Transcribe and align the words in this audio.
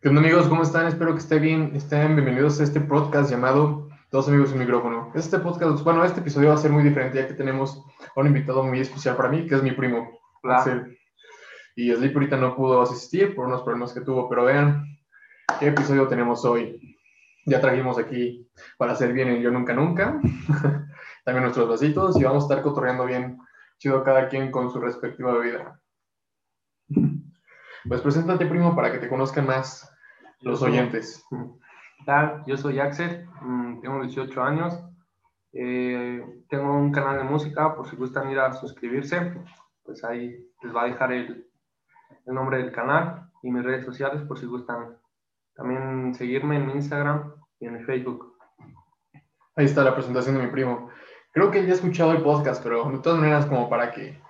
¿Qué 0.00 0.08
onda 0.10 0.20
amigos? 0.20 0.46
¿Cómo 0.46 0.62
están? 0.62 0.86
Espero 0.86 1.12
que 1.12 1.18
estén 1.18 1.42
bien. 1.42 1.72
Estén 1.74 2.14
bienvenidos 2.14 2.60
a 2.60 2.62
este 2.62 2.80
podcast 2.80 3.28
llamado 3.28 3.88
Dos 4.12 4.28
amigos 4.28 4.50
y 4.50 4.52
un 4.52 4.60
micrófono. 4.60 5.10
Este 5.16 5.40
podcast, 5.40 5.82
bueno, 5.82 6.04
este 6.04 6.20
episodio 6.20 6.50
va 6.50 6.54
a 6.54 6.58
ser 6.58 6.70
muy 6.70 6.84
diferente 6.84 7.18
ya 7.18 7.26
que 7.26 7.34
tenemos 7.34 7.84
a 8.14 8.20
un 8.20 8.28
invitado 8.28 8.62
muy 8.62 8.78
especial 8.78 9.16
para 9.16 9.28
mí, 9.28 9.48
que 9.48 9.56
es 9.56 9.62
mi 9.64 9.72
primo. 9.72 10.08
Axel. 10.44 10.96
Y 11.74 11.92
Sleep 11.92 12.14
ahorita 12.14 12.36
no 12.36 12.54
pudo 12.54 12.80
asistir 12.80 13.34
por 13.34 13.46
unos 13.46 13.62
problemas 13.62 13.92
que 13.92 14.02
tuvo, 14.02 14.28
pero 14.28 14.44
vean 14.44 14.84
qué 15.58 15.66
episodio 15.66 16.06
tenemos 16.06 16.44
hoy. 16.44 16.96
Ya 17.44 17.60
trajimos 17.60 17.98
aquí 17.98 18.48
para 18.76 18.92
hacer 18.92 19.12
bien 19.12 19.26
el 19.30 19.42
Yo 19.42 19.50
Nunca 19.50 19.74
Nunca, 19.74 20.20
también 21.24 21.42
nuestros 21.42 21.68
vasitos 21.68 22.20
y 22.20 22.22
vamos 22.22 22.44
a 22.44 22.46
estar 22.46 22.62
cotorreando 22.62 23.04
bien 23.04 23.36
chido 23.78 24.04
cada 24.04 24.28
quien 24.28 24.52
con 24.52 24.70
su 24.70 24.78
respectiva 24.78 25.32
bebida. 25.32 25.80
Pues 27.88 28.02
preséntate, 28.02 28.44
primo, 28.44 28.76
para 28.76 28.92
que 28.92 28.98
te 28.98 29.08
conozcan 29.08 29.46
más 29.46 29.90
los 30.42 30.60
oyentes. 30.60 31.24
¿Qué 31.30 32.04
tal? 32.04 32.44
Yo 32.46 32.58
soy 32.58 32.80
Axel, 32.80 33.26
mm, 33.40 33.80
tengo 33.80 34.02
18 34.02 34.42
años, 34.42 34.78
eh, 35.54 36.22
tengo 36.50 36.76
un 36.76 36.92
canal 36.92 37.16
de 37.16 37.24
música, 37.24 37.74
por 37.74 37.88
si 37.88 37.96
gustan 37.96 38.30
ir 38.30 38.38
a 38.40 38.52
suscribirse, 38.52 39.32
pues 39.84 40.04
ahí 40.04 40.36
les 40.62 40.76
va 40.76 40.82
a 40.82 40.86
dejar 40.88 41.12
el, 41.12 41.46
el 42.26 42.34
nombre 42.34 42.58
del 42.58 42.72
canal 42.72 43.30
y 43.42 43.50
mis 43.50 43.64
redes 43.64 43.86
sociales 43.86 44.20
por 44.22 44.38
si 44.38 44.44
gustan 44.44 44.98
también 45.54 46.14
seguirme 46.14 46.56
en 46.56 46.70
Instagram 46.70 47.32
y 47.58 47.66
en 47.66 47.84
Facebook. 47.86 48.36
Ahí 49.56 49.64
está 49.64 49.82
la 49.82 49.94
presentación 49.94 50.36
de 50.36 50.42
mi 50.42 50.50
primo. 50.50 50.90
Creo 51.32 51.50
que 51.50 51.64
ya 51.64 51.72
ha 51.72 51.76
escuchado 51.76 52.12
el 52.12 52.22
podcast, 52.22 52.62
pero 52.62 52.84
de 52.90 52.98
todas 52.98 53.18
maneras, 53.18 53.46
como 53.46 53.70
para 53.70 53.92
que 53.92 54.20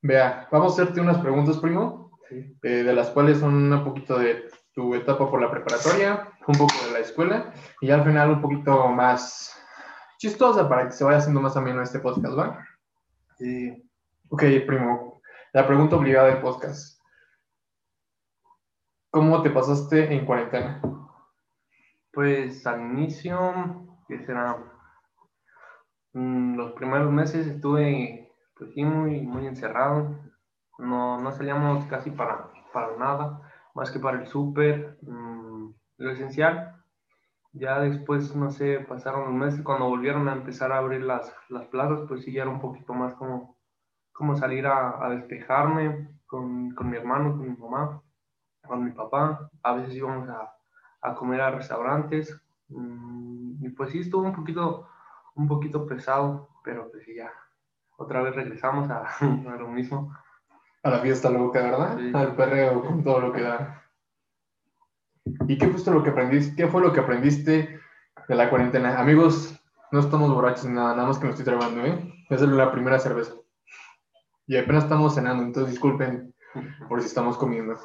vea, 0.00 0.48
vamos 0.50 0.72
a 0.72 0.82
hacerte 0.82 1.00
unas 1.02 1.18
preguntas, 1.18 1.58
primo, 1.58 2.05
Sí. 2.28 2.58
eh, 2.62 2.82
de 2.82 2.92
las 2.92 3.10
cuales 3.10 3.38
son 3.38 3.72
un 3.72 3.84
poquito 3.84 4.18
de 4.18 4.48
tu 4.72 4.94
etapa 4.94 5.30
por 5.30 5.40
la 5.40 5.50
preparatoria, 5.50 6.28
un 6.46 6.56
poco 6.56 6.74
de 6.86 6.92
la 6.92 6.98
escuela 6.98 7.52
y 7.80 7.90
al 7.90 8.04
final 8.04 8.30
un 8.30 8.40
poquito 8.42 8.88
más 8.88 9.56
chistosa 10.18 10.68
para 10.68 10.86
que 10.86 10.92
se 10.92 11.04
vaya 11.04 11.18
haciendo 11.18 11.40
más 11.40 11.56
ameno 11.56 11.82
este 11.82 11.98
podcast, 12.00 12.38
¿va? 12.38 12.66
Sí. 13.38 13.82
Ok, 14.28 14.42
primo, 14.66 15.22
la 15.52 15.66
pregunta 15.66 15.96
obligada 15.96 16.28
del 16.28 16.40
podcast. 16.40 17.00
¿Cómo 19.10 19.42
te 19.42 19.50
pasaste 19.50 20.12
en 20.12 20.26
cuarentena? 20.26 20.82
Pues 22.12 22.66
al 22.66 22.80
inicio, 22.80 23.86
que 24.08 24.18
será? 24.26 24.58
Mm, 26.12 26.56
los 26.56 26.72
primeros 26.72 27.10
meses 27.12 27.46
estuve 27.46 28.30
pues 28.58 28.72
sí 28.74 28.84
muy, 28.84 29.20
muy 29.22 29.46
encerrado. 29.46 30.18
No, 30.78 31.20
no 31.20 31.32
salíamos 31.32 31.86
casi 31.86 32.10
para, 32.10 32.50
para 32.72 32.96
nada, 32.96 33.40
más 33.74 33.90
que 33.90 33.98
para 33.98 34.20
el 34.20 34.26
súper, 34.26 34.98
mm, 35.02 35.70
lo 35.98 36.10
esencial. 36.10 36.82
Ya 37.52 37.80
después, 37.80 38.34
no 38.36 38.50
sé, 38.50 38.80
pasaron 38.80 39.24
los 39.26 39.34
meses, 39.34 39.62
cuando 39.64 39.88
volvieron 39.88 40.28
a 40.28 40.34
empezar 40.34 40.72
a 40.72 40.78
abrir 40.78 41.02
las, 41.02 41.34
las 41.48 41.66
plazas, 41.68 42.02
pues 42.08 42.22
sí, 42.24 42.32
ya 42.32 42.42
era 42.42 42.50
un 42.50 42.60
poquito 42.60 42.94
más 42.94 43.14
como, 43.14 43.56
como 44.12 44.36
salir 44.36 44.66
a, 44.66 45.04
a 45.06 45.10
despejarme 45.10 46.10
con, 46.26 46.70
con 46.74 46.90
mi 46.90 46.96
hermano, 46.98 47.32
con 47.36 47.42
mi 47.50 47.56
mamá, 47.56 48.02
con 48.66 48.84
mi 48.84 48.92
papá. 48.92 49.50
A 49.62 49.74
veces 49.74 49.94
íbamos 49.96 50.28
a, 50.28 50.52
a 51.02 51.14
comer 51.14 51.40
a 51.42 51.50
restaurantes. 51.52 52.40
mm, 52.68 53.64
Y 53.64 53.70
pues 53.70 53.90
sí, 53.92 54.00
estuvo 54.00 54.24
un 54.24 54.34
poquito, 54.34 54.88
un 55.36 55.48
poquito 55.48 55.86
pesado, 55.86 56.48
pero 56.64 56.90
pues 56.90 57.04
sí, 57.04 57.14
ya. 57.16 57.32
Otra 57.98 58.22
vez 58.22 58.34
regresamos 58.36 58.88
a, 58.90 59.04
a 59.20 59.56
lo 59.56 59.68
mismo. 59.68 60.12
A 60.86 60.90
la 60.90 61.00
fiesta 61.00 61.30
loca, 61.30 61.60
¿verdad? 61.60 61.98
Sí. 61.98 62.12
Al 62.14 62.36
perreo 62.36 62.80
con 62.80 63.02
todo 63.02 63.18
lo 63.18 63.32
que 63.32 63.42
da. 63.42 63.82
¿Y 65.48 65.58
qué 65.58 65.66
fue 65.66 65.92
lo 65.92 66.04
que 66.04 66.10
aprendiste? 66.10 66.54
¿Qué 66.54 66.68
fue 66.68 66.80
lo 66.80 66.92
que 66.92 67.00
aprendiste 67.00 67.80
de 68.28 68.34
la 68.36 68.48
cuarentena? 68.48 68.96
Amigos, 68.96 69.60
no 69.90 69.98
estamos 69.98 70.32
borrachos 70.32 70.66
ni 70.66 70.74
nada, 70.74 70.94
nada 70.94 71.08
más 71.08 71.18
que 71.18 71.24
me 71.24 71.30
estoy 71.30 71.44
trabando, 71.44 71.84
¿eh? 71.84 72.14
Es 72.30 72.40
la 72.40 72.70
primera 72.70 73.00
cerveza. 73.00 73.34
Y 74.46 74.56
apenas 74.56 74.84
estamos 74.84 75.16
cenando, 75.16 75.42
entonces 75.42 75.72
disculpen 75.72 76.32
por 76.88 77.00
si 77.00 77.08
estamos 77.08 77.36
comiendo. 77.36 77.76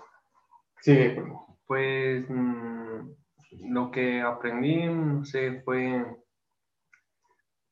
Sigue, 0.82 1.16
primo. 1.16 1.58
Pues 1.66 2.30
mm, 2.30 3.72
lo 3.72 3.90
que 3.90 4.22
aprendí, 4.22 4.86
no 4.86 5.26
sé, 5.26 5.64
fue 5.66 6.06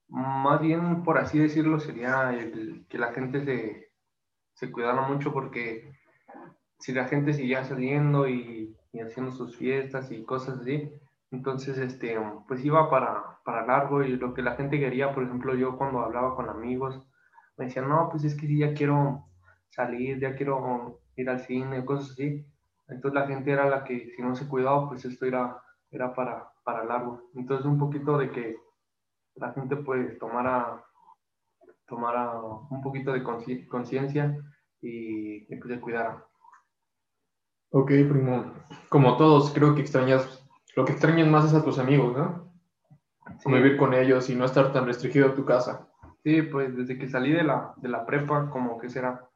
más 0.07 0.59
bien, 0.59 1.03
por 1.03 1.19
así 1.19 1.37
decirlo, 1.37 1.79
sería 1.79 2.33
el, 2.33 2.87
que 2.89 2.97
la 2.97 3.13
gente 3.13 3.45
se, 3.45 3.88
se 4.59 4.71
cuidara 4.71 5.07
mucho 5.07 5.31
porque 5.31 5.89
si 6.79 6.91
la 6.91 7.05
gente 7.05 7.33
seguía 7.33 7.63
saliendo 7.63 8.27
y, 8.27 8.75
y 8.91 8.99
haciendo 8.99 9.31
sus 9.31 9.55
fiestas 9.55 10.11
y 10.11 10.23
cosas 10.23 10.59
así, 10.59 10.91
entonces, 11.31 11.77
este, 11.77 12.17
pues 12.47 12.65
iba 12.65 12.89
para, 12.89 13.39
para 13.45 13.65
largo 13.65 14.03
y 14.03 14.17
lo 14.17 14.33
que 14.33 14.41
la 14.41 14.55
gente 14.55 14.79
quería, 14.79 15.13
por 15.13 15.23
ejemplo, 15.23 15.55
yo 15.55 15.77
cuando 15.77 15.99
hablaba 15.99 16.35
con 16.35 16.49
amigos, 16.49 17.07
me 17.57 17.65
decían, 17.65 17.87
no, 17.87 18.09
pues 18.09 18.23
es 18.23 18.35
que 18.35 18.47
sí, 18.47 18.57
ya 18.57 18.73
quiero 18.73 19.25
salir, 19.69 20.19
ya 20.19 20.35
quiero 20.35 21.01
ir 21.15 21.29
al 21.29 21.39
cine, 21.39 21.85
cosas 21.85 22.11
así. 22.11 22.45
Entonces 22.87 23.13
la 23.21 23.27
gente 23.27 23.51
era 23.51 23.69
la 23.69 23.83
que, 23.83 24.09
si 24.15 24.21
no 24.21 24.35
se 24.35 24.47
cuidaba, 24.47 24.89
pues 24.89 25.05
esto 25.05 25.25
era, 25.25 25.61
era 25.91 26.13
para, 26.13 26.51
para 26.63 26.83
largo. 26.83 27.29
Entonces 27.35 27.65
un 27.65 27.77
poquito 27.77 28.17
de 28.17 28.31
que 28.31 28.57
la 29.35 29.53
gente 29.53 29.75
pues 29.77 30.17
tomara, 30.17 30.83
tomara 31.87 32.41
un 32.41 32.81
poquito 32.81 33.13
de 33.13 33.23
conciencia 33.23 34.35
y, 34.81 35.53
y 35.53 35.55
pues 35.57 35.73
se 35.73 35.79
cuidara. 35.81 36.25
Ok, 37.71 37.87
primo. 37.87 38.53
Como 38.89 39.17
todos, 39.17 39.51
creo 39.51 39.75
que 39.75 39.81
extrañas, 39.81 40.43
lo 40.75 40.85
que 40.85 40.93
extrañas 40.93 41.27
más 41.27 41.45
es 41.45 41.53
a 41.53 41.63
tus 41.63 41.77
amigos, 41.79 42.17
¿no? 42.17 42.51
Sí, 43.37 43.43
Convivir 43.43 43.77
con 43.77 43.93
ellos 43.93 44.29
y 44.29 44.35
no 44.35 44.45
estar 44.45 44.73
tan 44.73 44.85
restringido 44.85 45.29
a 45.29 45.35
tu 45.35 45.45
casa. 45.45 45.87
sí, 46.23 46.41
pues 46.41 46.75
desde 46.75 46.97
que 46.97 47.07
salí 47.07 47.31
de 47.31 47.43
la, 47.43 47.73
de 47.77 47.89
la 47.89 48.05
prepa, 48.05 48.49
como 48.49 48.77
que 48.79 48.89
será, 48.89 49.29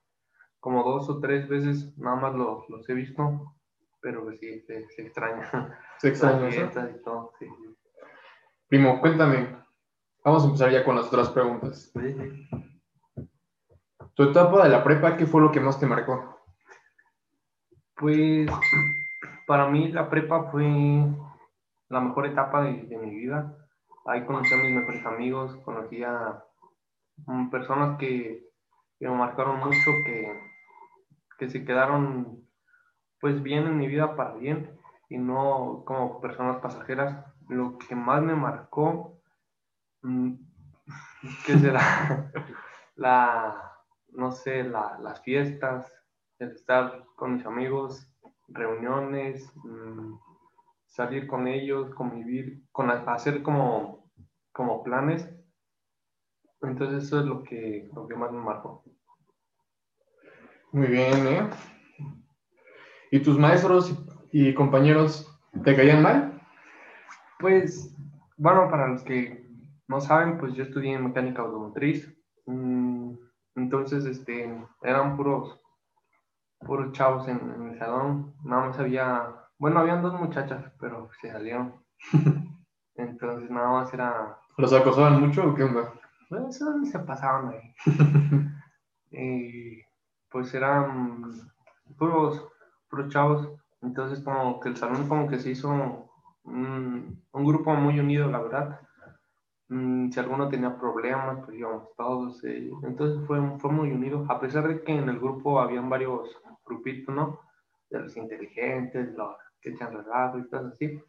como 0.59 0.83
dos 0.83 1.09
o 1.09 1.19
tres 1.19 1.47
veces 1.47 1.95
nada 1.97 2.15
más 2.15 2.33
los, 2.35 2.67
los 2.69 2.89
he 2.89 2.93
visto, 2.93 3.53
pero 4.01 4.23
pues 4.23 4.39
sí, 4.39 4.61
se, 4.61 4.87
se 4.89 5.01
extraña. 5.03 5.77
Se 5.99 6.09
extraña 6.09 6.49
y 6.49 7.01
todo, 7.03 7.31
sí. 7.39 7.47
Primo, 8.67 8.99
cuéntame. 8.99 9.55
Vamos 10.25 10.43
a 10.43 10.45
empezar 10.47 10.71
ya 10.71 10.83
con 10.83 10.95
las 10.95 11.05
otras 11.07 11.29
preguntas. 11.29 11.91
Sí. 11.93 12.15
Tu 14.15 14.23
etapa 14.23 14.63
de 14.63 14.69
la 14.69 14.83
prepa, 14.83 15.17
¿qué 15.17 15.25
fue 15.25 15.41
lo 15.41 15.51
que 15.51 15.59
más 15.59 15.79
te 15.79 15.87
marcó? 15.87 16.39
Pues 17.95 18.47
para 19.47 19.67
mí 19.67 19.91
la 19.91 20.07
prepa 20.07 20.51
fue 20.51 20.63
la 21.89 21.99
mejor 21.99 22.27
etapa 22.27 22.61
de, 22.61 22.97
mi 22.97 23.09
vida. 23.09 23.57
Ahí 24.05 24.23
conocí 24.25 24.53
a 24.53 24.57
mis 24.57 24.71
mejores 24.71 25.03
amigos, 25.05 25.55
conocí 25.65 26.03
a 26.03 26.43
mm, 27.25 27.49
personas 27.49 27.97
que, 27.97 28.49
que 28.99 29.07
me 29.07 29.15
marcaron 29.15 29.59
mucho, 29.59 29.91
que, 30.05 30.39
que 31.39 31.49
se 31.49 31.65
quedaron 31.65 32.47
pues 33.19 33.41
bien 33.41 33.65
en 33.65 33.77
mi 33.77 33.87
vida 33.87 34.15
para 34.15 34.35
bien 34.35 34.79
y 35.09 35.17
no 35.17 35.83
como 35.87 36.21
personas 36.21 36.57
pasajeras. 36.57 37.25
Lo 37.49 37.79
que 37.79 37.95
más 37.95 38.21
me 38.21 38.35
marcó, 38.35 39.19
mm, 40.03 40.33
¿qué 41.47 41.57
será? 41.57 42.31
la, 42.95 43.72
no 44.15 44.31
sé, 44.31 44.63
la- 44.63 44.97
las 45.01 45.21
fiestas, 45.21 45.91
el 46.39 46.51
estar 46.51 47.05
con 47.15 47.35
mis 47.35 47.45
amigos, 47.45 48.07
reuniones, 48.47 49.51
mm, 49.63 50.15
salir 50.85 51.27
con 51.27 51.47
ellos, 51.47 51.93
convivir, 51.95 52.61
con, 52.71 52.89
hacer 52.91 53.41
como, 53.41 54.09
como 54.51 54.83
planes. 54.83 55.29
Entonces 56.61 57.05
eso 57.05 57.19
es 57.19 57.25
lo 57.25 57.43
que, 57.43 57.89
lo 57.93 58.07
que 58.07 58.15
más 58.15 58.31
me 58.31 58.39
marcó. 58.39 58.83
Muy 60.71 60.87
bien, 60.87 61.27
¿eh? 61.27 61.49
¿Y 63.11 63.19
tus 63.19 63.37
maestros 63.37 63.95
y 64.31 64.53
compañeros 64.53 65.29
te 65.63 65.75
caían 65.75 66.01
mal? 66.01 66.41
Pues, 67.39 67.95
bueno, 68.37 68.69
para 68.69 68.87
los 68.87 69.03
que 69.03 69.47
no 69.87 70.01
saben, 70.01 70.37
pues 70.37 70.53
yo 70.55 70.63
estudié 70.63 70.93
en 70.93 71.05
mecánica 71.05 71.41
automotriz. 71.43 72.11
Mm, 72.45 72.82
Entonces, 73.55 74.05
este, 74.05 74.55
eran 74.81 75.15
puros, 75.15 75.59
puros 76.59 76.91
chavos 76.93 77.27
en, 77.27 77.39
en 77.39 77.69
el 77.69 77.79
salón. 77.79 78.33
Nada 78.43 78.67
más 78.67 78.79
había, 78.79 79.27
bueno, 79.59 79.79
habían 79.79 80.01
dos 80.01 80.13
muchachas, 80.19 80.71
pero 80.79 81.09
se 81.21 81.31
salieron. 81.31 81.75
Entonces, 82.95 83.49
nada 83.49 83.69
más 83.71 83.93
era, 83.93 84.37
¿Los 84.57 84.73
acosaban 84.73 85.19
mucho 85.19 85.47
o 85.47 85.55
qué 85.55 85.63
onda? 85.63 85.91
pues, 86.29 86.55
eso 86.55 86.73
se 86.85 86.99
pasaban 86.99 87.49
ahí. 87.49 87.75
Y 89.15 89.79
pues 90.31 90.51
eran 90.55 91.21
puros, 91.99 92.47
puros 92.89 93.09
chavos. 93.09 93.47
Entonces, 93.83 94.23
como 94.23 94.59
que 94.59 94.69
el 94.69 94.77
salón 94.77 95.07
como 95.07 95.27
que 95.27 95.37
se 95.37 95.51
hizo 95.51 95.69
un, 96.43 97.23
un 97.31 97.45
grupo 97.45 97.75
muy 97.75 97.99
unido, 97.99 98.31
la 98.31 98.41
verdad. 98.41 98.79
Mm, 99.73 100.11
si 100.11 100.19
alguno 100.19 100.49
tenía 100.49 100.77
problemas, 100.77 101.43
pues 101.45 101.57
íbamos 101.57 101.95
todos. 101.97 102.43
eh, 102.43 102.69
Entonces 102.83 103.25
fue, 103.27 103.39
fue 103.59 103.71
muy 103.71 103.91
unido, 103.91 104.25
a 104.29 104.39
pesar 104.39 104.67
de 104.67 104.83
que 104.83 104.91
en 104.93 105.09
el 105.09 105.19
grupo 105.19 105.59
habían 105.59 105.89
varios 105.89 106.29
grupitos, 106.65 107.13
¿no? 107.15 107.39
De 107.89 107.99
los 107.99 108.15
inteligentes, 108.17 109.13
los 109.15 109.35
que 109.61 109.71
echan 109.71 109.93
relajo 109.93 110.37
y 110.39 110.43
cosas 110.47 110.73
así. 110.73 111.01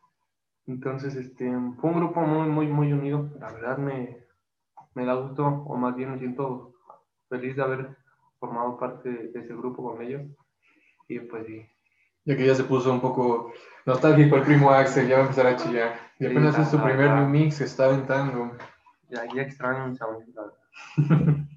Entonces, 0.66 1.14
este, 1.16 1.46
fue 1.80 1.90
un 1.90 1.96
grupo 2.00 2.20
muy, 2.22 2.48
muy, 2.48 2.68
muy 2.68 2.92
unido. 2.92 3.30
La 3.38 3.52
verdad 3.52 3.78
me, 3.78 4.24
me 4.94 5.04
da 5.04 5.14
gusto, 5.14 5.44
o 5.46 5.76
más 5.76 5.94
bien 5.96 6.12
me 6.12 6.18
siento 6.18 6.74
feliz 7.28 7.56
de 7.56 7.62
haber 7.62 7.96
formado 8.40 8.78
parte 8.78 9.10
de, 9.10 9.40
ese 9.40 9.54
grupo 9.54 9.82
con 9.84 10.02
ellos. 10.02 10.22
Y 11.08 11.20
pues 11.20 11.46
sí. 11.46 11.66
Ya 12.24 12.36
que 12.36 12.46
ya 12.46 12.54
se 12.54 12.64
puso 12.64 12.92
un 12.92 13.00
poco 13.00 13.52
nostálgico 13.84 14.36
el 14.36 14.42
primo 14.42 14.70
Axel, 14.70 15.08
ya 15.08 15.16
va 15.16 15.22
a 15.22 15.26
empezar 15.26 15.46
a 15.46 15.56
chillar. 15.56 15.94
Y 16.18 16.26
apenas 16.26 16.58
es 16.58 16.68
su 16.68 16.80
primer 16.80 17.10
new 17.10 17.28
mix, 17.28 17.56
se 17.56 17.64
está 17.64 17.86
aventando. 17.86 18.56
Ya, 19.10 19.22
ya 19.34 19.42
extraño 19.42 19.88
mis 19.88 20.00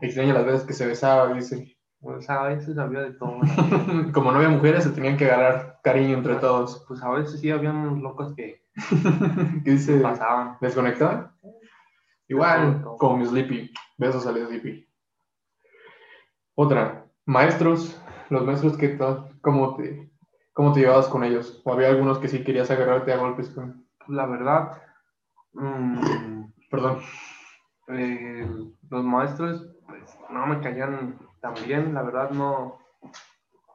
Extraña 0.00 0.34
las 0.34 0.46
veces 0.46 0.62
que 0.64 0.72
se 0.72 0.86
besaba, 0.86 1.32
dice. 1.34 1.76
Pues 2.00 2.28
a 2.28 2.44
veces 2.44 2.78
había 2.78 3.00
de 3.00 3.12
todo. 3.12 3.38
Como 4.12 4.32
no 4.32 4.38
había 4.38 4.48
mujeres, 4.48 4.84
se 4.84 4.90
tenían 4.90 5.16
que 5.16 5.26
agarrar 5.26 5.78
cariño 5.84 6.16
entre 6.16 6.36
todos. 6.36 6.84
Pues 6.88 7.02
a 7.02 7.10
veces 7.10 7.40
sí 7.40 7.50
había 7.50 7.70
unos 7.70 8.00
locos 8.00 8.34
que, 8.34 8.62
¿Qué 9.64 9.70
dice? 9.70 10.00
pasaban. 10.00 10.56
¿Desconectaban? 10.60 11.30
Igual, 12.28 12.82
como 12.98 13.18
mi 13.18 13.26
Sleepy. 13.26 13.72
Besos 13.98 14.26
al 14.26 14.44
Sleepy. 14.46 14.88
Otra, 16.54 17.06
maestros, 17.24 18.00
los 18.32 18.44
maestros 18.44 18.76
que 18.76 18.88
tal, 18.90 19.38
¿cómo 19.42 19.76
te, 19.76 20.10
¿cómo 20.52 20.72
te 20.72 20.80
llevabas 20.80 21.08
con 21.08 21.22
ellos? 21.24 21.60
¿O 21.64 21.72
había 21.72 21.88
algunos 21.88 22.18
que 22.18 22.28
sí 22.28 22.42
querías 22.42 22.70
agarrarte 22.70 23.12
a 23.12 23.18
golpes 23.18 23.50
con? 23.50 23.86
La 24.08 24.26
verdad, 24.26 24.82
mm, 25.52 26.44
Perdón. 26.70 26.98
eh, 27.88 28.48
los 28.90 29.04
maestros, 29.04 29.68
pues 29.86 30.18
no 30.30 30.46
me 30.46 30.60
caían 30.60 31.18
tan 31.40 31.54
bien, 31.66 31.94
la 31.94 32.02
verdad 32.02 32.30
no, 32.30 32.78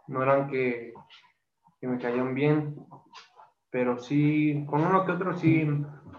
no 0.08 0.24
eran 0.24 0.50
que, 0.50 0.94
que 1.80 1.88
me 1.88 2.00
caían 2.00 2.34
bien, 2.34 2.76
pero 3.70 4.00
sí, 4.00 4.66
con 4.70 4.82
uno 4.86 5.06
que 5.06 5.12
otro 5.12 5.38
sí 5.38 5.68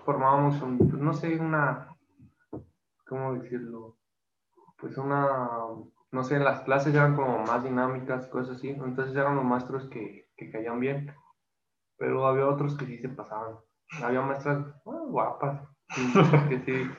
formábamos, 0.04 0.62
un- 0.62 0.78
pues, 0.78 0.92
no 1.02 1.12
sé, 1.12 1.38
una, 1.38 1.88
¿cómo 3.08 3.34
decirlo? 3.34 3.96
Pues 4.78 4.96
una, 4.96 5.26
no 6.10 6.24
sé, 6.24 6.38
las 6.38 6.62
clases 6.62 6.94
eran 6.94 7.16
como 7.16 7.38
más 7.38 7.62
dinámicas, 7.64 8.26
cosas 8.28 8.56
así, 8.56 8.70
entonces 8.70 9.14
eran 9.14 9.36
los 9.36 9.44
maestros 9.44 9.88
que, 9.88 10.30
que 10.36 10.50
caían 10.50 10.80
bien, 10.80 11.14
pero 11.96 12.26
había 12.26 12.46
otros 12.46 12.76
que 12.76 12.86
sí 12.86 12.98
se 12.98 13.08
pasaban. 13.08 13.56
Había 14.02 14.20
maestras 14.20 14.66
guapas, 14.84 15.66
que 16.48 16.60
sí, 16.60 16.90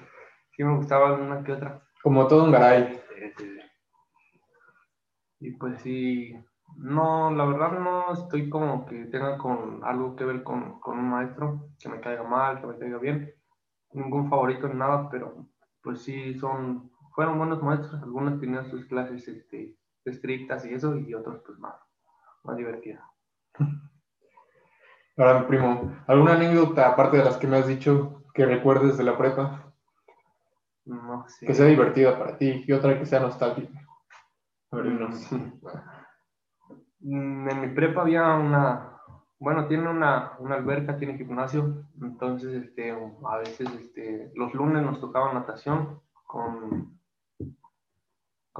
sí 0.55 0.63
me 0.63 0.75
gustaban 0.75 1.21
una 1.21 1.43
que 1.43 1.53
otra. 1.53 1.81
Como 2.01 2.27
todo 2.27 2.45
un 2.45 2.51
garay. 2.51 3.01
Este, 3.17 3.59
Y 5.39 5.51
pues 5.51 5.81
sí, 5.81 6.33
no, 6.75 7.31
la 7.31 7.45
verdad 7.45 7.79
no 7.79 8.13
estoy 8.13 8.49
como 8.49 8.85
que 8.85 9.05
tenga 9.05 9.37
con 9.37 9.83
algo 9.83 10.15
que 10.15 10.25
ver 10.25 10.43
con, 10.43 10.79
con 10.79 10.99
un 10.99 11.09
maestro, 11.09 11.69
que 11.79 11.89
me 11.89 12.01
caiga 12.01 12.23
mal, 12.23 12.59
que 12.59 12.67
me 12.67 12.77
caiga 12.77 12.97
bien. 12.97 13.33
Ningún 13.93 14.29
favorito 14.29 14.67
ni 14.67 14.75
nada, 14.75 15.09
pero 15.09 15.47
pues 15.81 16.01
sí 16.01 16.37
son, 16.37 16.91
fueron 17.19 17.37
buenos 17.37 17.61
maestros. 17.61 18.01
Algunos 18.01 18.39
tenían 18.39 18.71
sus 18.71 18.85
clases 18.85 19.27
este, 19.27 19.75
estrictas 20.05 20.65
y 20.65 20.73
eso, 20.73 20.95
y 20.95 21.13
otros 21.13 21.41
pues 21.45 21.59
más, 21.59 21.75
más 22.45 22.55
divertidas. 22.55 23.03
Ahora, 25.17 25.41
mi 25.41 25.47
primo, 25.47 25.97
¿alguna 26.07 26.35
anécdota, 26.35 26.87
aparte 26.87 27.17
de 27.17 27.25
las 27.25 27.35
que 27.35 27.45
me 27.45 27.57
has 27.57 27.67
dicho, 27.67 28.23
que 28.33 28.45
recuerdes 28.45 28.97
de 28.97 29.03
la 29.03 29.17
prepa? 29.17 29.73
No 30.85 31.27
sé. 31.27 31.45
Que 31.45 31.53
sea 31.53 31.65
divertida 31.65 32.17
para 32.17 32.37
ti 32.37 32.63
y 32.65 32.71
otra 32.71 32.97
que 32.97 33.05
sea 33.05 33.19
nostálgica. 33.19 33.77
A 34.71 34.77
ver, 34.77 34.85
dinos. 34.85 35.29
Mm, 37.01 37.49
En 37.49 37.61
mi 37.61 37.67
prepa 37.69 38.01
había 38.01 38.35
una, 38.35 38.99
bueno, 39.39 39.67
tiene 39.69 39.89
una, 39.89 40.33
una 40.39 40.55
alberca, 40.55 40.97
tiene 40.97 41.17
gimnasio, 41.17 41.85
entonces 42.01 42.53
este, 42.61 42.91
a 42.91 43.37
veces 43.37 43.69
este, 43.79 44.33
los 44.35 44.53
lunes 44.53 44.83
nos 44.83 44.99
tocaba 44.99 45.31
natación 45.31 46.01
con, 46.25 46.98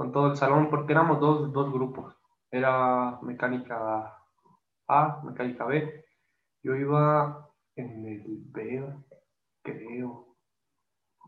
con 0.00 0.12
todo 0.12 0.28
el 0.28 0.36
salón, 0.38 0.70
porque 0.70 0.94
éramos 0.94 1.20
dos, 1.20 1.52
dos 1.52 1.70
grupos, 1.70 2.16
era 2.50 3.18
mecánica 3.20 4.16
A, 4.88 5.20
mecánica 5.24 5.66
B, 5.66 6.06
yo 6.62 6.74
iba 6.74 7.46
en 7.76 8.06
el 8.06 8.24
B, 8.46 8.82
creo, 9.62 10.38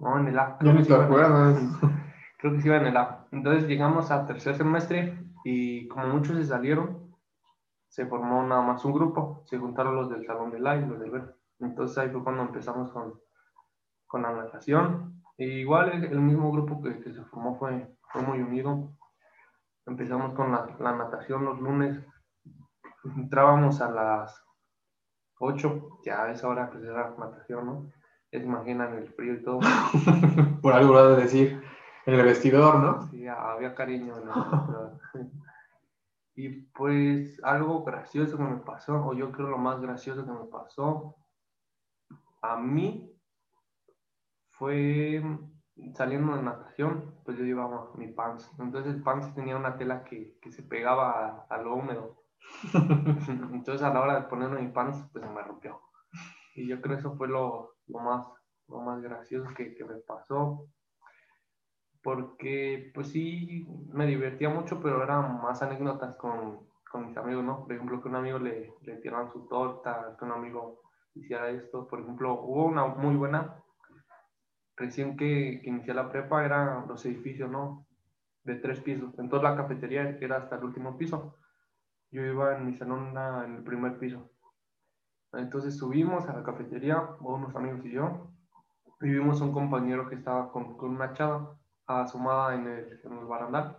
no, 0.00 0.18
en 0.18 0.28
el 0.28 0.38
A. 0.38 0.56
Creo 0.56 0.72
ni 0.72 0.78
que 0.78 0.88
te 0.88 0.94
en 0.94 1.02
acuerdas. 1.02 1.62
Creo 2.38 2.54
que 2.54 2.62
sí 2.62 2.68
iba 2.68 2.78
en 2.78 2.86
el 2.86 2.96
A. 2.96 3.26
Entonces 3.30 3.68
llegamos 3.68 4.10
a 4.10 4.24
tercer 4.24 4.56
semestre 4.56 5.22
y 5.44 5.86
como 5.88 6.06
muchos 6.06 6.38
se 6.38 6.46
salieron, 6.46 7.14
se 7.88 8.06
formó 8.06 8.42
nada 8.42 8.62
más 8.62 8.82
un 8.86 8.94
grupo. 8.94 9.42
Se 9.44 9.58
juntaron 9.58 9.96
los 9.96 10.08
del 10.08 10.24
salón 10.24 10.50
del 10.50 10.66
A 10.66 10.76
y 10.76 10.86
los 10.86 10.98
del 10.98 11.10
B. 11.10 11.22
Entonces 11.60 11.98
ahí 11.98 12.08
fue 12.08 12.24
cuando 12.24 12.40
empezamos 12.44 12.90
con, 12.90 13.20
con 14.06 14.22
la 14.22 14.32
natación. 14.32 15.22
Y 15.36 15.44
igual 15.44 15.92
el, 15.92 16.04
el 16.04 16.20
mismo 16.20 16.50
grupo 16.50 16.80
que, 16.80 17.00
que 17.00 17.12
se 17.12 17.22
formó 17.24 17.54
fue, 17.58 17.86
fue 18.12 18.22
muy 18.22 18.40
unido. 18.40 18.92
Empezamos 19.86 20.34
con 20.34 20.52
la, 20.52 20.76
la 20.78 20.96
natación 20.96 21.44
los 21.44 21.60
lunes. 21.60 21.98
Entrábamos 23.16 23.80
a 23.80 23.90
las 23.90 24.44
8, 25.38 26.00
ya 26.04 26.24
a 26.24 26.32
esa 26.32 26.48
hora 26.48 26.70
pues 26.70 26.84
era 26.84 27.14
natación, 27.18 27.66
¿no? 27.66 27.92
Se 28.30 28.38
imaginan 28.38 28.94
el 28.94 29.08
frío 29.08 29.34
y 29.34 29.42
todo. 29.42 29.60
Por 30.62 30.72
algo 30.72 30.94
lo 30.94 31.10
de 31.10 31.22
decir. 31.22 31.62
En 32.06 32.14
el 32.14 32.24
vestidor, 32.24 32.80
¿no? 32.80 33.02
Sí, 33.08 33.26
había 33.28 33.74
cariño 33.74 34.16
en 34.16 34.28
el 34.28 35.30
Y 36.34 36.48
pues 36.72 37.38
algo 37.44 37.84
gracioso 37.84 38.38
que 38.38 38.42
me 38.42 38.56
pasó, 38.56 39.04
o 39.04 39.12
yo 39.12 39.30
creo 39.32 39.48
lo 39.48 39.58
más 39.58 39.80
gracioso 39.80 40.24
que 40.24 40.32
me 40.32 40.46
pasó 40.46 41.16
a 42.42 42.56
mí 42.56 43.08
fue 44.50 45.22
saliendo 45.94 46.36
de 46.36 46.42
natación, 46.42 47.14
pues 47.24 47.38
yo 47.38 47.44
llevaba 47.44 47.90
mi 47.96 48.08
pants. 48.08 48.50
Entonces 48.58 48.94
el 48.94 49.02
pants 49.02 49.34
tenía 49.34 49.56
una 49.56 49.76
tela 49.76 50.04
que, 50.04 50.38
que 50.40 50.52
se 50.52 50.62
pegaba 50.62 51.46
a, 51.48 51.54
a 51.54 51.58
lo 51.58 51.74
húmedo. 51.74 52.24
Entonces 53.52 53.82
a 53.82 53.92
la 53.92 54.00
hora 54.00 54.20
de 54.20 54.28
ponerme 54.28 54.62
mi 54.62 54.68
pants, 54.72 55.04
pues 55.12 55.24
se 55.24 55.30
me 55.30 55.42
rompió. 55.42 55.80
Y 56.54 56.68
yo 56.68 56.80
creo 56.80 56.96
que 56.96 57.00
eso 57.00 57.16
fue 57.16 57.28
lo, 57.28 57.76
lo 57.86 57.98
más, 58.00 58.26
lo 58.68 58.80
más 58.80 59.00
gracioso 59.02 59.48
que, 59.56 59.74
que 59.74 59.84
me 59.84 59.96
pasó 59.96 60.66
porque 62.02 62.90
pues 62.94 63.08
sí 63.08 63.66
me 63.92 64.06
divertía 64.06 64.48
mucho, 64.48 64.80
pero 64.82 65.02
eran 65.02 65.40
más 65.40 65.62
anécdotas 65.62 66.16
con, 66.16 66.66
con 66.90 67.06
mis 67.06 67.16
amigos, 67.16 67.44
¿no? 67.44 67.62
Por 67.62 67.72
ejemplo, 67.72 68.02
que 68.02 68.08
un 68.08 68.16
amigo 68.16 68.38
le, 68.38 68.74
le 68.82 68.96
tiraran 68.96 69.32
su 69.32 69.46
torta, 69.46 70.16
que 70.18 70.24
un 70.24 70.32
amigo 70.32 70.82
hiciera 71.14 71.48
esto. 71.50 71.86
Por 71.86 72.00
ejemplo, 72.00 72.34
hubo 72.42 72.64
una 72.66 72.86
muy 72.86 73.14
buena, 73.14 73.61
recién 74.76 75.16
que, 75.16 75.60
que 75.62 75.70
inicié 75.70 75.94
la 75.94 76.10
prepa, 76.10 76.44
eran 76.44 76.86
los 76.88 77.04
edificios, 77.06 77.50
¿no? 77.50 77.86
De 78.44 78.56
tres 78.56 78.80
pisos. 78.80 79.18
Entonces 79.18 79.48
la 79.48 79.56
cafetería 79.56 80.18
era 80.20 80.38
hasta 80.38 80.56
el 80.56 80.64
último 80.64 80.96
piso. 80.98 81.36
Yo 82.10 82.22
iba 82.24 82.56
en 82.56 82.66
mi 82.66 82.74
salón 82.76 83.00
una- 83.10 83.44
en 83.44 83.56
el 83.56 83.62
primer 83.64 83.98
piso. 83.98 84.30
Entonces 85.32 85.76
subimos 85.78 86.28
a 86.28 86.34
la 86.36 86.42
cafetería, 86.44 87.00
unos 87.20 87.54
amigos 87.56 87.84
y 87.86 87.92
yo, 87.92 88.30
y 89.00 89.08
vimos 89.08 89.40
a 89.40 89.44
un 89.44 89.52
compañero 89.52 90.08
que 90.08 90.14
estaba 90.16 90.52
con, 90.52 90.76
con 90.76 90.90
una 90.90 91.12
chava 91.14 91.56
asomada 91.86 92.54
en 92.54 92.66
el, 92.66 93.00
en 93.04 93.12
el 93.18 93.24
barandal. 93.24 93.76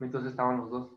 Entonces 0.00 0.30
estaban 0.32 0.58
los 0.58 0.70
dos. 0.70 0.90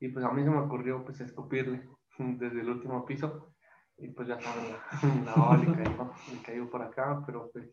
Y 0.00 0.08
pues 0.08 0.24
a 0.24 0.32
mí 0.32 0.42
se 0.42 0.50
me 0.50 0.58
ocurrió 0.58 1.04
pues 1.04 1.20
escupirle 1.20 1.88
desde 2.18 2.60
el 2.60 2.70
último 2.70 3.04
piso. 3.04 3.54
Y 3.98 4.08
pues 4.08 4.26
ya 4.28 4.38
saben, 4.40 4.72
la, 5.26 5.30
la 5.30 5.36
bala 5.36 6.14
le 6.32 6.42
cayó, 6.42 6.70
por 6.70 6.82
acá, 6.82 7.22
pero 7.26 7.50
pues 7.52 7.70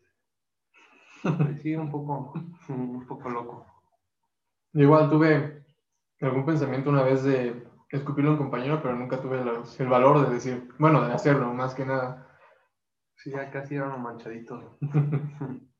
sí, 1.62 1.74
un 1.74 1.90
poco, 1.90 2.32
un 2.68 3.06
poco 3.06 3.28
loco. 3.28 3.66
Igual 4.72 5.10
tuve 5.10 5.64
algún 6.20 6.44
pensamiento 6.44 6.90
una 6.90 7.02
vez 7.02 7.24
de 7.24 7.66
escupirle 7.90 8.30
a 8.30 8.32
un 8.34 8.38
compañero, 8.38 8.80
pero 8.82 8.94
nunca 8.94 9.20
tuve 9.20 9.44
los- 9.44 9.78
el 9.80 9.88
valor 9.88 10.26
de 10.26 10.34
decir, 10.34 10.68
bueno, 10.78 11.06
de 11.06 11.12
hacerlo, 11.12 11.52
más 11.52 11.74
que 11.74 11.84
nada. 11.84 12.26
Sí, 13.16 13.30
ya 13.30 13.50
casi 13.50 13.74
eran 13.76 13.90
los 13.90 14.00
manchaditos. 14.00 14.64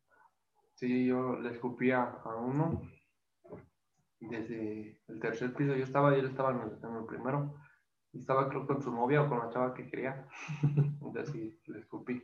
Sí, 0.74 1.06
yo 1.06 1.38
le 1.38 1.50
escupía 1.50 2.02
a 2.24 2.36
uno 2.36 2.80
desde 4.20 5.00
el 5.08 5.20
tercer 5.20 5.52
piso. 5.54 5.74
Yo 5.74 5.84
estaba 5.84 6.16
y 6.16 6.20
él 6.20 6.26
estaba 6.26 6.50
en 6.52 6.60
el, 6.60 6.78
en 6.82 6.96
el 6.96 7.04
primero. 7.06 7.54
Y 8.12 8.18
estaba 8.18 8.48
creo 8.48 8.66
con 8.66 8.82
su 8.82 8.90
novia 8.92 9.22
o 9.22 9.28
con 9.28 9.38
la 9.38 9.50
chava 9.50 9.74
que 9.74 9.88
quería. 9.88 10.26
Entonces 11.02 11.30
sí, 11.32 11.60
le 11.66 11.80
escupí. 11.80 12.22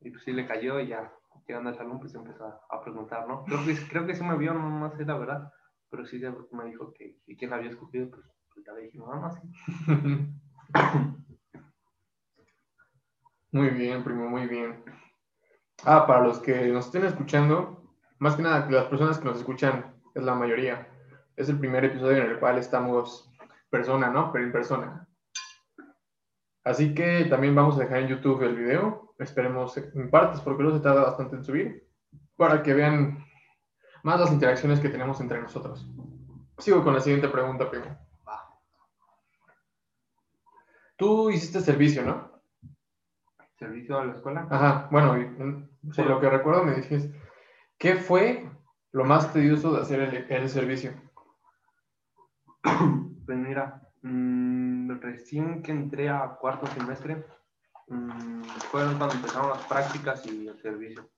Y 0.00 0.10
pues 0.10 0.22
sí 0.24 0.32
le 0.32 0.46
cayó 0.46 0.80
y 0.80 0.88
ya 0.88 1.12
llegando 1.46 1.70
al 1.70 1.76
salón 1.76 2.00
pues 2.00 2.14
empezó 2.14 2.46
a, 2.68 2.82
preguntar, 2.82 3.26
¿no? 3.28 3.44
Creo 3.44 3.64
que, 3.64 3.74
creo 3.88 4.06
que 4.06 4.14
sí 4.14 4.22
me 4.24 4.36
vio, 4.36 4.54
no 4.54 4.60
más 4.60 4.94
sé 4.94 5.04
la 5.04 5.18
verdad. 5.18 5.52
Pero 5.90 6.06
sí 6.06 6.20
me 6.52 6.64
dijo 6.64 6.92
que, 6.92 7.18
quién 7.38 7.52
había 7.52 7.70
escupido, 7.70 8.10
pues, 8.10 8.22
pues 8.52 8.66
ya 8.66 8.72
le 8.72 8.82
dije, 8.82 8.98
no, 8.98 9.14
no, 9.14 9.30
sí. 9.30 9.40
Muy 13.54 13.70
bien, 13.70 14.02
primo, 14.02 14.28
muy 14.28 14.48
bien. 14.48 14.82
Ah, 15.84 16.08
para 16.08 16.24
los 16.24 16.40
que 16.40 16.66
nos 16.72 16.86
estén 16.86 17.04
escuchando, 17.04 17.88
más 18.18 18.34
que 18.34 18.42
nada, 18.42 18.68
las 18.68 18.86
personas 18.86 19.16
que 19.20 19.26
nos 19.26 19.38
escuchan 19.38 19.94
es 20.12 20.24
la 20.24 20.34
mayoría. 20.34 20.88
Es 21.36 21.48
el 21.48 21.60
primer 21.60 21.84
episodio 21.84 22.24
en 22.24 22.32
el 22.32 22.40
cual 22.40 22.58
estamos 22.58 23.30
persona, 23.70 24.10
¿no? 24.10 24.32
Pero 24.32 24.46
en 24.46 24.50
persona. 24.50 25.08
Así 26.64 26.94
que 26.94 27.26
también 27.26 27.54
vamos 27.54 27.76
a 27.76 27.84
dejar 27.84 27.98
en 27.98 28.08
YouTube 28.08 28.42
el 28.42 28.56
video. 28.56 29.03
Esperemos 29.18 29.76
en 29.76 30.10
partes, 30.10 30.40
porque 30.40 30.62
luego 30.62 30.78
se 30.78 30.82
tarda 30.82 31.04
bastante 31.04 31.36
en 31.36 31.44
subir, 31.44 31.88
para 32.36 32.62
que 32.62 32.74
vean 32.74 33.24
más 34.02 34.20
las 34.20 34.32
interacciones 34.32 34.80
que 34.80 34.88
tenemos 34.88 35.20
entre 35.20 35.40
nosotros. 35.40 35.88
Sigo 36.58 36.82
con 36.84 36.94
la 36.94 37.00
siguiente 37.00 37.28
pregunta, 37.28 37.70
primo. 37.70 37.96
Tú 40.96 41.30
hiciste 41.30 41.60
servicio, 41.60 42.04
¿no? 42.04 42.30
¿Servicio 43.58 43.98
a 43.98 44.04
la 44.04 44.14
escuela? 44.14 44.46
Ajá, 44.50 44.88
bueno, 44.90 45.14
por 45.96 46.06
lo 46.06 46.20
que 46.20 46.30
recuerdo 46.30 46.64
me 46.64 46.74
dijiste, 46.74 47.20
¿qué 47.78 47.96
fue 47.96 48.48
lo 48.92 49.04
más 49.04 49.32
tedioso 49.32 49.72
de 49.72 49.82
hacer 49.82 50.26
el, 50.28 50.48
servicio? 50.48 50.92
Pues 53.26 53.38
mira, 53.38 53.80
mm, 54.02 55.00
recién 55.00 55.62
que 55.62 55.72
entré 55.72 56.10
a 56.10 56.36
cuarto 56.38 56.66
semestre, 56.66 57.24
mmm, 57.88 58.42
fueron 58.70 58.98
cuando 58.98 59.14
empezaron 59.14 59.50
las 59.50 59.64
prácticas 59.66 60.26
y 60.26 60.48
el 60.48 60.58
servicio. 60.60 61.08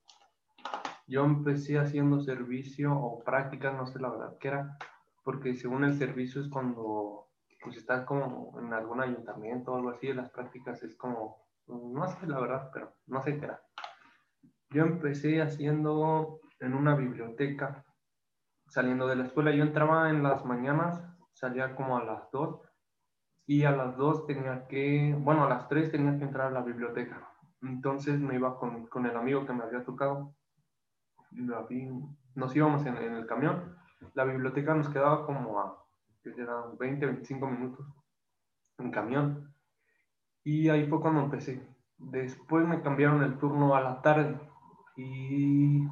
Yo 1.07 1.23
empecé 1.23 1.79
haciendo 1.79 2.21
servicio 2.21 2.93
o 2.93 3.23
prácticas, 3.23 3.73
no 3.73 3.87
sé 3.87 3.99
la 3.99 4.09
verdad 4.09 4.37
qué 4.39 4.49
era, 4.49 4.77
porque 5.23 5.55
según 5.55 5.85
el 5.85 5.97
servicio 5.97 6.41
es 6.41 6.49
cuando 6.49 7.27
pues 7.61 7.77
estás 7.77 8.05
como 8.05 8.57
en 8.59 8.73
algún 8.73 9.01
ayuntamiento 9.01 9.71
o 9.71 9.75
algo 9.75 9.89
así, 9.89 10.13
las 10.13 10.29
prácticas 10.29 10.83
es 10.83 10.95
como, 10.95 11.47
no 11.67 12.07
sé 12.07 12.27
la 12.27 12.39
verdad, 12.39 12.69
pero 12.73 12.93
no 13.07 13.21
sé 13.23 13.37
qué 13.37 13.45
era. 13.45 13.61
Yo 14.69 14.83
empecé 14.83 15.41
haciendo 15.41 16.39
en 16.59 16.73
una 16.73 16.95
biblioteca, 16.95 17.85
saliendo 18.67 19.07
de 19.07 19.15
la 19.15 19.25
escuela, 19.25 19.51
yo 19.51 19.63
entraba 19.63 20.09
en 20.09 20.23
las 20.23 20.45
mañanas, 20.45 21.01
salía 21.33 21.75
como 21.75 21.97
a 21.97 22.03
las 22.03 22.29
2 22.31 22.61
y 23.47 23.63
a 23.63 23.71
las 23.71 23.97
2 23.97 24.27
tenía 24.27 24.67
que, 24.67 25.15
bueno, 25.17 25.45
a 25.45 25.49
las 25.49 25.67
3 25.67 25.91
tenía 25.91 26.17
que 26.19 26.25
entrar 26.25 26.47
a 26.47 26.51
la 26.51 26.61
biblioteca. 26.61 27.27
Entonces 27.63 28.19
me 28.19 28.35
iba 28.35 28.59
con, 28.59 28.85
con 28.87 29.05
el 29.07 29.17
amigo 29.17 29.45
que 29.45 29.53
me 29.53 29.63
había 29.63 29.83
tocado 29.83 30.35
nos 31.31 32.55
íbamos 32.55 32.85
en, 32.85 32.97
el 32.97 33.25
camión, 33.25 33.75
la 34.13 34.23
biblioteca 34.23 34.73
nos 34.73 34.89
quedaba 34.89 35.25
como 35.25 35.59
a 35.59 35.83
que 36.23 36.31
20, 36.79 37.05
25 37.05 37.47
minutos 37.47 37.85
en 38.77 38.91
camión. 38.91 39.53
Y 40.43 40.69
ahí 40.69 40.87
fue 40.87 41.01
cuando 41.01 41.21
empecé. 41.21 41.67
Después 41.97 42.65
me 42.67 42.81
cambiaron 42.81 43.23
el 43.23 43.37
turno 43.37 43.75
a 43.75 43.81
la 43.81 44.01
tarde 44.01 44.39
y 44.95 45.87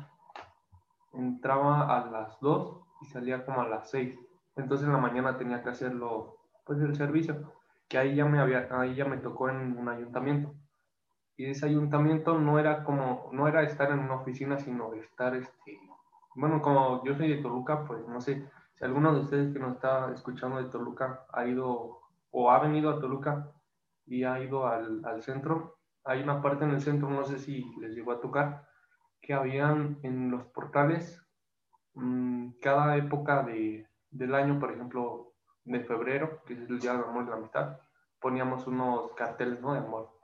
entraba 1.14 1.98
a 1.98 2.10
las 2.10 2.40
2 2.40 2.82
y 3.02 3.06
salía 3.06 3.46
como 3.46 3.62
a 3.62 3.68
las 3.68 3.90
6. 3.90 4.18
Entonces 4.56 4.88
en 4.88 4.94
la 4.94 5.00
mañana 5.00 5.38
tenía 5.38 5.64
que 5.64 5.70
hacerlo, 5.70 6.38
pues 6.66 6.80
el 6.82 6.96
servicio, 6.96 7.54
que 7.88 7.98
ahí 7.98 8.16
ya 8.16 8.26
me, 8.26 8.40
había, 8.40 8.68
ahí 8.72 8.96
ya 8.96 9.06
me 9.06 9.18
tocó 9.18 9.50
en 9.50 9.78
un 9.78 9.88
ayuntamiento. 9.88 10.54
Y 11.38 11.46
ese 11.46 11.66
ayuntamiento 11.66 12.40
no 12.40 12.60
era 12.60 12.84
como, 12.84 13.30
no 13.34 13.48
era 13.48 13.64
estar 13.64 13.92
en 13.92 14.00
una 14.00 14.16
oficina, 14.16 14.58
sino 14.58 14.94
estar, 14.94 15.36
este, 15.36 15.80
bueno, 16.36 16.62
como 16.62 17.04
yo 17.06 17.16
soy 17.16 17.30
de 17.30 17.42
Toluca, 17.42 17.86
pues 17.86 18.08
no 18.08 18.22
sé, 18.22 18.50
si 18.76 18.84
alguno 18.84 19.14
de 19.14 19.22
ustedes 19.22 19.54
que 19.54 19.60
nos 19.60 19.76
está 19.76 20.12
escuchando 20.14 20.58
de 20.58 20.70
Toluca 20.70 21.26
ha 21.32 21.46
ido 21.46 22.02
o 22.32 22.52
ha 22.52 22.60
venido 22.60 22.90
a 22.90 23.00
Toluca 23.00 23.52
y 24.06 24.24
ha 24.24 24.40
ido 24.40 24.68
al, 24.68 25.04
al 25.06 25.22
centro, 25.24 25.78
hay 26.04 26.22
una 26.22 26.42
parte 26.42 26.66
en 26.66 26.72
el 26.72 26.82
centro, 26.82 27.10
no 27.10 27.24
sé 27.26 27.40
si 27.40 27.64
les 27.80 27.96
llegó 27.96 28.12
a 28.12 28.20
tocar, 28.20 28.68
que 29.22 29.34
habían 29.34 30.00
en 30.04 30.32
los 30.32 30.46
portales, 30.48 31.22
mmm, 31.94 32.50
cada 32.62 32.96
época 32.98 33.44
de, 33.44 33.88
del 34.12 34.36
año, 34.36 34.60
por 34.60 34.72
ejemplo, 34.72 35.35
de 35.66 35.82
febrero, 35.82 36.42
que 36.46 36.54
es 36.54 36.70
el 36.70 36.80
Día 36.80 36.94
del 36.94 37.04
Amor 37.04 37.26
y 37.26 37.30
la 37.30 37.36
Amistad, 37.36 37.78
poníamos 38.20 38.66
unos 38.68 39.12
carteles 39.14 39.60
¿no? 39.62 39.74
de 39.74 39.80
amor 39.80 40.16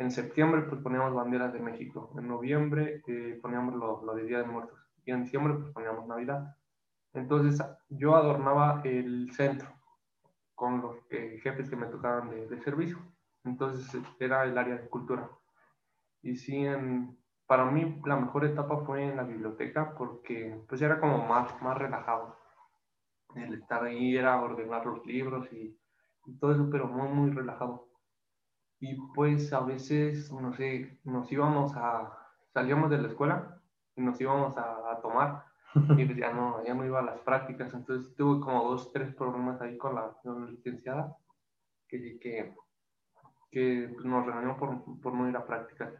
en 0.00 0.10
septiembre 0.10 0.62
pues 0.62 0.80
poníamos 0.80 1.12
banderas 1.12 1.52
de 1.52 1.60
México, 1.60 2.10
en 2.16 2.26
noviembre 2.26 3.02
eh, 3.06 3.38
poníamos 3.42 3.74
lo, 3.74 4.02
lo, 4.02 4.14
de 4.14 4.24
Día 4.24 4.38
de 4.38 4.46
Muertos 4.46 4.78
y 5.04 5.10
en 5.10 5.24
diciembre 5.24 5.52
pues 5.54 5.74
poníamos 5.74 6.06
Navidad. 6.06 6.56
Entonces 7.12 7.62
yo 7.90 8.16
adornaba 8.16 8.80
el 8.84 9.30
centro 9.32 9.68
con 10.54 10.80
los 10.80 10.96
eh, 11.10 11.38
jefes 11.42 11.68
que 11.68 11.76
me 11.76 11.86
tocaban 11.86 12.30
de, 12.30 12.48
de, 12.48 12.62
servicio. 12.62 12.96
Entonces 13.44 14.02
era 14.18 14.44
el 14.44 14.56
área 14.56 14.76
de 14.76 14.88
cultura. 14.88 15.28
Y 16.22 16.36
sí, 16.36 16.64
en, 16.64 17.18
para 17.46 17.66
mí 17.66 18.00
la 18.06 18.16
mejor 18.16 18.46
etapa 18.46 18.78
fue 18.86 19.04
en 19.04 19.16
la 19.16 19.24
biblioteca 19.24 19.94
porque 19.96 20.64
pues 20.66 20.80
era 20.80 20.98
como 20.98 21.26
más, 21.28 21.60
más 21.60 21.76
relajado. 21.76 22.38
El 23.36 23.54
estar 23.54 23.84
ahí 23.84 24.16
era 24.16 24.40
ordenar 24.40 24.84
los 24.86 25.04
libros 25.06 25.52
y, 25.52 25.78
y 26.26 26.38
todo 26.38 26.52
eso, 26.52 26.68
pero 26.70 26.86
muy, 26.88 27.08
muy 27.08 27.30
relajado. 27.30 27.88
Y 28.80 28.94
pues 29.14 29.52
a 29.52 29.60
veces, 29.60 30.32
no 30.32 30.52
sé, 30.54 30.98
nos 31.04 31.30
íbamos 31.30 31.72
a, 31.76 32.16
salíamos 32.52 32.90
de 32.90 32.98
la 32.98 33.08
escuela 33.08 33.60
y 33.94 34.00
nos 34.00 34.20
íbamos 34.20 34.56
a, 34.56 34.92
a 34.92 35.00
tomar. 35.00 35.44
Y 35.96 36.04
pues 36.04 36.18
ya 36.18 36.32
no, 36.32 36.64
ya 36.64 36.74
no 36.74 36.84
iba 36.84 36.98
a 36.98 37.04
las 37.04 37.20
prácticas, 37.20 37.72
entonces 37.74 38.12
tuve 38.16 38.40
como 38.40 38.70
dos, 38.70 38.90
tres 38.92 39.14
problemas 39.14 39.60
ahí 39.60 39.78
con 39.78 39.94
la, 39.94 40.10
con 40.22 40.44
la 40.44 40.50
licenciada 40.50 41.16
que, 41.86 42.18
que, 42.18 42.52
que 43.52 43.90
pues, 43.94 44.04
nos 44.04 44.26
reunió 44.26 44.56
por, 44.56 45.00
por 45.00 45.14
no 45.14 45.28
ir 45.28 45.36
a 45.36 45.46
prácticas. 45.46 45.92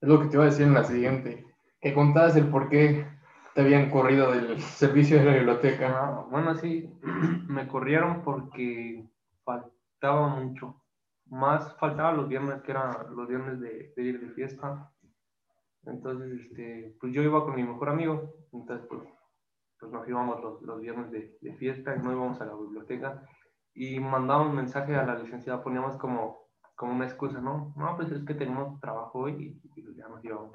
Es 0.00 0.08
lo 0.08 0.20
que 0.20 0.26
te 0.26 0.34
iba 0.34 0.42
a 0.42 0.46
decir 0.46 0.66
en 0.66 0.74
la 0.74 0.84
siguiente, 0.84 1.46
que 1.80 1.94
contabas 1.94 2.34
el 2.34 2.48
por 2.48 2.68
qué 2.68 3.06
te 3.54 3.60
habían 3.60 3.90
corrido 3.90 4.32
del 4.32 4.60
servicio 4.60 5.18
de 5.18 5.24
la 5.24 5.34
biblioteca. 5.34 5.94
Ah, 5.96 6.26
bueno, 6.30 6.54
sí, 6.56 6.92
me 7.48 7.68
corrieron 7.68 8.22
porque 8.22 9.08
faltaba 9.44 10.28
mucho 10.28 10.84
más 11.26 11.76
faltaba 11.78 12.12
los 12.12 12.28
viernes, 12.28 12.62
que 12.62 12.72
eran 12.72 12.92
los 13.14 13.28
viernes 13.28 13.60
de, 13.60 13.92
ir 13.96 14.20
de 14.20 14.30
fiesta. 14.34 14.90
Entonces, 15.84 16.40
este, 16.40 16.96
pues 17.00 17.12
yo 17.12 17.22
iba 17.22 17.44
con 17.44 17.54
mi 17.54 17.62
mejor 17.62 17.90
amigo, 17.90 18.34
entonces 18.52 18.86
pues, 18.88 19.02
pues 19.78 19.92
nos 19.92 20.08
íbamos 20.08 20.40
los, 20.42 20.62
los 20.62 20.80
viernes 20.80 21.10
de, 21.10 21.36
de, 21.40 21.54
fiesta 21.54 21.94
no 21.96 22.12
íbamos 22.12 22.40
a 22.40 22.46
la 22.46 22.54
biblioteca 22.54 23.22
y 23.74 24.00
mandábamos 24.00 24.54
mensaje 24.54 24.96
a 24.96 25.04
la 25.04 25.18
licenciada, 25.18 25.62
poníamos 25.62 25.96
como, 25.96 26.48
como 26.74 26.94
una 26.94 27.04
excusa, 27.04 27.40
¿no? 27.40 27.74
No, 27.76 27.96
pues 27.96 28.10
es 28.12 28.24
que 28.24 28.34
tenemos 28.34 28.80
trabajo 28.80 29.20
hoy 29.20 29.60
y, 29.74 29.80
y 29.80 29.94
ya 29.94 30.08
nos 30.08 30.24
íbamos. 30.24 30.52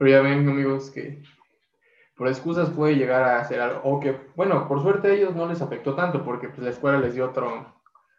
Pero 0.00 0.12
ya 0.12 0.22
ven, 0.22 0.48
amigos, 0.48 0.90
que 0.90 1.22
por 2.16 2.26
excusas 2.26 2.70
puede 2.70 2.96
llegar 2.96 3.22
a 3.22 3.38
hacer 3.38 3.60
algo, 3.60 3.82
o 3.84 4.00
que, 4.00 4.18
bueno, 4.34 4.66
por 4.66 4.80
suerte 4.80 5.08
a 5.08 5.12
ellos 5.12 5.36
no 5.36 5.46
les 5.46 5.60
afectó 5.60 5.94
tanto, 5.94 6.24
porque 6.24 6.48
pues, 6.48 6.60
la 6.60 6.70
escuela 6.70 6.98
les 6.98 7.12
dio 7.12 7.28
otro, 7.28 7.76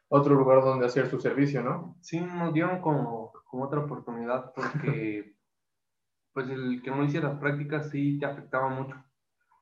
otro 0.08 0.36
lugar 0.36 0.62
donde 0.62 0.86
hacer 0.86 1.08
su 1.08 1.20
servicio, 1.20 1.64
¿no? 1.64 1.98
Sí, 2.00 2.20
nos 2.20 2.54
dieron 2.54 2.82
como, 2.82 3.32
como 3.46 3.64
otra 3.64 3.80
oportunidad, 3.80 4.54
porque 4.54 5.34
pues 6.34 6.52
el 6.52 6.84
que 6.84 6.92
no 6.92 7.04
hiciera 7.04 7.40
prácticas 7.40 7.90
sí 7.90 8.20
te 8.20 8.28
afectaba 8.28 8.70
mucho. 8.70 9.04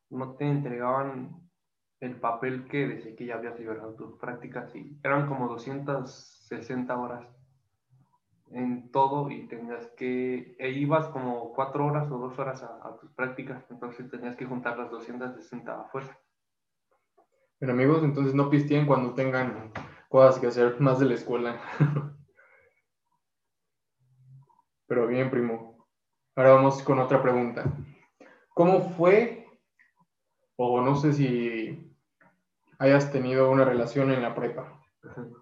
No 0.10 0.36
te 0.36 0.44
entregaban 0.44 1.50
el 2.02 2.20
papel 2.20 2.66
que 2.66 2.86
decía 2.86 3.16
que 3.16 3.28
ya 3.28 3.36
habías 3.36 3.58
liberado 3.58 3.96
tus 3.96 4.20
prácticas 4.20 4.76
y 4.76 5.00
eran 5.06 5.30
como 5.30 5.48
260 5.48 7.00
horas 7.00 7.39
en 8.52 8.92
todo 8.92 9.30
y 9.30 9.48
tenías 9.48 9.88
que, 9.98 10.56
e 10.58 10.70
ibas 10.72 11.08
como 11.10 11.54
cuatro 11.54 11.86
horas 11.86 12.12
o 12.12 12.18
dos 12.18 12.38
horas 12.40 12.64
a, 12.64 12.98
tus 13.00 13.12
prácticas, 13.12 13.64
entonces 13.70 14.10
tenías 14.10 14.36
que 14.36 14.46
juntar 14.46 14.78
las 14.78 14.90
260 14.90 15.82
a 15.82 15.86
fuerza. 15.86 16.18
Pero 17.60 17.74
amigos, 17.74 18.04
entonces 18.04 18.34
no 18.34 18.50
pisteen 18.50 18.88
cuando 18.88 19.14
tengan 19.14 19.72
cosas 20.08 20.40
que 20.40 20.48
hacer 20.48 20.80
más 20.80 21.00
de 21.00 21.06
la 21.06 21.14
escuela. 21.14 21.60
Pero 24.88 25.08
bien, 25.08 25.30
primo. 25.30 25.88
Ahora 26.36 26.54
vamos 26.54 26.82
con 26.82 27.00
otra 27.00 27.22
pregunta. 27.22 27.66
¿Cómo 28.56 28.90
fue, 28.92 29.46
o 30.56 30.82
no 30.82 30.96
sé 30.96 31.14
si 31.14 31.96
hayas 32.80 33.12
tenido 33.12 33.52
una 33.52 33.66
relación 33.66 34.12
en 34.12 34.22
la 34.22 34.34
prepa? 34.34 34.82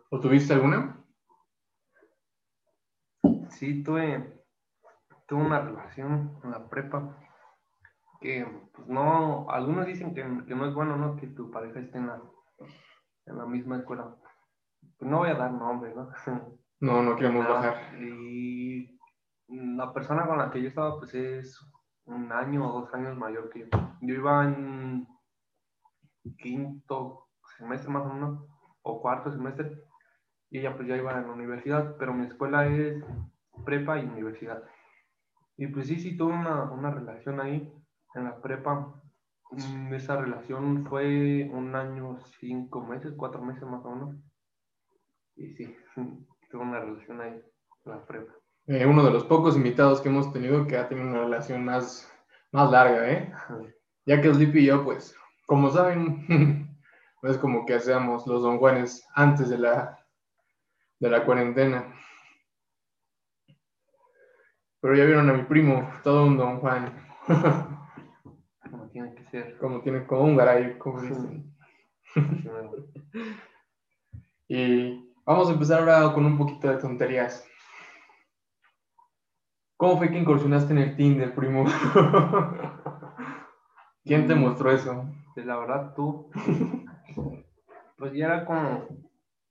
¿O 0.09 0.19
tuviste 0.19 0.53
alguna? 0.53 0.96
Sí 3.57 3.83
tuve, 3.83 4.43
tuve 5.27 5.41
una 5.41 5.59
relación 5.59 6.39
en 6.43 6.51
la 6.51 6.69
prepa 6.69 7.17
que 8.19 8.45
pues 8.73 8.87
no, 8.87 9.49
algunos 9.49 9.85
dicen 9.85 10.13
que, 10.13 10.21
que, 10.47 10.55
no 10.55 10.65
es 10.65 10.73
bueno, 10.73 10.97
¿no? 10.97 11.15
Que 11.15 11.27
tu 11.27 11.51
pareja 11.51 11.79
esté 11.79 11.97
en 11.97 12.07
la, 12.07 12.21
en 13.25 13.37
la 13.37 13.45
misma 13.45 13.77
escuela. 13.77 14.15
Pues 14.97 15.09
no 15.09 15.19
voy 15.19 15.29
a 15.29 15.35
dar 15.35 15.51
nombre, 15.51 15.93
¿no? 15.93 16.09
No, 16.79 17.01
no 17.01 17.15
queremos 17.15 17.47
bajar. 17.47 17.99
Y 17.99 18.99
la 19.47 19.91
persona 19.93 20.27
con 20.27 20.37
la 20.37 20.51
que 20.51 20.61
yo 20.61 20.67
estaba, 20.67 20.99
pues 20.99 21.11
es 21.15 21.59
un 22.05 22.31
año 22.31 22.69
o 22.69 22.81
dos 22.81 22.93
años 22.93 23.17
mayor 23.17 23.49
que 23.49 23.61
yo. 23.61 23.65
Yo 24.01 24.13
iba 24.13 24.45
en 24.45 25.07
quinto 26.37 27.29
semestre 27.57 27.89
más 27.89 28.05
o 28.05 28.13
menos, 28.13 28.45
o 28.83 29.01
cuarto 29.01 29.31
semestre, 29.31 29.71
y 30.51 30.59
ella 30.59 30.75
pues 30.75 30.87
ya 30.87 30.97
iba 30.97 31.17
en 31.17 31.25
la 31.25 31.33
universidad, 31.33 31.95
pero 31.97 32.13
mi 32.13 32.27
escuela 32.27 32.67
es 32.67 33.03
prepa 33.67 33.99
y 33.99 34.05
universidad. 34.05 34.63
Y 35.57 35.67
pues 35.67 35.87
sí, 35.87 35.99
sí 35.99 36.15
tuve 36.15 36.33
una, 36.33 36.63
una 36.71 36.91
relación 36.91 37.41
ahí 37.41 37.73
en 38.15 38.23
la 38.23 38.41
prepa 38.41 38.97
Mm, 39.51 39.93
Esa 39.93 40.17
relación 40.17 40.85
fue 40.87 41.49
un 41.51 41.75
año, 41.75 42.17
cinco 42.39 42.81
meses, 42.81 43.13
cuatro 43.15 43.41
meses 43.41 43.63
más 43.63 43.83
o 43.85 43.91
menos. 43.91 44.15
Y 45.35 45.53
sí, 45.53 45.75
tuve 46.51 46.61
una 46.61 46.79
relación 46.79 47.21
ahí, 47.21 47.41
en 47.85 47.91
la 47.91 48.05
prepa. 48.05 48.33
Eh, 48.67 48.85
uno 48.85 49.03
de 49.03 49.11
los 49.11 49.23
pocos 49.23 49.55
invitados 49.55 50.01
que 50.01 50.09
hemos 50.09 50.33
tenido 50.33 50.67
que 50.67 50.77
ha 50.77 50.89
tenido 50.89 51.07
una 51.07 51.21
relación 51.21 51.63
más, 51.63 52.11
más 52.51 52.69
larga, 52.69 53.09
¿eh? 53.09 53.31
Ya 54.05 54.21
que 54.21 54.33
Sleepy 54.33 54.59
y 54.59 54.65
yo, 54.65 54.83
pues, 54.83 55.15
como 55.45 55.69
saben, 55.69 56.27
no 57.23 57.29
es 57.29 57.37
como 57.37 57.65
que 57.65 57.75
hacíamos 57.75 58.27
los 58.27 58.41
don 58.41 58.57
Juanes 58.57 59.07
antes 59.15 59.49
de 59.49 59.57
la, 59.57 60.05
de 60.99 61.09
la 61.09 61.23
cuarentena. 61.23 61.93
Pero 64.81 64.95
ya 64.95 65.05
vieron 65.05 65.29
a 65.29 65.33
mi 65.33 65.43
primo, 65.43 65.89
todo 66.03 66.25
un 66.25 66.37
don 66.37 66.59
Juan, 66.59 66.93
Como 68.69 68.89
tiene 68.89 69.15
que 69.15 69.23
ser. 69.25 69.57
como 69.57 69.81
tiene, 69.81 70.05
como 70.05 70.23
un 70.23 70.37
garay, 70.37 70.77
como 70.77 71.01
dicen. 71.01 71.53
Y 74.49 75.13
vamos 75.25 75.49
a 75.49 75.53
empezar 75.53 75.79
ahora 75.79 76.13
con 76.13 76.25
un 76.25 76.37
poquito 76.37 76.69
de 76.69 76.77
tonterías. 76.77 77.45
¿Cómo 79.75 79.97
fue 79.97 80.09
que 80.09 80.17
incursionaste 80.17 80.71
en 80.71 80.79
el 80.79 80.95
Tinder, 80.95 81.35
primo? 81.35 81.65
¿Quién 84.05 84.25
te 84.25 84.35
mostró 84.35 84.71
eso? 84.71 85.03
Pues 85.33 85.45
la 85.45 85.57
verdad, 85.57 85.93
tú, 85.95 86.31
pues 87.97 88.13
ya 88.13 88.25
era 88.25 88.45
como, 88.45 88.87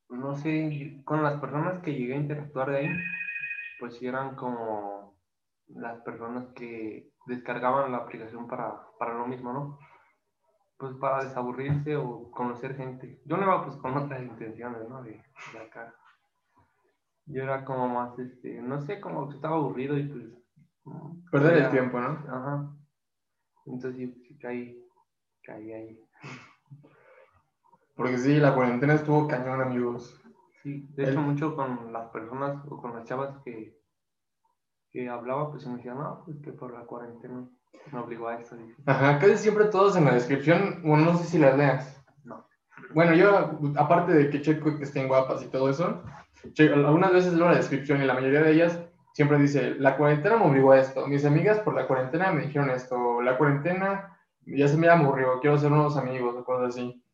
no 0.09 0.35
sé, 0.35 1.03
con 1.05 1.23
las 1.23 1.39
personas 1.39 1.79
que 1.81 1.95
llegué 1.95 2.15
a 2.15 2.21
interactuar 2.21 2.71
de 2.71 2.79
ahí, 2.79 2.89
pues 3.79 4.01
eran 4.03 4.35
como 4.35 4.96
las 5.69 6.01
personas 6.03 6.47
que 6.55 7.13
descargaban 7.27 7.93
la 7.93 7.99
aplicación 7.99 8.47
para, 8.47 8.81
para 8.99 9.15
lo 9.15 9.27
mismo, 9.27 9.53
¿no? 9.53 9.79
Pues 10.79 10.95
para 10.97 11.25
desaburrirse 11.25 11.97
o 11.97 12.31
conocer 12.31 12.77
gente. 12.77 13.21
Yo 13.25 13.37
no 13.37 13.45
iba 13.45 13.65
pues 13.65 13.77
con 13.77 13.97
otras 13.97 14.23
intenciones, 14.23 14.89
¿no? 14.89 15.03
De, 15.03 15.23
de 15.53 15.59
acá. 15.59 15.95
Yo 17.27 17.43
era 17.43 17.65
como 17.65 17.89
más, 17.89 18.19
este, 18.19 18.61
no 18.63 18.81
sé, 18.81 19.01
como 19.01 19.29
que 19.29 19.37
estaba 19.37 19.57
aburrido 19.57 19.99
y 19.99 20.05
pues... 20.05 20.25
Perder 21.31 21.57
el 21.65 21.71
tiempo, 21.71 21.99
¿no? 22.01 22.11
Ajá. 22.29 22.71
Entonces 23.67 23.97
sí, 23.97 24.25
sí 24.29 24.39
caí, 24.39 24.85
caí 25.43 25.73
ahí. 25.73 26.01
Porque 27.97 28.19
sí, 28.19 28.37
la 28.37 28.55
cuarentena 28.55 28.95
estuvo 28.95 29.27
cañón, 29.27 29.61
amigos. 29.61 30.21
Sí, 30.63 30.87
de 30.95 31.05
El- 31.05 31.11
hecho 31.11 31.21
mucho 31.21 31.57
con 31.57 31.93
las 31.93 32.09
personas 32.11 32.65
o 32.71 32.81
con 32.81 32.95
las 32.95 33.05
chavas 33.05 33.43
que, 33.45 33.76
que 34.97 35.11
hablaba, 35.11 35.51
pues 35.51 35.67
me 35.67 35.77
decían, 35.77 35.99
no, 35.99 36.23
pues 36.25 36.39
que 36.41 36.53
por 36.53 36.73
la 36.73 36.87
cuarentena 36.87 37.47
me 37.93 37.99
obligó 37.99 38.29
a 38.29 38.41
esto. 38.41 38.57
dice. 38.57 38.83
Ajá, 38.87 39.19
casi 39.19 39.37
siempre 39.37 39.67
todos 39.67 39.95
en 39.95 40.07
la 40.07 40.15
descripción, 40.15 40.81
bueno, 40.83 41.05
no 41.05 41.19
sé 41.19 41.25
si 41.25 41.39
las 41.39 41.55
leas. 41.55 42.03
No. 42.25 42.49
Bueno, 42.95 43.13
yo, 43.13 43.59
aparte 43.77 44.15
de 44.15 44.31
que 44.31 44.41
checo 44.41 44.79
que 44.79 44.85
estén 44.85 45.09
guapas 45.09 45.43
y 45.43 45.49
todo 45.49 45.69
eso, 45.69 46.03
algunas 46.59 47.13
veces 47.13 47.35
leo 47.35 47.47
la 47.47 47.57
descripción 47.57 48.01
y 48.01 48.07
la 48.07 48.15
mayoría 48.15 48.41
de 48.41 48.53
ellas 48.53 48.81
siempre 49.13 49.39
dice, 49.39 49.75
la 49.75 49.99
cuarentena 49.99 50.39
me 50.39 50.47
obligó 50.47 50.73
a 50.73 50.81
esto, 50.81 51.07
mis 51.07 51.27
amigas 51.27 51.61
por 51.61 51.75
la 51.75 51.87
cuarentena 51.87 52.33
me 52.33 52.47
dijeron 52.47 52.71
esto, 52.71 53.21
la 53.21 53.37
cuarentena 53.37 54.19
ya 54.47 54.67
se 54.67 54.79
me 54.79 54.89
aburrió, 54.89 55.41
quiero 55.41 55.57
hacer 55.57 55.71
nuevos 55.71 55.99
amigos 55.99 56.37
o 56.37 56.45
cosas 56.45 56.75
así. 56.75 57.05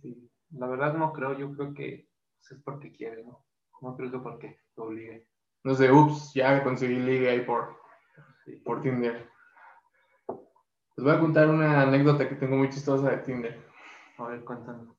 Sí. 0.00 0.30
La 0.52 0.66
verdad 0.66 0.94
no 0.94 1.12
creo, 1.12 1.36
yo 1.36 1.52
creo 1.52 1.74
que 1.74 2.08
pues, 2.38 2.52
es 2.52 2.64
porque 2.64 2.90
quiere, 2.90 3.22
¿no? 3.22 3.44
No 3.82 3.94
creo 3.98 4.10
que 4.10 4.18
porque 4.18 4.60
te 4.74 4.80
obligue. 4.80 5.26
No 5.66 5.74
sé, 5.74 5.90
ups, 5.90 6.32
ya 6.32 6.62
conseguí 6.62 6.94
ligue 6.94 7.28
ahí 7.28 7.40
por, 7.40 7.76
por 8.64 8.82
Tinder. 8.82 9.28
Les 10.96 11.04
voy 11.04 11.12
a 11.12 11.18
contar 11.18 11.48
una 11.48 11.82
anécdota 11.82 12.28
que 12.28 12.36
tengo 12.36 12.56
muy 12.56 12.70
chistosa 12.70 13.10
de 13.10 13.16
Tinder. 13.16 13.60
A 14.16 14.28
ver, 14.28 14.44
cuéntanos. 14.44 14.96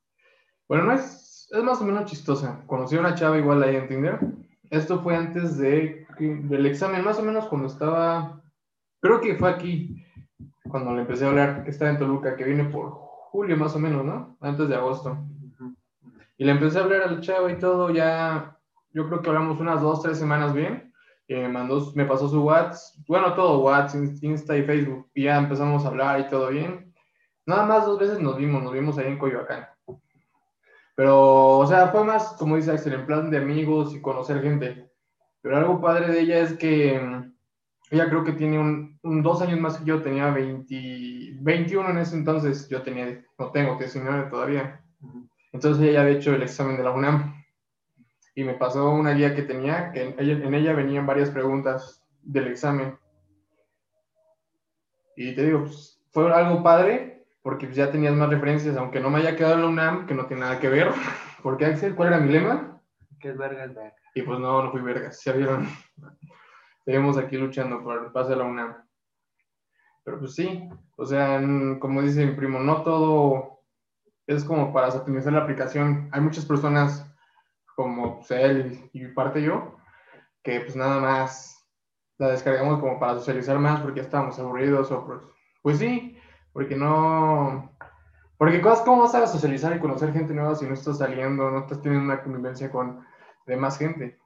Bueno, 0.68 0.84
no 0.84 0.92
es, 0.92 1.48
es 1.54 1.64
más 1.64 1.80
o 1.80 1.86
menos 1.86 2.04
chistosa. 2.04 2.66
Conocí 2.68 2.98
a 2.98 3.00
una 3.00 3.16
chava 3.16 3.38
igual 3.38 3.64
ahí 3.64 3.78
en 3.78 3.88
Tinder. 3.88 4.20
Esto 4.70 5.02
fue 5.02 5.16
antes 5.16 5.58
de, 5.58 6.06
del 6.20 6.66
examen, 6.66 7.02
más 7.02 7.18
o 7.18 7.24
menos 7.24 7.46
cuando 7.46 7.68
estaba, 7.68 8.42
creo 9.00 9.22
que 9.22 9.36
fue 9.36 9.50
aquí, 9.50 10.06
cuando 10.70 10.94
le 10.94 11.04
empecé 11.04 11.24
a 11.24 11.30
hablar, 11.30 11.64
que 11.64 11.70
estaba 11.70 11.92
en 11.92 11.98
Toluca, 11.98 12.36
que 12.36 12.44
viene 12.44 12.66
por 12.66 12.92
julio 12.92 13.56
más 13.56 13.74
o 13.74 13.80
menos, 13.80 14.04
¿no? 14.04 14.36
Antes 14.42 14.68
de 14.68 14.76
agosto. 14.76 15.18
Y 16.38 16.44
le 16.44 16.52
empecé 16.52 16.78
a 16.78 16.84
hablar 16.84 17.04
a 17.04 17.12
la 17.12 17.22
chava 17.22 17.50
y 17.50 17.58
todo, 17.58 17.90
ya, 17.90 18.57
yo 18.98 19.08
creo 19.08 19.22
que 19.22 19.30
hablamos 19.30 19.60
unas 19.60 19.80
dos, 19.80 20.02
tres 20.02 20.18
semanas 20.18 20.56
bien. 20.56 20.92
Me 21.28 21.48
mandó, 21.48 21.92
me 21.94 22.06
pasó 22.06 22.28
su 22.28 22.42
WhatsApp, 22.42 23.06
bueno, 23.08 23.36
todo 23.36 23.60
WhatsApp, 23.60 24.02
Insta 24.22 24.58
y 24.58 24.64
Facebook. 24.64 25.08
Y 25.14 25.26
ya 25.26 25.38
empezamos 25.38 25.86
a 25.86 25.90
hablar 25.90 26.20
y 26.20 26.28
todo 26.30 26.50
bien. 26.50 26.92
Nada 27.46 27.64
más 27.68 27.86
dos 27.86 28.00
veces 28.00 28.20
nos 28.20 28.38
vimos, 28.38 28.64
nos 28.64 28.74
vimos 28.74 28.98
ahí 28.98 29.08
en 29.08 29.20
Coyoacán. 29.20 29.68
Pero, 30.96 31.60
o 31.60 31.68
sea, 31.68 31.90
fue 31.90 32.04
más, 32.06 32.34
como 32.40 32.56
dice 32.56 32.72
Axel, 32.72 32.94
en 32.94 33.06
plan 33.06 33.30
de 33.30 33.38
amigos 33.38 33.94
y 33.94 34.02
conocer 34.02 34.42
gente. 34.42 34.90
Pero 35.42 35.58
algo 35.58 35.80
padre 35.80 36.12
de 36.12 36.22
ella 36.22 36.40
es 36.40 36.54
que 36.54 37.00
mm, 37.00 37.34
ella 37.92 38.10
creo 38.10 38.24
que 38.24 38.32
tiene 38.32 38.58
un, 38.58 38.98
un 39.04 39.22
dos 39.22 39.44
años 39.44 39.60
más 39.60 39.78
que 39.78 39.86
yo, 39.86 40.02
tenía 40.02 40.32
20, 40.32 41.38
21 41.42 41.90
en 41.92 41.98
ese 42.00 42.16
entonces, 42.16 42.68
yo 42.68 42.82
tenía, 42.82 43.24
no 43.38 43.52
tengo 43.52 43.78
19 43.78 44.32
todavía. 44.32 44.82
Entonces 45.52 45.84
ella 45.84 45.94
ya 45.94 46.02
había 46.02 46.18
hecho 46.18 46.34
el 46.34 46.42
examen 46.42 46.78
de 46.78 46.84
la 46.84 46.92
UNAM 46.92 47.37
y 48.38 48.44
me 48.44 48.54
pasó 48.54 48.92
una 48.92 49.14
guía 49.14 49.34
que 49.34 49.42
tenía, 49.42 49.92
que 49.92 50.04
en 50.10 50.16
ella, 50.20 50.34
en 50.46 50.54
ella 50.54 50.74
venían 50.74 51.08
varias 51.08 51.32
preguntas 51.32 52.08
del 52.22 52.46
examen. 52.46 52.96
Y 55.16 55.34
te 55.34 55.44
digo, 55.44 55.62
pues, 55.62 56.00
fue 56.12 56.32
algo 56.32 56.62
padre, 56.62 57.26
porque 57.42 57.66
pues, 57.66 57.76
ya 57.76 57.90
tenías 57.92 58.14
más 58.14 58.30
referencias, 58.30 58.78
aunque 58.78 59.00
no 59.00 59.10
me 59.10 59.18
haya 59.18 59.36
quedado 59.36 59.56
en 59.56 59.62
la 59.62 59.68
UNAM, 59.70 60.06
que 60.06 60.14
no 60.14 60.28
tiene 60.28 60.42
nada 60.42 60.60
que 60.60 60.70
ver. 60.70 60.92
Porque 61.42 61.66
Axel, 61.66 61.96
¿cuál 61.96 62.10
era 62.10 62.20
mi 62.20 62.32
lema? 62.32 62.80
¿Qué 63.20 63.30
es 63.30 63.38
verga? 63.38 63.64
Es 63.66 63.74
verga. 63.74 63.96
Y 64.14 64.22
pues 64.22 64.38
no, 64.40 64.62
no 64.64 64.72
fui 64.72 64.82
vergas, 64.82 65.24
ya 65.24 65.32
vieron. 65.34 65.68
Seguimos 66.86 67.18
aquí 67.18 67.38
luchando 67.38 67.84
por 67.84 68.04
el 68.04 68.12
pase 68.12 68.34
a 68.34 68.36
la 68.36 68.44
UNAM. 68.44 68.76
Pero 70.04 70.20
pues 70.20 70.36
sí, 70.36 70.70
o 70.96 71.06
sea, 71.08 71.38
en- 71.38 71.80
como 71.80 72.04
dice 72.04 72.24
mi 72.24 72.34
primo, 72.36 72.60
no 72.60 72.84
todo 72.84 73.62
es 74.28 74.44
como 74.44 74.72
para 74.72 74.92
satanizar 74.92 75.34
la 75.34 75.40
aplicación. 75.40 76.08
Hay 76.12 76.22
muchas 76.22 76.46
personas, 76.46 77.12
como 77.78 78.16
pues, 78.18 78.32
él 78.32 78.90
y 78.92 79.06
parte 79.10 79.40
yo, 79.40 79.78
que 80.42 80.62
pues 80.62 80.76
nada 80.76 81.00
más 81.00 81.64
la 82.18 82.30
descargamos 82.30 82.80
como 82.80 83.00
para 83.00 83.14
socializar 83.14 83.60
más 83.60 83.82
porque 83.82 84.00
estábamos 84.00 84.40
aburridos 84.40 84.92
o 84.92 85.06
pues, 85.06 85.22
pues 85.62 85.78
sí, 85.78 86.18
porque 86.54 86.76
no... 86.76 87.72
Porque 88.40 88.62
cosas, 88.62 88.82
¿cómo 88.84 89.04
vas 89.04 89.14
a 89.14 89.28
socializar 89.28 89.76
y 89.76 89.80
conocer 89.80 90.12
gente 90.12 90.34
nueva 90.34 90.56
si 90.56 90.66
no 90.66 90.74
estás 90.74 90.98
saliendo, 90.98 91.52
no 91.52 91.60
estás 91.60 91.82
teniendo 91.82 92.06
una 92.06 92.24
convivencia 92.24 92.72
con 92.72 93.06
demás 93.46 93.78
gente? 93.78 94.18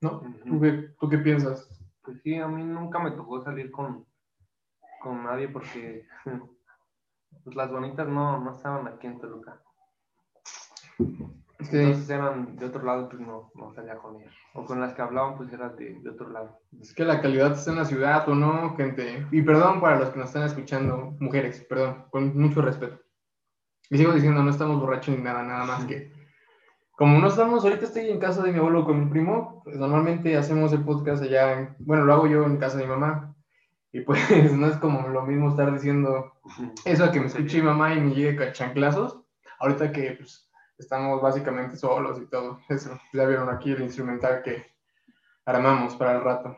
¿No? 0.00 0.22
¿Tú 0.44 0.60
qué, 0.60 0.72
tú 1.00 1.08
qué 1.08 1.18
piensas? 1.18 1.68
Pues 2.02 2.22
sí, 2.22 2.36
a 2.36 2.46
mí 2.46 2.62
nunca 2.62 3.00
me 3.00 3.10
tocó 3.10 3.42
salir 3.42 3.72
con, 3.72 4.06
con 5.02 5.24
nadie 5.24 5.48
porque 5.48 6.06
pues, 7.44 7.56
las 7.56 7.72
bonitas 7.72 8.06
no, 8.06 8.38
no 8.38 8.52
estaban 8.52 8.86
aquí 8.86 9.08
en 9.08 9.18
Toluca. 9.18 9.60
Sí. 11.62 11.76
Entonces 11.78 12.08
eran 12.10 12.56
de 12.56 12.66
otro 12.66 12.82
lado, 12.84 13.08
pues 13.08 13.20
no, 13.20 13.50
no 13.54 13.72
salía 13.74 13.96
con 13.96 14.16
ellas. 14.20 14.32
O 14.54 14.64
con 14.64 14.80
las 14.80 14.94
que 14.94 15.02
hablaban, 15.02 15.36
pues 15.36 15.52
eran 15.52 15.76
de, 15.76 16.00
de 16.00 16.10
otro 16.10 16.30
lado. 16.30 16.58
Es 16.80 16.94
que 16.94 17.04
la 17.04 17.20
calidad 17.20 17.52
está 17.52 17.70
en 17.70 17.76
la 17.76 17.84
ciudad 17.84 18.28
o 18.28 18.34
no, 18.34 18.74
gente. 18.76 19.26
Y 19.30 19.42
perdón 19.42 19.80
para 19.80 19.98
los 19.98 20.10
que 20.10 20.18
nos 20.18 20.28
están 20.28 20.44
escuchando, 20.44 21.16
mujeres, 21.20 21.64
perdón, 21.68 22.06
con 22.10 22.36
mucho 22.38 22.62
respeto. 22.62 22.98
Y 23.90 23.98
sigo 23.98 24.12
diciendo, 24.12 24.42
no 24.42 24.50
estamos 24.50 24.80
borrachos 24.80 25.16
ni 25.16 25.22
nada, 25.22 25.42
nada 25.42 25.64
más 25.64 25.84
que. 25.84 26.12
Como 26.96 27.18
no 27.18 27.28
estamos, 27.28 27.64
ahorita 27.64 27.86
estoy 27.86 28.10
en 28.10 28.20
casa 28.20 28.42
de 28.42 28.52
mi 28.52 28.58
abuelo 28.58 28.84
con 28.84 29.00
mi 29.04 29.10
primo, 29.10 29.62
pues 29.64 29.76
normalmente 29.76 30.36
hacemos 30.36 30.72
el 30.72 30.84
podcast 30.84 31.22
allá, 31.22 31.52
en- 31.58 31.74
bueno, 31.78 32.04
lo 32.04 32.12
hago 32.12 32.26
yo 32.26 32.44
en 32.44 32.58
casa 32.58 32.76
de 32.78 32.84
mi 32.84 32.90
mamá. 32.90 33.34
Y 33.92 34.02
pues 34.02 34.20
no 34.56 34.66
es 34.66 34.76
como 34.76 35.08
lo 35.08 35.22
mismo 35.22 35.48
estar 35.48 35.72
diciendo 35.72 36.32
eso 36.84 37.04
a 37.04 37.10
que 37.10 37.20
me 37.20 37.26
escuche 37.26 37.58
mi 37.58 37.64
mamá 37.64 37.94
y 37.94 38.00
me 38.00 38.14
llegue 38.14 38.36
con 38.36 38.52
chanclazos. 38.52 39.20
Ahorita 39.58 39.92
que 39.92 40.12
pues, 40.12 40.49
estamos 40.80 41.20
básicamente 41.20 41.76
solos 41.76 42.18
y 42.20 42.26
todo 42.26 42.60
eso. 42.68 42.98
Ya 43.12 43.26
vieron 43.26 43.48
aquí 43.48 43.70
el 43.72 43.82
instrumental 43.82 44.42
que 44.42 44.66
armamos 45.44 45.94
para 45.96 46.16
el 46.16 46.24
rato. 46.24 46.56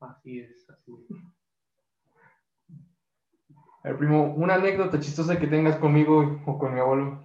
Así 0.00 0.40
es, 0.40 0.68
así 0.70 0.92
es. 0.92 1.16
A 3.82 3.88
ver, 3.88 3.98
primo, 3.98 4.34
una 4.34 4.54
anécdota 4.54 5.00
chistosa 5.00 5.38
que 5.38 5.46
tengas 5.46 5.76
conmigo 5.76 6.42
o 6.46 6.58
con 6.58 6.74
mi 6.74 6.80
abuelo. 6.80 7.24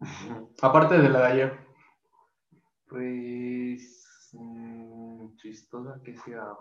Aparte 0.62 0.98
de 0.98 1.08
la 1.08 1.20
de 1.20 1.26
ayer. 1.26 1.58
Pues 2.88 4.30
mm, 4.32 5.36
chistosa 5.36 6.00
que 6.02 6.16
sea. 6.16 6.56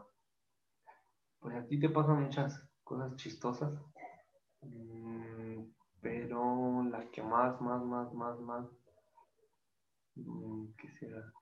Pues 1.39 1.55
a 1.55 1.65
ti 1.65 1.79
te 1.79 1.89
pasan 1.89 2.23
muchas 2.23 2.63
cosas 2.83 3.15
chistosas. 3.15 3.73
Pero 6.03 6.83
la 6.83 7.09
que 7.09 7.23
más, 7.23 7.59
más, 7.61 7.81
más, 7.81 8.13
más, 8.13 8.39
más. 8.41 8.65
mm. 10.15 10.65
¿Qué 10.77 10.89
será? 10.89 11.33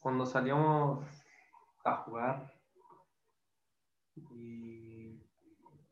Cuando 0.00 0.24
salíamos 0.24 1.04
a 1.84 1.96
jugar 1.96 2.52
y 4.30 5.20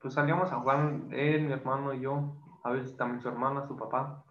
pues 0.01 0.15
salíamos 0.15 0.51
a 0.51 0.61
jugar 0.61 0.79
él, 1.11 1.47
mi 1.47 1.53
hermano 1.53 1.93
y 1.93 2.01
yo, 2.01 2.37
a 2.63 2.71
veces 2.71 2.97
también 2.97 3.21
su 3.21 3.29
hermana, 3.29 3.67
su 3.67 3.77
papá. 3.77 4.25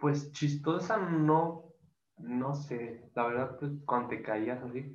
Pues 0.00 0.32
chistosa 0.32 0.96
no, 0.96 1.72
no 2.18 2.54
sé, 2.54 3.10
la 3.14 3.26
verdad, 3.28 3.58
pues 3.58 3.72
cuando 3.84 4.08
te 4.08 4.22
caías 4.22 4.62
así. 4.62 4.92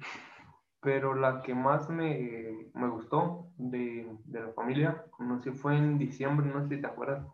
Pero 0.81 1.13
la 1.13 1.41
que 1.41 1.53
más 1.53 1.89
me, 1.89 2.69
me 2.73 2.89
gustó 2.89 3.47
de, 3.57 4.17
de, 4.25 4.41
la 4.41 4.51
familia, 4.53 5.05
no 5.19 5.39
sé, 5.39 5.51
fue 5.51 5.77
en 5.77 5.97
diciembre, 5.99 6.47
no 6.47 6.63
sé 6.63 6.75
si 6.75 6.81
te 6.81 6.87
acuerdas, 6.87 7.25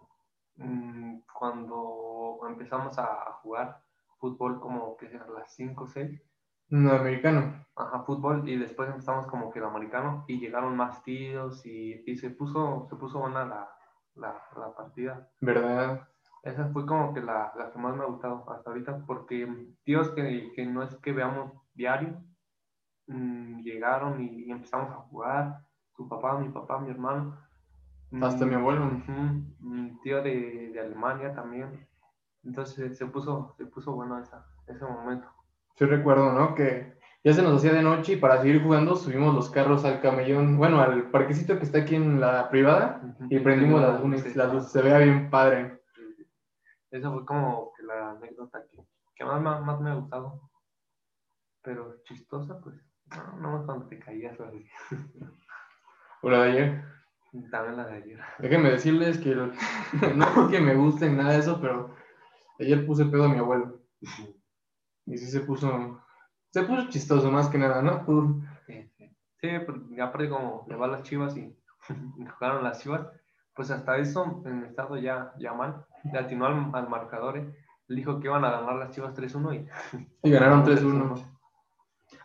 mm, 0.58 1.20
cuando 1.34 2.40
empezamos 2.48 2.98
a 3.00 3.32
jugar 3.42 3.82
fútbol 4.20 4.60
como 4.60 4.98
que 4.98 5.08
a 5.08 5.28
las 5.28 5.54
5 5.56 5.84
o 5.84 5.88
6. 5.88 6.22
No, 6.70 6.92
americano. 6.92 7.66
Ajá, 7.76 8.04
fútbol, 8.04 8.48
y 8.50 8.58
después 8.58 8.90
empezamos 8.90 9.28
como 9.28 9.52
que 9.52 9.60
el 9.60 9.66
americano, 9.66 10.26
y 10.28 10.40
llegaron 10.40 10.76
más 10.76 11.02
tíos, 11.04 11.66
y, 11.66 12.04
y 12.06 12.18
se, 12.18 12.32
puso, 12.32 12.88
se 12.90 12.96
puso 12.96 13.20
buena 13.20 13.46
la, 13.46 13.70
la, 14.16 14.42
la, 14.58 14.76
partida. 14.76 15.30
¿Verdad? 15.40 16.08
Esa 16.44 16.68
fue 16.70 16.86
como 16.86 17.14
que 17.14 17.22
la, 17.22 17.54
la, 17.58 17.72
que 17.72 17.80
más 17.80 17.96
me 17.96 18.04
ha 18.04 18.08
gustado 18.08 18.50
hasta 18.52 18.70
ahorita, 18.70 19.06
porque 19.06 19.48
tíos 19.84 20.10
que, 20.12 20.52
que 20.56 20.66
no 20.66 20.84
es 20.84 20.96
que 20.98 21.14
veamos 21.14 21.54
diario, 21.74 22.22
mmm, 23.08 23.62
llegaron 23.62 24.22
y, 24.22 24.46
y, 24.46 24.52
empezamos 24.52 24.92
a 24.92 25.02
jugar, 25.10 25.60
su 25.96 26.08
papá, 26.08 26.38
mi 26.38 26.50
papá, 26.50 26.80
mi 26.80 26.90
hermano. 26.92 27.38
Hasta 28.22 28.46
mi 28.46 28.56
abuelo. 28.56 28.90
mi 29.60 30.00
tío 30.02 30.22
de, 30.22 30.70
de 30.72 30.80
Alemania 30.80 31.34
también. 31.34 31.88
Entonces 32.44 32.98
se 32.98 33.06
puso, 33.08 33.54
se 33.58 33.66
puso 33.66 33.94
bueno 33.94 34.18
esa, 34.20 34.46
ese 34.68 34.86
momento. 34.86 35.28
Sí 35.76 35.86
recuerdo, 35.86 36.32
¿no? 36.32 36.56
Que 36.56 36.98
ya 37.24 37.34
se 37.34 37.42
nos 37.42 37.58
hacía 37.58 37.74
de 37.74 37.82
noche 37.82 38.14
y 38.14 38.16
para 38.16 38.42
seguir 38.42 38.64
jugando 38.64 38.96
subimos 38.96 39.36
los 39.36 39.50
carros 39.50 39.84
al 39.84 40.02
camellón, 40.02 40.58
bueno, 40.58 40.80
al 40.80 41.12
parquecito 41.12 41.58
que 41.58 41.66
está 41.66 41.80
aquí 41.80 41.96
en 41.96 42.22
la 42.22 42.50
privada 42.50 43.02
uh 43.04 43.08
-huh. 43.08 43.28
y 43.30 43.40
prendimos 43.40 43.82
las, 43.82 44.02
luces, 44.02 44.36
las 44.36 44.54
luces, 44.54 44.72
se 44.72 44.82
veía 44.82 45.00
bien 45.00 45.30
padre. 45.30 45.82
Esa 46.90 47.12
fue 47.12 47.26
como 47.26 47.74
la 47.86 48.12
anécdota 48.12 48.64
que, 48.72 48.82
que 49.14 49.26
más, 49.26 49.42
más, 49.42 49.62
más, 49.62 49.82
me 49.82 49.90
ha 49.90 49.96
gustado. 49.96 50.50
Pero 51.62 52.02
chistosa, 52.04 52.62
pues, 52.62 52.76
no, 53.16 53.38
no 53.40 53.52
más 53.58 53.66
cuando 53.66 53.88
te 53.88 54.00
caías 54.00 54.40
así. 54.40 54.66
¿O 56.22 56.30
la 56.30 56.44
de 56.44 56.52
ayer? 56.52 56.84
También 57.52 57.78
la 57.78 57.86
de 57.86 57.94
ayer. 57.98 58.20
Déjenme 58.40 58.72
decirles 58.72 59.18
que 59.20 59.36
no 59.36 60.26
porque 60.34 60.60
me 60.60 60.76
guste 60.76 61.10
nada 61.10 61.34
de 61.34 61.40
eso, 61.40 61.60
pero 61.62 61.96
ayer 62.60 62.86
puse 62.86 63.06
pedo 63.06 63.26
a 63.26 63.30
mi 63.30 63.38
abuelo. 63.38 63.80
Y 65.06 65.18
sí 65.18 65.28
se 65.28 65.42
puso, 65.42 66.02
se 66.52 66.64
puso 66.64 66.90
chistoso 66.90 67.32
más 67.32 67.50
que 67.50 67.58
nada, 67.58 67.82
¿no? 67.82 68.06
Por... 68.06 68.28
Sí, 68.66 68.90
sí. 68.98 69.16
sí 69.40 69.50
porque 69.66 70.02
aparte 70.02 70.30
como 70.30 70.66
le 70.68 70.76
va 70.76 70.86
a 70.88 70.90
las 70.90 71.04
chivas 71.04 71.38
y 71.38 71.56
jugaron 72.34 72.64
las 72.64 72.82
chivas, 72.82 73.08
pues 73.54 73.72
hasta 73.72 73.98
eso 73.98 74.44
en 74.46 74.64
estado 74.66 74.98
ya, 74.98 75.34
ya 75.40 75.54
mal, 75.54 75.86
le 76.12 76.20
atinó 76.20 76.46
al, 76.46 76.72
al 76.74 76.90
marcador, 76.90 77.38
¿eh? 77.38 77.56
le 77.88 77.96
dijo 77.96 78.20
que 78.20 78.28
iban 78.28 78.44
a 78.44 78.52
ganar 78.52 78.76
las 78.76 78.92
chivas 78.92 79.16
3-1 79.16 79.68
y... 80.24 80.28
y 80.28 80.32
ganaron 80.32 80.66
3-1. 80.66 81.37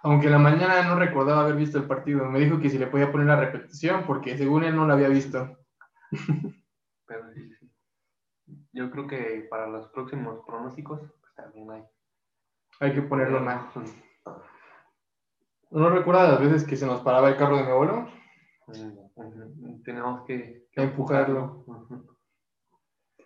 Aunque 0.03 0.27
en 0.27 0.33
la 0.33 0.39
mañana 0.39 0.83
no 0.83 0.97
recordaba 0.97 1.43
haber 1.43 1.57
visto 1.57 1.79
el 1.79 1.85
partido, 1.85 2.25
me 2.29 2.41
dijo 2.41 2.61
que 2.61 2.71
si 2.71 2.79
le 2.79 2.89
podía 2.89 3.13
poner 3.13 3.29
la 3.29 3.41
repetición 3.41 4.05
porque 4.07 4.37
según 4.37 4.65
él 4.65 4.75
no 4.75 4.87
la 4.87 4.95
había 4.95 5.09
visto. 5.09 5.59
Pero 7.07 7.33
sí, 7.35 7.55
sí. 7.55 7.73
Yo 8.73 8.91
creo 8.91 9.07
que 9.07 9.47
para 9.49 9.69
los 9.69 9.89
próximos 9.89 10.41
pronósticos, 10.47 11.01
pues 11.21 11.35
también 11.35 11.71
hay 11.71 11.85
hay 12.83 12.93
que 12.93 13.03
ponerlo 13.03 13.41
mal. 13.41 13.69
¿No 15.71 15.89
recuerdas 15.89 16.33
las 16.33 16.41
veces 16.41 16.65
que 16.65 16.77
se 16.77 16.85
nos 16.85 17.01
paraba 17.01 17.29
el 17.29 17.37
carro 17.37 17.57
de 17.57 17.63
mi 17.63 17.71
abuelo? 17.71 18.09
Tenemos 19.85 20.25
que, 20.27 20.67
que 20.73 20.83
empujarlo. 20.83 21.65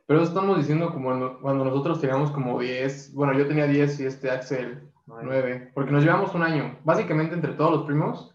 Pero 0.06 0.22
estamos 0.22 0.58
diciendo 0.58 0.92
como 0.92 1.40
cuando 1.40 1.64
nosotros 1.64 2.00
teníamos 2.00 2.30
como 2.30 2.60
10, 2.60 3.14
bueno, 3.14 3.32
yo 3.32 3.48
tenía 3.48 3.66
10 3.66 4.00
y 4.00 4.06
este 4.06 4.30
Axel 4.30 4.92
9, 5.06 5.70
porque 5.74 5.92
nos 5.92 6.02
llevamos 6.02 6.34
un 6.34 6.42
año. 6.42 6.78
Básicamente 6.84 7.34
entre 7.34 7.54
todos 7.54 7.70
los 7.70 7.86
primos, 7.86 8.34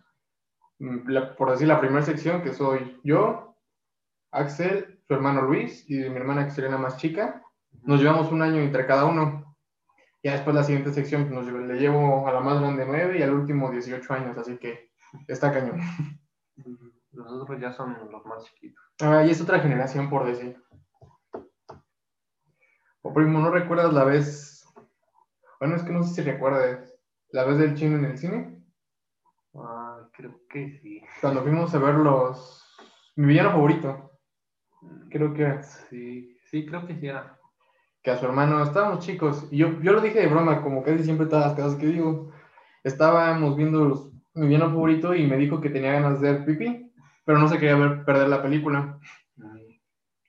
la, 0.79 1.36
por 1.36 1.51
decir 1.51 1.67
la 1.67 1.79
primera 1.79 2.03
sección, 2.03 2.41
que 2.41 2.53
soy 2.53 2.99
yo, 3.03 3.55
Axel, 4.31 5.01
su 5.07 5.13
hermano 5.13 5.41
Luis 5.41 5.89
y 5.89 5.97
mi 5.97 6.15
hermana 6.15 6.45
que 6.45 6.51
sería 6.51 6.71
la 6.71 6.77
más 6.77 6.97
chica, 6.97 7.43
nos 7.84 7.99
llevamos 7.99 8.31
un 8.31 8.41
año 8.41 8.62
entre 8.62 8.86
cada 8.86 9.05
uno. 9.05 9.55
Ya 10.23 10.34
después 10.34 10.55
la 10.55 10.63
siguiente 10.63 10.93
sección 10.93 11.34
nos, 11.34 11.45
le 11.47 11.79
llevo 11.79 12.27
a 12.27 12.31
la 12.31 12.39
más 12.39 12.60
grande 12.60 12.86
9 12.86 13.19
y 13.19 13.23
al 13.23 13.34
último 13.34 13.71
18 13.71 14.13
años, 14.13 14.38
así 14.38 14.57
que 14.57 14.91
está 15.27 15.51
cañón. 15.51 15.81
Los 17.12 17.31
otros 17.31 17.60
ya 17.60 17.73
son 17.73 17.97
los 18.10 18.25
más 18.25 18.45
chiquitos. 18.45 18.81
Ah, 19.01 19.25
y 19.25 19.31
es 19.31 19.41
otra 19.41 19.60
generación, 19.60 20.10
por 20.10 20.25
decir. 20.25 20.57
O 23.01 23.13
primo, 23.13 23.39
¿no 23.39 23.51
recuerdas 23.51 23.91
la 23.93 24.05
vez? 24.05 24.50
Bueno, 25.62 25.78
es 25.78 25.84
que 25.84 25.93
no 25.93 26.04
sé 26.04 26.15
si 26.15 26.21
recuerdas. 26.30 26.93
¿La 27.30 27.45
vez 27.45 27.58
del 27.58 27.76
chino 27.76 27.95
en 27.95 28.04
el 28.04 28.17
cine? 28.17 28.62
Ah, 29.56 30.10
creo 30.12 30.41
que 30.50 30.80
sí. 30.82 31.02
Cuando 31.21 31.43
fuimos 31.43 31.74
a 31.74 31.80
ver 31.80 31.95
los... 31.95 32.67
Mi 33.15 33.28
villano 33.28 33.52
favorito. 33.52 34.12
Creo 35.10 35.34
que 35.34 35.43
era. 35.43 35.63
Sí, 35.63 36.38
sí, 36.50 36.65
creo 36.65 36.86
que 36.86 37.00
sí 37.00 37.08
era 37.08 37.38
que 38.04 38.12
a 38.12 38.17
su 38.17 38.26
hermano, 38.26 38.63
estábamos 38.63 39.06
chicos, 39.06 39.47
y 39.52 39.58
yo, 39.58 39.80
yo 39.82 39.93
lo 39.93 40.02
dije 40.02 40.19
de 40.19 40.28
broma, 40.28 40.62
como 40.62 40.84
casi 40.84 41.04
siempre 41.04 41.28
todas 41.28 41.45
las 41.47 41.56
cosas 41.56 41.80
que 41.80 41.88
digo, 41.88 42.32
estábamos 42.84 43.56
viendo 43.56 43.86
los, 43.86 44.12
mi 44.34 44.47
villano 44.47 44.69
favorito 44.69 45.13
y 45.13 45.28
me 45.28 45.38
dijo 45.38 45.62
que 45.62 45.69
tenía 45.69 45.93
ganas 45.93 46.19
de 46.19 46.30
hacer 46.30 46.45
pipí, 46.45 46.91
pero 47.26 47.38
no 47.38 47.47
se 47.47 47.60
quería 47.60 47.76
ver, 47.76 48.04
perder 48.04 48.30
la 48.30 48.41
película. 48.41 49.00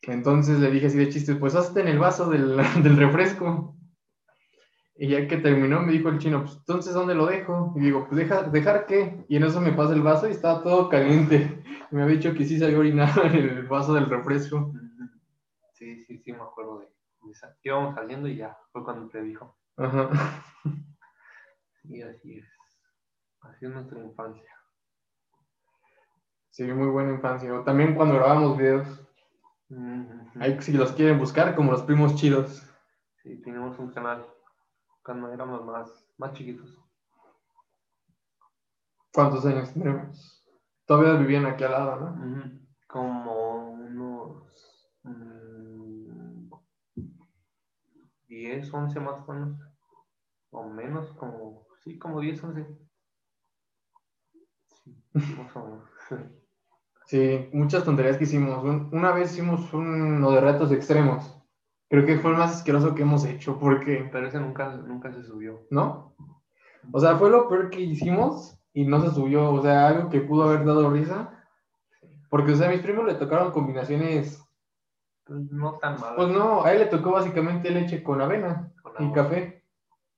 Entonces 0.02 0.58
le 0.58 0.70
dije 0.70 0.86
así 0.86 0.98
de 0.98 1.08
chiste, 1.08 1.36
pues 1.36 1.54
hazte 1.54 1.80
en 1.80 1.88
el 1.88 1.98
vaso 1.98 2.28
del, 2.28 2.56
del, 2.82 2.96
refresco. 2.96 3.76
Y 5.02 5.08
ya 5.08 5.26
que 5.26 5.36
terminó, 5.38 5.80
me 5.80 5.90
dijo 5.90 6.10
el 6.10 6.20
chino, 6.20 6.42
pues 6.44 6.58
entonces 6.58 6.94
¿dónde 6.94 7.16
lo 7.16 7.26
dejo? 7.26 7.72
Y 7.74 7.80
digo, 7.80 8.06
pues 8.06 8.18
deja, 8.18 8.44
¿dejar 8.44 8.86
qué? 8.86 9.24
Y 9.26 9.34
en 9.34 9.42
eso 9.42 9.60
me 9.60 9.72
pasa 9.72 9.94
el 9.94 10.00
vaso 10.00 10.28
y 10.28 10.30
estaba 10.30 10.62
todo 10.62 10.88
caliente. 10.88 11.60
Y 11.90 11.96
me 11.96 12.04
había 12.04 12.14
dicho 12.14 12.32
que 12.34 12.44
sí 12.44 12.56
se 12.56 12.66
había 12.66 12.78
orinado 12.78 13.20
en 13.24 13.34
el 13.34 13.66
vaso 13.66 13.94
del 13.94 14.08
refresco. 14.08 14.72
Sí, 15.72 16.04
sí, 16.04 16.18
sí, 16.18 16.32
me 16.32 16.38
acuerdo 16.38 16.78
de 16.78 16.88
íbamos 17.64 17.96
saliendo 17.96 18.28
y 18.28 18.36
ya 18.36 18.56
fue 18.70 18.84
cuando 18.84 19.08
te 19.08 19.20
dijo. 19.22 19.58
Ajá. 19.76 20.08
Y 21.82 22.00
así 22.02 22.38
es. 22.38 22.46
Así 23.40 23.66
es 23.66 23.72
nuestra 23.72 23.98
infancia. 23.98 24.54
Sí, 26.50 26.62
muy 26.62 26.86
buena 26.86 27.10
infancia. 27.10 27.52
O 27.52 27.64
también 27.64 27.96
cuando 27.96 28.14
grabamos 28.14 28.56
videos. 28.56 28.86
Ahí 30.38 30.56
si 30.60 30.70
los 30.70 30.92
quieren 30.92 31.18
buscar, 31.18 31.56
como 31.56 31.72
los 31.72 31.82
primos 31.82 32.14
chidos. 32.14 32.72
Sí, 33.24 33.42
tenemos 33.42 33.76
un 33.80 33.90
canal 33.90 34.24
cuando 35.02 35.32
éramos 35.32 35.64
más, 35.64 36.06
más 36.18 36.32
chiquitos. 36.32 36.78
¿Cuántos 39.12 39.44
años 39.44 39.72
tenemos? 39.72 40.44
Todavía 40.86 41.14
vivían 41.14 41.46
aquí 41.46 41.64
al 41.64 41.72
lado, 41.72 41.96
¿no? 42.00 42.06
Uh 42.12 42.36
-huh. 42.36 42.66
Como 42.86 43.70
unos... 43.72 44.90
Mmm, 45.02 46.50
10, 48.28 48.72
11 48.72 49.00
más 49.00 49.28
o 49.28 49.32
menos. 49.32 49.58
O 50.50 50.64
menos, 50.64 51.12
como, 51.12 51.66
sí, 51.82 51.98
como 51.98 52.20
10, 52.20 52.42
11. 52.44 52.66
Sí, 54.68 55.04
más 55.36 55.56
o 55.56 55.64
menos. 55.64 55.84
Sí, 57.04 57.50
muchas 57.52 57.84
tonterías 57.84 58.16
que 58.16 58.24
hicimos. 58.24 58.64
Una 58.90 59.12
vez 59.12 59.32
hicimos 59.32 59.70
uno 59.74 60.30
de 60.30 60.40
retos 60.40 60.72
extremos. 60.72 61.41
Creo 61.92 62.06
que 62.06 62.18
fue 62.18 62.30
el 62.30 62.38
más 62.38 62.54
asqueroso 62.54 62.94
que 62.94 63.02
hemos 63.02 63.22
hecho 63.26 63.58
porque... 63.58 64.08
Pero 64.10 64.26
ese 64.26 64.40
nunca, 64.40 64.70
nunca 64.76 65.12
se 65.12 65.22
subió. 65.24 65.60
¿No? 65.68 66.14
O 66.90 66.98
sea, 66.98 67.16
fue 67.16 67.28
lo 67.28 67.50
peor 67.50 67.68
que 67.68 67.82
hicimos 67.82 68.58
y 68.72 68.86
no 68.86 69.02
se 69.02 69.10
subió. 69.10 69.52
O 69.52 69.60
sea, 69.60 69.88
algo 69.88 70.08
que 70.08 70.22
pudo 70.22 70.44
haber 70.44 70.64
dado 70.64 70.88
risa. 70.88 71.44
Porque, 72.30 72.52
o 72.52 72.56
sea, 72.56 72.68
a 72.68 72.70
mis 72.70 72.80
primos 72.80 73.04
le 73.04 73.16
tocaron 73.16 73.52
combinaciones 73.52 74.42
pues 75.26 75.38
no 75.50 75.74
tan 75.82 76.00
mal. 76.00 76.14
Pues 76.16 76.28
no, 76.28 76.64
a 76.64 76.72
él 76.72 76.78
le 76.78 76.86
tocó 76.86 77.10
básicamente 77.10 77.68
leche 77.68 78.02
con 78.02 78.22
avena 78.22 78.72
con 78.82 79.10
y 79.10 79.12
café. 79.12 79.62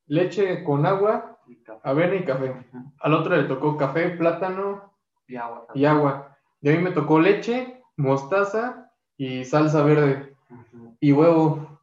Leche 0.07 0.63
con 0.63 0.87
agua, 0.87 1.41
y 1.49 1.59
avena 1.83 2.15
y 2.15 2.25
café. 2.25 2.51
Uh 2.51 2.77
-huh. 2.77 2.93
Al 3.01 3.15
otro 3.15 3.35
le 3.37 3.49
tocó 3.49 3.77
café, 3.77 4.11
plátano 4.11 4.95
y 5.27 5.35
agua. 5.35 5.67
Y 5.75 5.85
agua. 5.87 6.39
Y 6.61 6.71
a 6.71 6.77
mí 6.77 6.79
me 6.79 6.93
tocó 6.93 7.19
leche, 7.19 7.83
mostaza 7.97 8.93
y 9.17 9.45
salsa 9.45 9.83
verde. 9.83 10.37
Uh 10.51 10.55
-huh. 10.55 10.84
Y 11.05 11.13
huevo. 11.13 11.81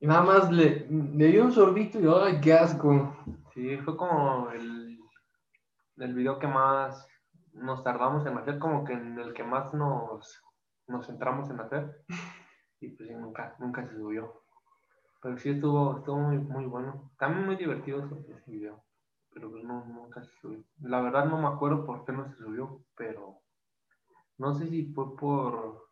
Y 0.00 0.06
nada 0.08 0.22
más 0.22 0.50
le, 0.50 0.88
le 0.90 1.26
di 1.26 1.38
un 1.38 1.52
sorbito 1.52 2.00
y 2.00 2.08
¡ay, 2.08 2.40
qué 2.40 2.54
asco! 2.54 3.14
Sí, 3.54 3.76
fue 3.84 3.96
como 3.96 4.50
el, 4.50 4.98
el 5.98 6.14
video 6.14 6.40
que 6.40 6.48
más 6.48 7.06
nos 7.52 7.84
tardamos 7.84 8.26
en 8.26 8.36
hacer, 8.36 8.58
como 8.58 8.84
que 8.84 8.94
en 8.94 9.16
el 9.16 9.32
que 9.32 9.44
más 9.44 9.72
nos 9.74 10.42
nos 10.88 11.06
centramos 11.06 11.48
en 11.50 11.60
hacer 11.60 12.04
y 12.80 12.88
pues 12.96 13.08
nunca, 13.12 13.54
nunca 13.60 13.86
se 13.86 13.94
subió. 13.94 14.42
Pero 15.22 15.38
sí 15.38 15.50
estuvo, 15.50 15.98
estuvo 15.98 16.16
muy, 16.16 16.38
muy 16.38 16.64
bueno. 16.64 17.12
También 17.16 17.46
muy 17.46 17.54
divertido 17.54 18.00
ese, 18.06 18.32
ese 18.32 18.50
video, 18.50 18.82
pero 19.32 19.52
pues 19.52 19.62
no, 19.62 19.84
nunca 19.84 20.20
se 20.24 20.32
subió. 20.40 20.64
La 20.80 21.00
verdad 21.00 21.26
no 21.26 21.40
me 21.40 21.46
acuerdo 21.46 21.86
por 21.86 22.04
qué 22.04 22.10
no 22.10 22.28
se 22.28 22.34
subió, 22.38 22.84
pero 22.96 23.38
no 24.36 24.52
sé 24.52 24.66
si 24.66 24.92
fue 24.92 25.14
por 25.14 25.89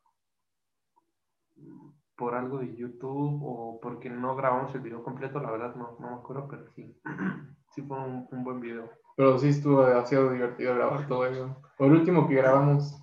por 2.19 2.35
algo 2.35 2.59
de 2.59 2.77
YouTube 2.77 3.41
o 3.43 3.81
porque 3.81 4.11
no 4.11 4.37
grabamos 4.37 4.75
el 4.75 4.83
video 4.83 5.03
completo, 5.03 5.41
la 5.41 5.51
verdad 5.51 5.75
no, 5.77 5.97
no 6.01 6.11
me 6.11 6.17
acuerdo, 6.17 6.49
pero 6.49 6.69
sí, 6.73 7.01
sí 7.75 7.83
fue 7.83 7.99
un, 7.99 8.29
un 8.31 8.45
buen 8.45 8.61
video. 8.61 8.91
Pero 9.17 9.39
sí 9.39 9.49
estuvo 9.49 9.87
demasiado 9.87 10.31
divertido 10.31 10.75
grabar 10.75 11.07
todo 11.07 11.25
eso. 11.27 11.57
O 11.79 11.87
el 11.87 11.93
último 11.93 12.29
que 12.29 12.35
grabamos, 12.35 13.01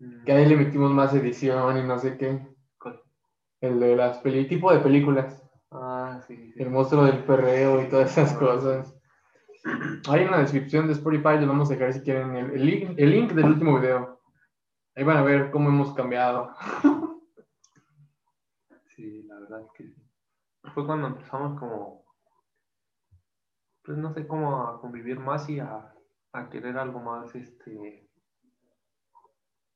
Mm, 0.00 0.24
que 0.24 0.32
ahí 0.32 0.46
le 0.46 0.56
metimos 0.56 0.90
más 0.90 1.14
edición 1.14 1.76
y 1.76 1.82
no 1.82 1.98
sé 1.98 2.16
qué. 2.16 2.40
¿cuál? 2.78 3.00
El 3.60 3.78
de 3.78 3.96
las 3.96 4.18
peli 4.18 4.48
tipo 4.48 4.72
de 4.72 4.80
películas. 4.80 5.42
Ah, 5.70 6.20
sí, 6.26 6.36
sí. 6.36 6.62
El 6.62 6.70
monstruo 6.70 7.04
del 7.04 7.22
perreo 7.24 7.82
y 7.82 7.88
todas 7.88 8.10
esas 8.16 8.32
cosas. 8.34 8.98
Hay 10.08 10.24
una 10.24 10.38
descripción 10.38 10.86
de 10.86 10.94
Spotify, 10.94 11.36
les 11.38 11.46
vamos 11.46 11.70
a 11.70 11.74
dejar 11.74 11.92
si 11.92 12.00
quieren 12.00 12.34
el, 12.34 12.50
el 12.52 12.66
link, 12.66 12.94
el 12.96 13.10
link 13.10 13.32
del 13.32 13.44
último 13.44 13.78
video. 13.78 14.18
Ahí 14.96 15.04
van 15.04 15.18
a 15.18 15.22
ver 15.22 15.50
cómo 15.50 15.68
hemos 15.68 15.92
cambiado. 15.94 16.50
Sí, 19.00 19.22
la 19.22 19.40
verdad 19.40 19.62
es 19.62 19.72
que 19.72 19.84
sí. 19.88 20.02
Fue 20.74 20.84
cuando 20.84 21.06
empezamos 21.06 21.58
como, 21.58 22.04
pues 23.82 23.96
no 23.96 24.12
sé, 24.12 24.26
cómo 24.26 24.66
a 24.66 24.78
convivir 24.78 25.18
más 25.18 25.48
y 25.48 25.58
a, 25.58 25.94
a 26.32 26.50
querer 26.50 26.76
algo 26.76 27.00
más, 27.00 27.34
este, 27.34 28.10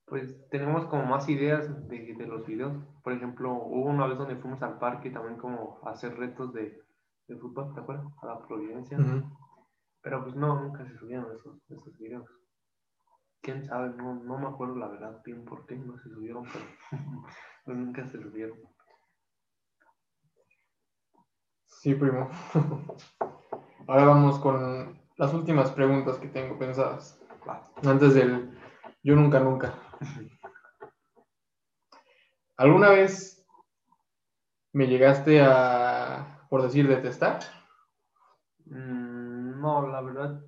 pues 0.05 0.47
tenemos 0.51 0.85
como 0.89 1.07
más 1.07 1.27
ideas 1.31 1.89
de, 1.89 2.15
de 2.15 2.27
los 2.27 2.47
videos. 2.47 2.77
Por 3.03 3.15
ejemplo, 3.15 3.55
hubo 3.55 3.89
una 3.89 4.07
vez 4.07 4.19
donde 4.19 4.37
fuimos 4.37 4.61
al 4.61 4.79
parque 4.79 5.09
también 5.09 5.39
como 5.39 5.81
a 5.85 5.93
hacer 5.93 6.15
retos 6.19 6.53
de, 6.53 6.83
de 7.27 7.37
fútbol, 7.37 7.73
¿te 7.73 7.81
acuerdas? 7.81 8.05
A 8.21 8.27
la 8.27 8.47
Providencia. 8.47 8.99
Pero 10.03 10.23
pues 10.23 10.37
no, 10.37 10.61
nunca 10.61 10.85
se 10.85 10.99
subieron 10.99 11.35
esos, 11.35 11.57
esos 11.71 11.97
videos. 11.97 12.29
Quién 13.41 13.65
sabe, 13.65 13.89
no, 13.97 14.17
no 14.17 14.39
me 14.39 14.49
acuerdo 14.49 14.77
la 14.77 14.89
verdad 14.89 15.23
bien 15.25 15.47
por 15.47 15.65
qué 15.65 15.77
no 15.77 15.97
se 15.97 16.11
subieron, 16.11 16.45
pero 16.45 16.67
pues 17.65 17.79
nunca 17.79 18.07
se 18.11 18.21
subieron. 18.21 18.74
Sí, 21.85 21.95
primo. 21.95 22.31
Ahora 23.87 24.07
vamos 24.07 24.39
con 24.39 24.99
las 25.19 25.35
últimas 25.35 25.71
preguntas 25.71 26.17
que 26.17 26.29
tengo 26.29 26.59
pensadas. 26.59 27.21
Antes 27.85 28.15
del 28.15 28.59
yo 29.03 29.15
nunca, 29.15 29.39
nunca. 29.39 29.75
¿Alguna 32.57 32.89
vez 32.89 33.47
me 34.73 34.87
llegaste 34.87 35.43
a, 35.43 36.47
por 36.49 36.63
decir, 36.63 36.89
detestar? 36.89 37.41
Mm, 38.65 39.61
no, 39.61 39.87
la 39.87 40.01
verdad, 40.01 40.43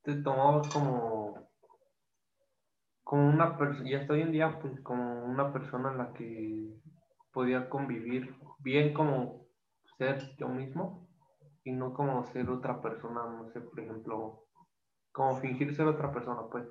te 0.00 0.14
tomabas 0.14 0.68
como, 0.68 1.46
como 3.04 3.28
una 3.28 3.58
persona, 3.58 3.90
y 3.90 3.94
hasta 3.96 4.14
hoy 4.14 4.22
en 4.22 4.32
día, 4.32 4.58
pues 4.62 4.80
como 4.80 5.26
una 5.26 5.52
persona 5.52 5.92
en 5.92 5.98
la 5.98 6.14
que 6.14 6.74
podía 7.34 7.68
convivir 7.68 8.34
bien 8.60 8.94
como 8.94 9.47
ser 9.98 10.36
yo 10.36 10.48
mismo 10.48 11.08
y 11.64 11.72
no 11.72 11.92
como 11.92 12.24
ser 12.24 12.48
otra 12.48 12.80
persona, 12.80 13.24
no 13.24 13.48
sé, 13.50 13.60
por 13.60 13.80
ejemplo, 13.80 14.44
como 15.12 15.36
fingir 15.36 15.74
ser 15.74 15.86
otra 15.86 16.12
persona, 16.12 16.42
pues. 16.50 16.66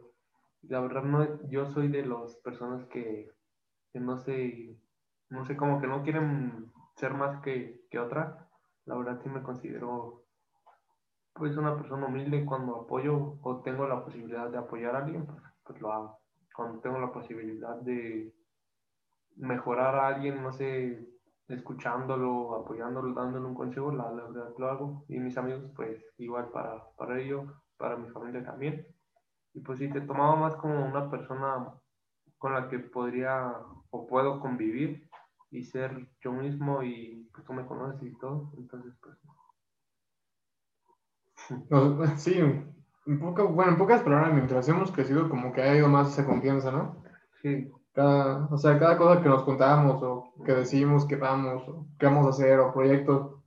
La 0.63 0.79
verdad, 0.79 1.03
no, 1.03 1.47
yo 1.49 1.65
soy 1.67 1.87
de 1.89 2.05
las 2.05 2.35
personas 2.37 2.85
que, 2.87 3.29
que 3.93 3.99
no 3.99 4.17
sé, 4.17 4.75
no 5.29 5.45
sé, 5.45 5.55
como 5.55 5.79
que 5.79 5.87
no 5.87 6.03
quieren 6.03 6.71
ser 6.95 7.13
más 7.13 7.41
que, 7.41 7.81
que 7.91 7.99
otra. 7.99 8.49
La 8.85 8.95
verdad, 8.97 9.19
sí 9.21 9.29
me 9.29 9.43
considero 9.43 10.23
pues 11.33 11.55
una 11.55 11.75
persona 11.77 12.07
humilde 12.07 12.43
cuando 12.45 12.81
apoyo 12.81 13.37
o 13.43 13.61
tengo 13.61 13.87
la 13.87 14.03
posibilidad 14.03 14.49
de 14.49 14.57
apoyar 14.57 14.95
a 14.95 14.99
alguien, 14.99 15.27
pues, 15.27 15.39
pues 15.63 15.79
lo 15.79 15.93
hago. 15.93 16.19
Cuando 16.55 16.79
tengo 16.79 16.99
la 16.99 17.11
posibilidad 17.11 17.75
de 17.81 18.33
mejorar 19.35 19.93
a 19.95 20.07
alguien, 20.07 20.41
no 20.41 20.51
sé, 20.51 21.07
escuchándolo, 21.49 22.55
apoyándolo, 22.55 23.13
dándole 23.13 23.45
un 23.45 23.55
consejo, 23.55 23.91
la, 23.91 24.11
la 24.11 24.23
verdad 24.25 24.53
lo 24.57 24.69
hago. 24.69 25.05
Y 25.09 25.19
mis 25.19 25.37
amigos, 25.37 25.71
pues 25.75 26.03
igual 26.17 26.49
para, 26.51 26.83
para 26.97 27.19
ellos, 27.19 27.45
para 27.77 27.97
mi 27.97 28.09
familia 28.09 28.43
también. 28.45 28.87
Y 29.53 29.61
pues 29.61 29.79
sí, 29.79 29.89
te 29.91 30.01
tomaba 30.01 30.35
más 30.37 30.55
como 30.57 30.85
una 30.85 31.09
persona 31.11 31.73
con 32.39 32.53
la 32.53 32.69
que 32.69 32.79
podría 32.79 33.53
o 33.91 34.07
puedo 34.07 34.39
convivir 34.41 35.09
y 35.51 35.63
ser 35.63 36.09
yo 36.21 36.31
mismo 36.33 36.83
y 36.83 37.29
pues 37.33 37.45
tú 37.45 37.53
me 37.53 37.65
conoces 37.67 38.03
y 38.11 38.17
todo. 38.19 38.51
Entonces, 38.57 38.93
pues 39.01 39.17
sí, 42.17 42.33
en 42.39 43.19
poco- 43.19 43.49
bueno, 43.49 43.71
en 43.73 43.77
pocas 43.77 44.01
palabras, 44.03 44.33
mientras 44.33 44.67
hemos 44.69 44.91
crecido, 44.91 45.29
como 45.29 45.51
que 45.53 45.61
ha 45.61 45.75
ido 45.75 45.87
más 45.87 46.11
esa 46.11 46.25
confianza, 46.25 46.71
¿no? 46.71 47.03
sí, 47.41 47.76
Cada, 47.97 48.45
o 48.51 48.57
sea, 48.59 48.77
cada 48.77 48.95
cosa 48.95 49.23
que 49.23 49.27
nos 49.27 49.41
contamos 49.41 50.03
o 50.03 50.31
que 50.45 50.53
decimos 50.53 51.07
que 51.07 51.15
vamos 51.15 51.67
o 51.67 51.87
que 51.97 52.05
vamos 52.05 52.27
a 52.27 52.29
hacer 52.29 52.59
o 52.59 52.71
proyectos 52.71 53.41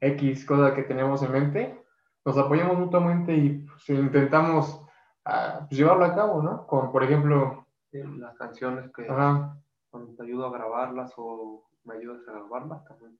X, 0.00 0.46
cosa 0.46 0.72
que 0.76 0.84
tenemos 0.84 1.20
en 1.24 1.32
mente, 1.32 1.84
nos 2.24 2.38
apoyamos 2.38 2.78
mutuamente 2.78 3.34
y 3.34 3.66
pues, 3.66 3.88
intentamos 3.88 4.80
ah, 5.24 5.66
pues, 5.68 5.76
llevarlo 5.76 6.04
a 6.04 6.14
cabo, 6.14 6.40
¿no? 6.40 6.68
Como 6.68 6.92
por 6.92 7.02
ejemplo, 7.02 7.66
las 7.90 8.36
canciones 8.36 8.92
que 8.92 9.08
ajá, 9.10 9.58
cuando 9.90 10.14
te 10.14 10.22
ayudo 10.22 10.46
a 10.46 10.52
grabarlas 10.52 11.12
o 11.16 11.64
me 11.82 11.94
ayudas 11.94 12.28
a 12.28 12.32
grabarlas 12.32 12.84
también. 12.84 13.18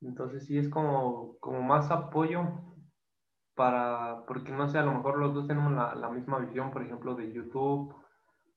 Entonces 0.00 0.44
sí 0.44 0.58
es 0.58 0.68
como, 0.68 1.36
como 1.38 1.62
más 1.62 1.88
apoyo 1.92 2.48
para, 3.54 4.24
porque 4.26 4.50
no 4.50 4.68
sé, 4.68 4.78
a 4.78 4.82
lo 4.82 4.94
mejor 4.94 5.18
los 5.18 5.32
dos 5.32 5.46
tenemos 5.46 5.72
la, 5.72 5.94
la 5.94 6.10
misma 6.10 6.40
visión, 6.40 6.72
por 6.72 6.82
ejemplo, 6.82 7.14
de 7.14 7.32
YouTube, 7.32 8.01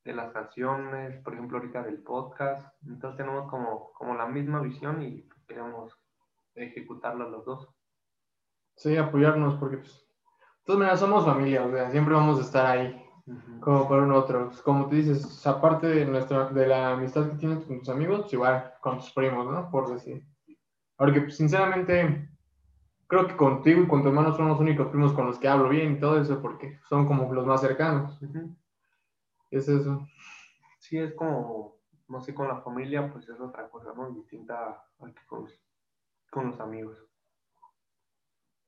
de 0.06 0.14
las 0.14 0.32
canciones, 0.32 1.22
por 1.24 1.34
ejemplo, 1.34 1.58
ahorita 1.58 1.84
del 1.84 2.02
podcast. 2.04 2.66
Entonces 2.86 3.18
tenemos 3.18 3.50
como, 3.50 3.92
como 3.94 4.16
la 4.16 4.28
misma 4.28 4.62
visión 4.62 5.02
y 5.02 5.28
queremos 5.48 5.94
ejecutarla 6.54 7.28
los 7.28 7.44
dos. 7.44 7.70
sí, 8.78 8.96
apoyarnos 8.98 9.56
porque, 9.56 9.78
pues, 9.78 10.08
todas 10.64 10.80
maneras 10.80 11.00
somos 11.00 11.26
familia, 11.26 11.66
o 11.66 11.72
sea, 11.72 11.90
siempre 11.92 12.14
vamos 12.14 12.40
a 12.40 12.42
estar 12.42 12.66
ahí. 12.66 13.02
Ujú. 13.28 13.60
como 13.60 13.90
para 13.90 14.04
un 14.04 14.12
otro. 14.12 14.50
Pues, 14.50 14.62
Como 14.62 14.88
tú 14.88 14.96
dices, 14.96 15.46
aparte 15.48 15.88
de, 15.88 16.06
nuestra, 16.06 16.50
de 16.50 16.68
la 16.68 16.92
amistad 16.92 17.32
que 17.32 17.38
tienes 17.38 17.66
con 17.66 17.80
tus 17.80 17.90
amigos, 17.90 18.22
pues 18.22 18.34
igual 18.34 18.74
con 18.82 19.00
tus 19.00 19.12
primos, 19.12 19.52
¿no? 19.52 19.72
Por 19.72 19.92
decir. 19.92 20.24
Porque, 20.96 21.22
pues, 21.22 21.36
sinceramente, 21.36 22.30
creo 23.08 23.28
que 23.28 23.36
contigo 23.36 23.82
y 23.82 23.88
con 23.88 24.04
tu 24.04 24.10
hermano 24.10 24.36
son 24.36 24.50
los 24.50 24.60
únicos 24.60 24.88
primos 24.90 25.14
con 25.14 25.26
los 25.26 25.40
que 25.40 25.48
hablo 25.48 25.70
bien 25.70 25.94
y 25.94 26.00
todo 26.00 26.22
eso, 26.22 26.40
porque 26.40 26.80
son 26.88 27.08
como 27.08 27.34
los 27.34 27.46
más 27.48 27.62
cercanos. 27.62 28.22
Ujú. 28.22 28.56
Es 29.56 29.70
eso. 29.70 30.06
Sí, 30.80 30.98
es 30.98 31.14
como, 31.14 31.78
no 32.10 32.20
sé, 32.20 32.36
con 32.36 32.50
la 32.50 32.60
familia, 32.60 33.10
pues 33.10 33.30
es 33.30 33.40
otra 33.40 33.70
cosa, 33.70 33.94
¿no? 33.96 34.12
Distinta 34.12 34.86
a 35.00 35.06
que 35.06 35.26
con 35.28 35.44
los, 35.44 35.64
con 36.30 36.48
los 36.48 36.60
amigos. 36.60 37.02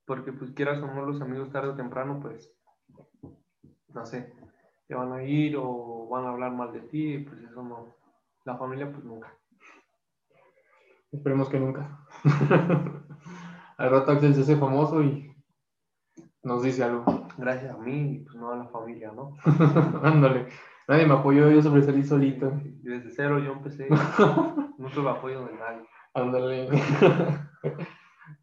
Porque, 0.06 0.32
pues, 0.32 0.52
quieras 0.52 0.82
o 0.82 0.88
no, 0.88 1.06
los 1.06 1.22
amigos 1.22 1.52
tarde 1.52 1.72
o 1.72 1.76
temprano, 1.76 2.22
pues, 2.22 2.56
no 3.90 4.06
sé, 4.06 4.34
te 4.88 4.96
van 4.96 5.12
a 5.12 5.24
ir 5.24 5.58
o 5.58 6.08
van 6.08 6.24
a 6.24 6.30
hablar 6.30 6.54
mal 6.54 6.72
de 6.72 6.80
ti, 6.80 7.18
pues 7.18 7.42
eso 7.42 7.62
no. 7.62 7.94
La 8.46 8.56
familia, 8.56 8.90
pues 8.90 9.04
nunca. 9.04 9.34
Esperemos 11.12 11.50
que 11.50 11.60
nunca. 11.60 12.00
Al 13.78 13.92
rato 13.92 14.14
Axel 14.14 14.34
se 14.36 14.42
hace 14.44 14.56
famoso 14.56 15.04
y 15.04 15.36
nos 16.44 16.64
dice 16.64 16.86
algo. 16.86 17.28
Gracias 17.38 17.76
a 17.76 17.78
mí, 17.78 18.14
y, 18.14 18.20
pues 18.20 18.38
no 18.38 18.52
a 18.52 18.56
la 18.56 18.68
familia, 18.70 19.12
¿no? 19.12 19.36
Ándale. 20.02 20.48
Nadie 20.88 21.06
me 21.06 21.16
apoyó, 21.16 21.50
yo 21.50 21.62
sobresalí 21.62 22.04
solito. 22.04 22.52
Desde 22.64 23.12
cero 23.12 23.40
yo 23.40 23.54
empecé, 23.54 23.88
no 23.90 24.90
tuve 24.94 25.10
apoyo 25.10 25.46
de 25.46 25.54
nadie. 25.56 25.86
Ándale. 26.14 26.70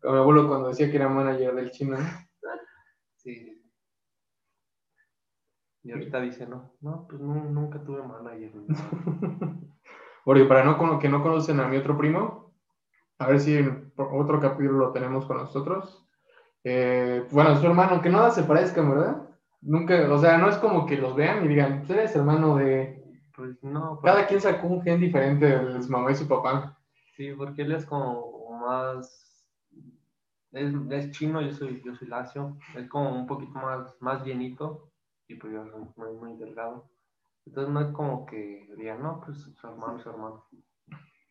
Mi 0.03 0.11
abuelo 0.11 0.47
cuando 0.47 0.69
decía 0.69 0.91
que 0.91 0.97
era 0.97 1.09
manager 1.09 1.55
del 1.55 1.71
chino. 1.71 1.97
¿no? 1.97 2.05
Sí. 3.17 3.63
Y 5.83 5.93
ahorita 5.93 6.21
dice, 6.21 6.47
no, 6.47 6.75
no, 6.81 7.07
pues 7.09 7.21
no, 7.21 7.35
nunca 7.45 7.83
tuve 7.83 8.03
manager. 8.03 8.53
Porque 10.25 10.45
para 10.45 10.65
no 10.65 10.79
con 10.79 10.99
que 10.99 11.09
no 11.09 11.23
conocen 11.23 11.61
a 11.61 11.69
mi 11.69 11.77
otro 11.77 11.97
primo, 11.97 12.55
a 13.19 13.29
ver 13.29 13.41
si 13.41 13.57
en 13.57 13.93
otro 13.97 14.41
capítulo 14.41 14.79
lo 14.79 14.93
tenemos 14.93 15.27
con 15.27 15.37
nosotros. 15.39 16.07
Eh, 16.63 17.27
bueno, 17.31 17.57
su 17.57 17.67
hermano, 17.67 18.01
que 18.01 18.09
nada 18.09 18.31
se 18.31 18.45
parezcan, 18.45 18.91
¿verdad? 18.91 19.29
Nunca, 19.65 20.13
o 20.13 20.19
sea, 20.19 20.37
no 20.39 20.49
es 20.49 20.57
como 20.59 20.85
que 20.87 20.99
los 20.99 21.17
vean 21.17 21.45
y 21.45 21.49
digan, 21.49 21.85
"Tú 21.87 21.95
eres 21.95 22.15
hermano 22.15 22.57
de. 22.57 23.03
Pues 23.35 23.63
no, 23.65 23.99
pues, 24.01 24.13
Cada 24.13 24.27
quien 24.27 24.41
sacó 24.41 24.67
un 24.69 24.83
gen 24.83 25.01
diferente 25.01 25.47
de 25.47 25.83
su 25.83 25.91
mamá 25.91 26.11
y 26.13 26.15
su 26.15 26.29
papá. 26.29 26.79
sí, 27.17 27.33
porque 27.33 27.63
él 27.63 27.73
es 27.73 27.87
como 27.87 28.59
más, 28.61 29.47
es, 30.53 30.73
es 30.91 31.11
chino, 31.13 31.41
yo 31.41 31.51
soy, 31.53 31.83
yo 31.85 31.95
soy 31.95 32.09
lacio, 32.09 32.57
es 32.77 32.89
como 32.89 33.11
un 33.11 33.27
poquito 33.27 33.53
más, 33.59 33.97
más 34.01 34.25
llenito 34.25 34.91
y 35.29 35.35
pues 35.37 35.53
yo 35.53 35.65
soy 35.67 35.83
muy, 35.97 36.13
muy 36.13 36.37
delgado. 36.39 36.89
Entonces 37.47 37.73
no 37.73 37.81
es 37.81 37.89
como 37.89 38.25
que 38.27 38.69
digan, 38.77 39.03
no, 39.03 39.21
pues 39.25 39.39
su 39.39 39.67
hermano, 39.67 39.99
su 39.99 40.11
hermano. 40.11 40.45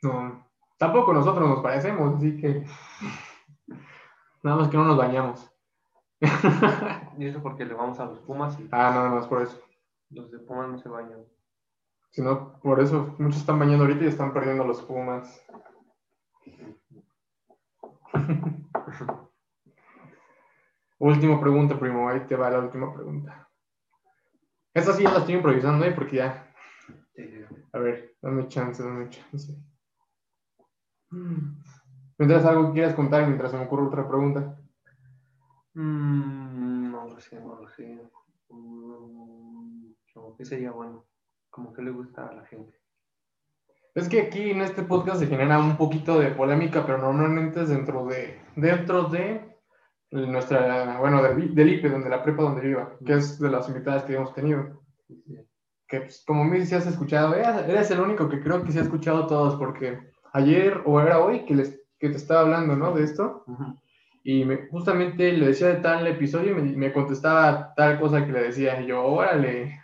No, 0.02 0.46
tampoco 0.78 1.14
nosotros 1.14 1.48
nos 1.48 1.60
parecemos, 1.62 2.16
así 2.16 2.36
que. 2.38 2.66
Nada 4.44 4.58
más 4.58 4.68
que 4.70 4.78
no 4.78 4.84
nos 4.86 4.98
bañamos. 4.98 5.50
Y 7.18 7.28
eso 7.28 7.42
porque 7.42 7.66
le 7.66 7.74
vamos 7.74 8.00
a 8.00 8.06
los 8.06 8.20
Pumas 8.20 8.60
y 8.60 8.68
ah, 8.72 8.92
nada 8.94 9.10
más 9.10 9.28
por 9.28 9.42
eso. 9.42 9.62
Los 10.10 10.32
de 10.32 10.40
Pumas 10.40 10.70
no 10.70 10.78
se 10.78 10.90
bañan. 10.90 11.26
Si 12.12 12.22
no, 12.22 12.60
por 12.62 12.80
eso 12.80 13.16
muchos 13.18 13.40
están 13.40 13.60
bañando 13.60 13.84
ahorita 13.84 14.06
y 14.06 14.08
están 14.08 14.34
perdiendo 14.34 14.64
los 14.64 14.82
Pumas. 14.82 15.46
última 21.00 21.40
pregunta, 21.40 21.80
primo. 21.80 22.08
Ahí 22.08 22.22
te 22.22 22.36
va 22.36 22.50
la 22.50 22.60
última 22.60 22.94
pregunta. 22.94 23.50
Esta 24.74 24.94
sí 24.94 25.04
ya 25.04 25.12
la 25.12 25.20
estoy 25.20 25.36
improvisando, 25.36 25.86
¿eh? 25.86 25.92
Porque 25.92 26.18
ya. 26.18 26.50
A 27.74 27.80
ver, 27.80 28.16
dame 28.22 28.48
chance, 28.48 28.82
dame 28.84 29.10
chance. 29.10 29.56
¿Tendrás 32.18 32.46
algo 32.46 32.68
que 32.68 32.74
quieras 32.74 32.96
contar 32.96 33.26
mientras 33.26 33.52
se 33.52 33.58
me 33.58 33.66
ocurre 33.66 33.88
otra 33.88 34.08
pregunta? 34.08 34.58
Mm, 35.74 36.92
no 36.92 37.08
lo 37.08 37.20
sé, 37.20 37.40
no 37.40 37.56
lo 37.56 37.70
sé. 37.70 38.00
Mm, 38.50 39.94
¿Qué 40.38 40.46
sería 40.46 40.72
bueno? 40.72 41.06
Como 41.50 41.74
que 41.74 41.82
le 41.82 41.92
gusta 41.92 42.28
a 42.28 42.34
la 42.34 42.46
gente. 42.46 42.74
Es 43.96 44.10
que 44.10 44.22
aquí 44.22 44.50
en 44.50 44.62
este 44.62 44.84
podcast 44.84 45.20
se 45.20 45.28
genera 45.28 45.60
un 45.60 45.78
poquito 45.78 46.20
de 46.20 46.32
polémica, 46.32 46.86
pero 46.86 46.98
normalmente 46.98 47.62
es 47.62 47.70
dentro 47.70 48.06
de, 48.06 48.42
dentro 48.56 49.04
de 49.04 49.54
nuestra, 50.12 51.00
bueno, 51.00 51.22
del, 51.22 51.54
del 51.54 51.74
IPE, 51.74 51.90
donde 51.90 52.10
la 52.10 52.24
prepa 52.24 52.44
donde 52.44 52.62
viva, 52.62 52.98
que 53.06 53.14
es 53.14 53.40
de 53.40 53.50
las 53.50 53.68
invitadas 53.68 54.04
que 54.04 54.16
hemos 54.16 54.34
tenido. 54.34 54.82
Que 55.88 56.02
pues, 56.02 56.24
como 56.26 56.44
me 56.44 56.66
si 56.66 56.74
has 56.74 56.88
escuchado, 56.88 57.36
eres 57.36 57.92
el 57.92 58.00
único 58.00 58.30
que 58.30 58.42
creo 58.42 58.64
que 58.64 58.72
sí 58.72 58.80
ha 58.80 58.84
escuchado 58.84 59.28
todos, 59.28 59.56
porque 59.58 60.12
ayer 60.34 60.82
o 60.86 61.00
era 61.00 61.20
hoy 61.20 61.46
que, 61.46 61.56
les, 61.56 61.80
que 62.00 62.10
te 62.10 62.18
estaba 62.18 62.42
hablando, 62.42 62.76
¿no? 62.76 62.94
De 62.94 63.04
esto. 63.04 63.46
Y 64.24 64.46
me, 64.46 64.68
justamente 64.68 65.34
le 65.34 65.48
decía 65.48 65.68
de 65.68 65.82
tal 65.82 66.08
episodio 66.08 66.52
y 66.52 66.62
me, 66.62 66.78
me, 66.78 66.94
contestaba 66.94 67.74
tal 67.76 68.00
cosa 68.00 68.26
que 68.26 68.32
le 68.32 68.44
decía. 68.44 68.82
Y 68.82 68.88
yo, 68.88 69.04
órale. 69.04 69.80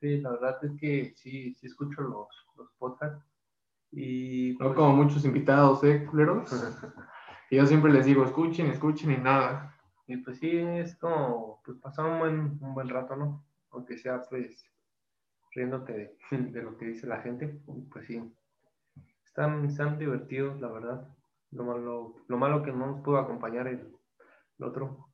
Sí, 0.00 0.18
la 0.20 0.30
verdad 0.30 0.64
es 0.64 0.72
que 0.78 1.12
sí, 1.16 1.54
sí 1.54 1.66
escucho 1.66 2.00
los, 2.02 2.28
los 2.56 2.70
podcasts. 2.78 3.22
Y, 3.92 4.56
no 4.58 4.66
pues, 4.66 4.76
como 4.76 4.96
muchos 4.96 5.24
invitados, 5.24 5.84
¿eh, 5.84 6.06
culeros? 6.06 6.50
y 7.50 7.56
yo 7.56 7.66
siempre 7.66 7.92
les 7.92 8.06
digo, 8.06 8.24
escuchen, 8.24 8.66
escuchen 8.66 9.12
y 9.12 9.18
nada. 9.18 9.74
Y 10.06 10.18
pues 10.18 10.38
sí, 10.38 10.56
es 10.56 10.96
como 10.96 11.60
pues, 11.64 11.78
pasar 11.78 12.06
un 12.06 12.18
buen, 12.18 12.38
un 12.60 12.74
buen 12.74 12.88
rato, 12.88 13.16
¿no? 13.16 13.44
Aunque 13.70 13.98
sea 13.98 14.22
pues 14.22 14.64
riéndote 15.52 15.92
de, 15.92 16.16
de 16.50 16.62
lo 16.62 16.76
que 16.76 16.86
dice 16.86 17.06
la 17.06 17.20
gente, 17.20 17.60
pues 17.90 18.06
sí, 18.06 18.22
están, 19.24 19.64
están 19.64 19.98
divertidos, 19.98 20.60
la 20.60 20.68
verdad. 20.68 21.15
Lo 21.52 21.64
malo, 21.64 22.16
lo 22.26 22.38
malo 22.38 22.62
que 22.62 22.72
no 22.72 22.86
nos 22.86 23.00
pudo 23.00 23.18
acompañar 23.18 23.66
el, 23.68 23.92
otro, 24.60 25.08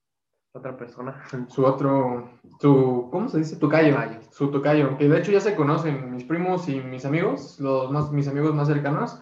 otra 0.53 0.77
persona. 0.77 1.23
Su 1.49 1.65
otro, 1.65 2.39
su, 2.61 3.09
¿cómo 3.11 3.29
se 3.29 3.39
dice? 3.39 3.57
Tocayo. 3.57 3.97
Su 4.31 4.51
tocayo, 4.51 4.97
que 4.97 5.09
de 5.09 5.19
hecho 5.19 5.33
ya 5.33 5.41
se 5.41 5.57
conocen, 5.57 6.11
mis 6.11 6.25
primos 6.25 6.69
y 6.69 6.81
mis 6.81 7.05
amigos, 7.05 7.59
los 7.61 7.91
más, 7.91 8.11
mis 8.13 8.29
amigos 8.29 8.55
más 8.55 8.69
cercanos, 8.69 9.21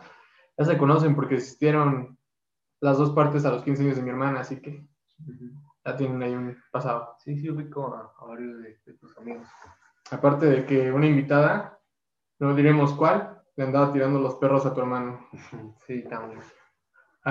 ya 0.57 0.65
se 0.65 0.79
conocen 0.79 1.15
porque 1.15 1.37
existieron 1.37 2.19
las 2.81 2.99
dos 2.99 3.11
partes 3.11 3.45
a 3.45 3.51
los 3.51 3.63
15 3.63 3.83
años 3.83 3.97
de 3.97 4.03
mi 4.03 4.11
hermana, 4.11 4.41
así 4.41 4.61
que 4.61 4.87
ya 5.85 5.97
tienen 5.97 6.23
ahí 6.23 6.35
un 6.35 6.57
pasado. 6.71 7.17
Sí, 7.19 7.37
sí, 7.37 7.51
ubico 7.51 7.95
a, 7.95 8.27
varios 8.27 8.63
de, 8.63 8.81
de 8.85 8.95
tus 8.95 9.17
amigos. 9.19 9.47
Aparte 10.11 10.47
de 10.47 10.67
que 10.67 10.91
una 10.91 11.07
invitada, 11.07 11.79
no 12.39 12.55
diremos 12.55 12.95
cuál, 12.95 13.41
le 13.57 13.65
andaba 13.65 13.93
tirando 13.93 14.19
los 14.19 14.37
perros 14.37 14.65
a 14.67 14.75
tu 14.75 14.81
hermano. 14.81 15.27
Sí, 15.87 16.05
también. 16.09 16.41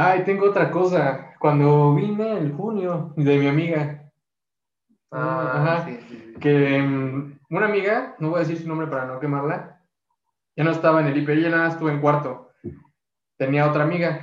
Ay, 0.01 0.23
tengo 0.23 0.45
otra 0.45 0.71
cosa. 0.71 1.35
Cuando 1.39 1.93
vine 1.93 2.37
el 2.37 2.53
junio 2.53 3.11
de 3.17 3.37
mi 3.37 3.47
amiga. 3.47 4.09
Ah, 5.11 5.85
Que 6.39 6.79
um, 6.79 7.37
una 7.49 7.65
amiga, 7.65 8.15
no 8.19 8.29
voy 8.29 8.37
a 8.37 8.39
decir 8.43 8.61
su 8.61 8.67
nombre 8.69 8.87
para 8.87 9.03
no 9.07 9.19
quemarla, 9.19 9.81
ya 10.55 10.63
no 10.63 10.71
estaba 10.71 11.01
en 11.01 11.07
el 11.07 11.17
IP, 11.17 11.27
ella 11.31 11.49
nada 11.49 11.67
estuvo 11.67 11.89
en 11.89 11.99
cuarto. 11.99 12.51
Tenía 13.35 13.67
otra 13.67 13.83
amiga 13.83 14.21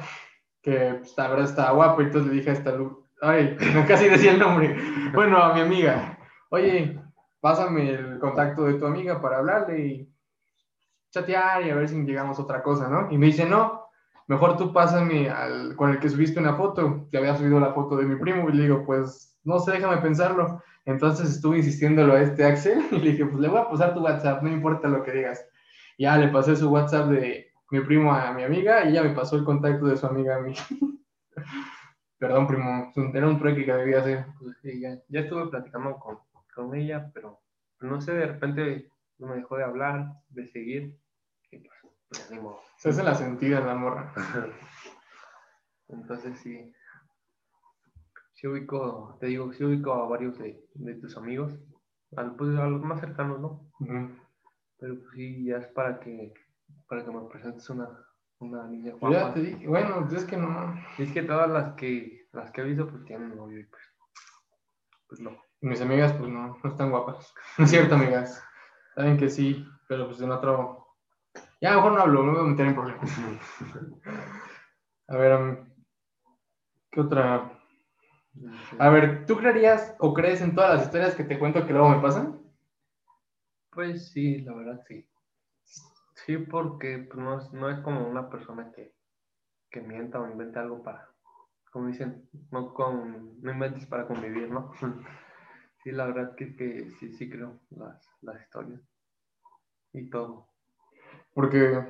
que 0.63 0.95
pues, 0.99 1.13
la 1.19 1.29
verdad 1.29 1.45
estaba 1.45 1.73
guapa, 1.73 2.03
y 2.03 2.07
entonces 2.07 2.31
le 2.31 2.39
dije 2.39 2.51
a 2.51 2.55
esta 2.55 2.73
luz, 2.73 2.97
ay, 3.21 3.55
casi 3.87 4.09
decía 4.09 4.33
el 4.33 4.39
nombre. 4.39 4.79
Bueno, 5.13 5.37
a 5.37 5.53
mi 5.53 5.61
amiga, 5.61 6.19
oye, 6.49 6.99
pásame 7.39 7.91
el 7.91 8.19
contacto 8.19 8.65
de 8.65 8.75
tu 8.75 8.87
amiga 8.87 9.21
para 9.21 9.39
hablarle 9.39 9.87
y 9.87 10.15
chatear 11.11 11.67
y 11.67 11.71
a 11.71 11.75
ver 11.75 11.87
si 11.87 12.03
llegamos 12.03 12.39
a 12.39 12.43
otra 12.45 12.63
cosa, 12.63 12.89
¿no? 12.89 13.13
Y 13.13 13.19
me 13.19 13.27
dice, 13.27 13.45
no, 13.45 13.86
mejor 14.27 14.57
tú 14.57 14.73
pásame 14.73 15.31
al, 15.31 15.77
con 15.77 15.91
el 15.91 15.99
que 15.99 16.09
subiste 16.09 16.41
una 16.41 16.55
foto, 16.55 17.09
que 17.11 17.19
había 17.19 17.37
subido 17.37 17.61
la 17.61 17.73
foto 17.73 17.97
de 17.97 18.05
mi 18.05 18.17
primo, 18.17 18.49
y 18.49 18.53
le 18.53 18.63
digo, 18.65 18.85
pues, 18.85 19.39
no 19.45 19.59
sé, 19.59 19.73
déjame 19.73 19.99
pensarlo. 19.99 20.63
Entonces 20.85 21.31
estuve 21.31 21.59
insistiéndolo 21.59 22.15
a 22.15 22.23
este 22.23 22.45
Axel 22.45 22.85
y 22.93 22.99
le 22.99 23.11
dije, 23.13 23.27
pues 23.27 23.41
le 23.41 23.49
voy 23.49 23.59
a 23.59 23.69
pasar 23.69 23.95
tu 23.95 24.01
WhatsApp, 24.01 24.43
no 24.43 24.51
importa 24.51 24.89
lo 24.89 25.03
que 25.03 25.13
digas. 25.13 25.45
Ya 25.99 26.17
le 26.17 26.29
pasé 26.29 26.57
su 26.57 26.71
WhatsApp 26.71 27.09
de 27.09 27.47
mi 27.71 27.81
primo 27.81 28.13
a 28.13 28.33
mi 28.33 28.45
amiga 28.45 28.85
y 28.85 28.91
ella 28.91 29.03
me 29.03 29.15
pasó 29.15 29.37
el 29.37 29.45
contacto 29.45 29.87
de 29.87 29.97
su 29.97 30.07
amiga 30.07 30.37
a 30.37 30.41
mí. 30.41 30.55
Perdón, 32.19 32.47
primo, 32.47 32.93
era 33.13 33.29
un 33.29 33.39
trueque 33.39 33.65
que 33.65 33.73
debía 33.73 34.01
hacer. 34.01 34.27
Pues 34.39 34.57
ya, 34.63 34.97
ya, 35.09 35.21
estuve 35.21 35.49
platicando 35.49 35.99
con, 35.99 36.19
con 36.55 36.75
ella, 36.75 37.11
pero 37.13 37.41
no 37.81 38.01
sé, 38.01 38.13
de 38.15 38.27
repente 38.27 38.91
no 39.19 39.29
me 39.29 39.37
dejó 39.37 39.57
de 39.57 39.65
hablar, 39.65 40.13
de 40.29 40.47
seguir. 40.47 40.97
Pues, 42.09 42.29
Se 42.77 42.89
hace 42.91 43.03
la 43.03 43.15
sentida 43.15 43.61
la 43.61 43.75
morra. 43.75 44.13
Entonces 45.89 46.39
sí. 46.41 46.73
Sí 48.35 48.47
ubico, 48.47 49.17
te 49.19 49.27
digo, 49.27 49.53
sí 49.53 49.65
ubico 49.65 49.95
a 49.95 50.07
varios 50.09 50.39
de, 50.39 50.63
de 50.75 50.95
tus 50.97 51.17
amigos, 51.17 51.55
pues, 52.11 52.59
a, 52.59 52.67
los 52.67 52.83
más 52.83 53.01
cercanos, 53.01 53.41
¿no? 53.41 53.71
Pero 54.79 54.95
pues 54.97 55.11
sí, 55.15 55.47
ya 55.47 55.57
es 55.57 55.67
para 55.69 55.99
que, 56.01 56.35
para 56.87 57.03
que 57.03 57.11
me 57.11 57.29
presentes 57.31 57.69
una, 57.71 57.89
una 58.39 58.67
niña 58.67 58.93
guapa. 58.93 59.29
Ya 59.29 59.35
te 59.35 59.41
dije, 59.41 59.67
bueno, 59.67 60.07
es 60.11 60.25
que 60.27 60.37
no. 60.37 60.75
Es 60.99 61.13
que 61.13 61.23
todas 61.23 61.49
las 61.49 61.75
que, 61.77 62.29
las 62.33 62.51
que 62.51 62.61
he 62.61 62.65
visto 62.65 62.87
pues 62.87 63.05
tienen 63.05 63.35
novio 63.35 63.61
y 63.61 63.65
pues, 63.65 63.83
pues 65.09 65.21
no. 65.21 65.31
mis 65.63 65.81
amigas 65.81 66.13
pues 66.13 66.29
no, 66.29 66.59
no 66.63 66.71
están 66.71 66.91
guapas. 66.91 67.33
Es 67.59 67.71
cierto, 67.71 67.95
amigas. 67.95 68.45
Saben 68.95 69.17
que 69.17 69.31
sí, 69.31 69.67
pero 69.89 70.09
pues 70.09 70.21
en 70.21 70.31
otro 70.31 70.86
ya 71.61 71.75
mejor 71.75 71.93
no 71.93 72.01
hablo, 72.01 72.23
no 72.23 72.33
me 72.33 72.39
voy 72.39 72.49
a 72.49 72.51
meter 72.51 72.67
en 72.67 72.75
problemas. 72.75 73.21
A 75.09 75.17
ver, 75.17 75.67
¿qué 76.91 77.01
otra? 77.01 77.53
A 78.79 78.89
ver, 78.91 79.25
¿tú 79.27 79.37
creerías 79.37 79.95
o 79.99 80.13
crees 80.13 80.41
en 80.43 80.55
todas 80.55 80.75
las 80.75 80.87
historias 80.87 81.15
que 81.15 81.25
te 81.25 81.39
cuento 81.39 81.67
que 81.67 81.73
luego 81.73 81.89
me 81.89 82.03
pasan? 82.03 82.41
Pues 83.71 84.11
sí, 84.11 84.41
la 84.43 84.55
verdad 84.55 84.83
sí. 84.87 85.09
Sí, 86.27 86.39
porque 86.39 87.07
pues, 87.11 87.19
no, 87.19 87.39
no, 87.53 87.71
es, 87.71 87.81
como 87.81 88.07
una 88.07 88.29
persona 88.29 88.73
que, 88.73 88.95
que, 89.71 89.81
mienta 89.81 90.21
o 90.21 90.29
invente 90.29 90.59
algo 90.59 90.83
para, 90.83 91.09
como 91.71 91.89
dicen, 91.89 92.29
no, 92.51 92.75
con, 92.75 93.41
no 93.41 93.53
inventes 93.53 93.87
para 93.87 94.07
convivir, 94.07 94.51
¿no? 94.51 94.73
Sí, 95.85 95.93
la 95.93 96.07
verdad 96.07 96.35
que, 96.35 96.57
que 96.57 96.91
sí, 96.99 97.13
sí 97.13 97.31
creo 97.31 97.61
las, 97.71 98.05
las 98.21 98.43
historias 98.43 98.81
y 99.93 100.11
todo. 100.11 100.49
Porque 101.37 101.85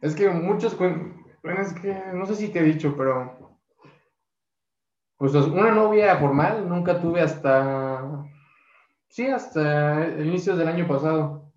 es 0.00 0.16
que 0.16 0.28
muchos 0.28 0.76
bueno, 0.76 1.60
es 1.60 1.72
que 1.74 1.96
no 2.12 2.26
sé 2.26 2.34
si 2.34 2.48
te 2.48 2.58
he 2.58 2.64
dicho, 2.64 2.96
pero 2.96 3.56
pues 5.16 5.32
una 5.32 5.70
novia 5.70 6.16
formal 6.16 6.68
nunca 6.68 7.00
tuve 7.00 7.20
hasta, 7.20 8.24
sí, 9.08 9.28
hasta 9.28 10.04
el 10.04 10.26
inicio 10.26 10.56
del 10.56 10.66
año 10.66 10.88
pasado. 10.88 11.52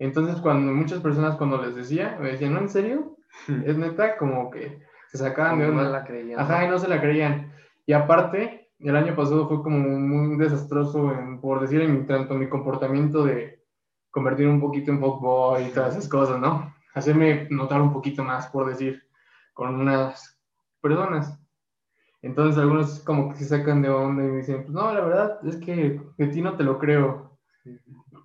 Entonces, 0.00 0.40
cuando 0.40 0.72
muchas 0.72 0.98
personas 0.98 1.36
cuando 1.36 1.62
les 1.62 1.76
decía, 1.76 2.18
me 2.20 2.32
decían, 2.32 2.54
¿no, 2.54 2.60
en 2.62 2.68
serio? 2.68 3.16
Es 3.64 3.78
neta, 3.78 4.16
como 4.16 4.50
que 4.50 4.82
se 5.12 5.18
sacaban 5.18 5.60
de 5.60 5.66
onda. 5.66 5.84
No 5.84 5.90
la 5.90 6.04
creían. 6.04 6.40
Ajá, 6.40 6.64
y 6.64 6.68
no 6.68 6.80
se 6.80 6.88
la 6.88 7.00
creían. 7.00 7.52
Y 7.86 7.92
aparte, 7.92 8.70
el 8.80 8.96
año 8.96 9.14
pasado 9.14 9.46
fue 9.46 9.62
como 9.62 9.78
muy 9.78 10.36
desastroso, 10.36 11.12
por 11.40 11.60
decir, 11.60 11.80
en 11.80 12.08
tanto 12.08 12.34
mi 12.34 12.48
comportamiento 12.48 13.24
de 13.24 13.57
convertir 14.10 14.48
un 14.48 14.60
poquito 14.60 14.90
en 14.90 15.00
fuckboy 15.00 15.64
y 15.64 15.70
todas 15.70 15.94
esas 15.96 16.08
cosas, 16.08 16.40
¿no? 16.40 16.74
Hacerme 16.94 17.46
notar 17.50 17.80
un 17.80 17.92
poquito 17.92 18.24
más, 18.24 18.48
por 18.48 18.68
decir, 18.68 19.02
con 19.52 19.74
unas 19.74 20.40
personas. 20.80 21.38
Entonces 22.22 22.58
algunos 22.58 23.00
como 23.00 23.28
que 23.28 23.36
se 23.36 23.44
sacan 23.44 23.82
de 23.82 23.88
onda 23.88 24.24
y 24.24 24.28
me 24.28 24.36
dicen, 24.38 24.62
pues 24.62 24.70
no, 24.70 24.92
la 24.92 25.00
verdad 25.00 25.46
es 25.46 25.56
que 25.56 26.00
de 26.16 26.26
ti 26.28 26.42
no 26.42 26.56
te 26.56 26.64
lo 26.64 26.78
creo. 26.78 27.38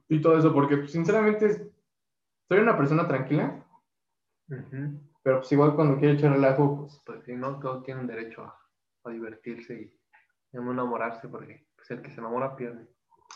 Y 0.07 0.21
todo 0.21 0.37
eso, 0.37 0.53
porque 0.53 0.77
pues, 0.77 0.91
sinceramente 0.91 1.71
soy 2.47 2.59
una 2.59 2.77
persona 2.77 3.07
tranquila, 3.07 3.63
pero 5.21 5.39
pues 5.39 5.51
igual 5.51 5.75
cuando 5.75 5.97
quiero 5.97 6.15
echar 6.15 6.31
relajo, 6.31 6.81
pues... 6.81 7.01
Pues 7.05 7.23
sí, 7.23 7.35
no, 7.35 7.59
todos 7.59 7.83
tienen 7.83 8.07
derecho 8.07 8.43
a, 8.43 8.59
a 9.05 9.09
divertirse 9.09 9.73
y 10.53 10.57
a 10.57 10.61
no 10.61 10.71
enamorarse, 10.71 11.27
porque 11.27 11.67
pues, 11.75 11.91
el 11.91 12.01
que 12.01 12.11
se 12.11 12.19
enamora 12.19 12.55
pierde. 12.55 12.87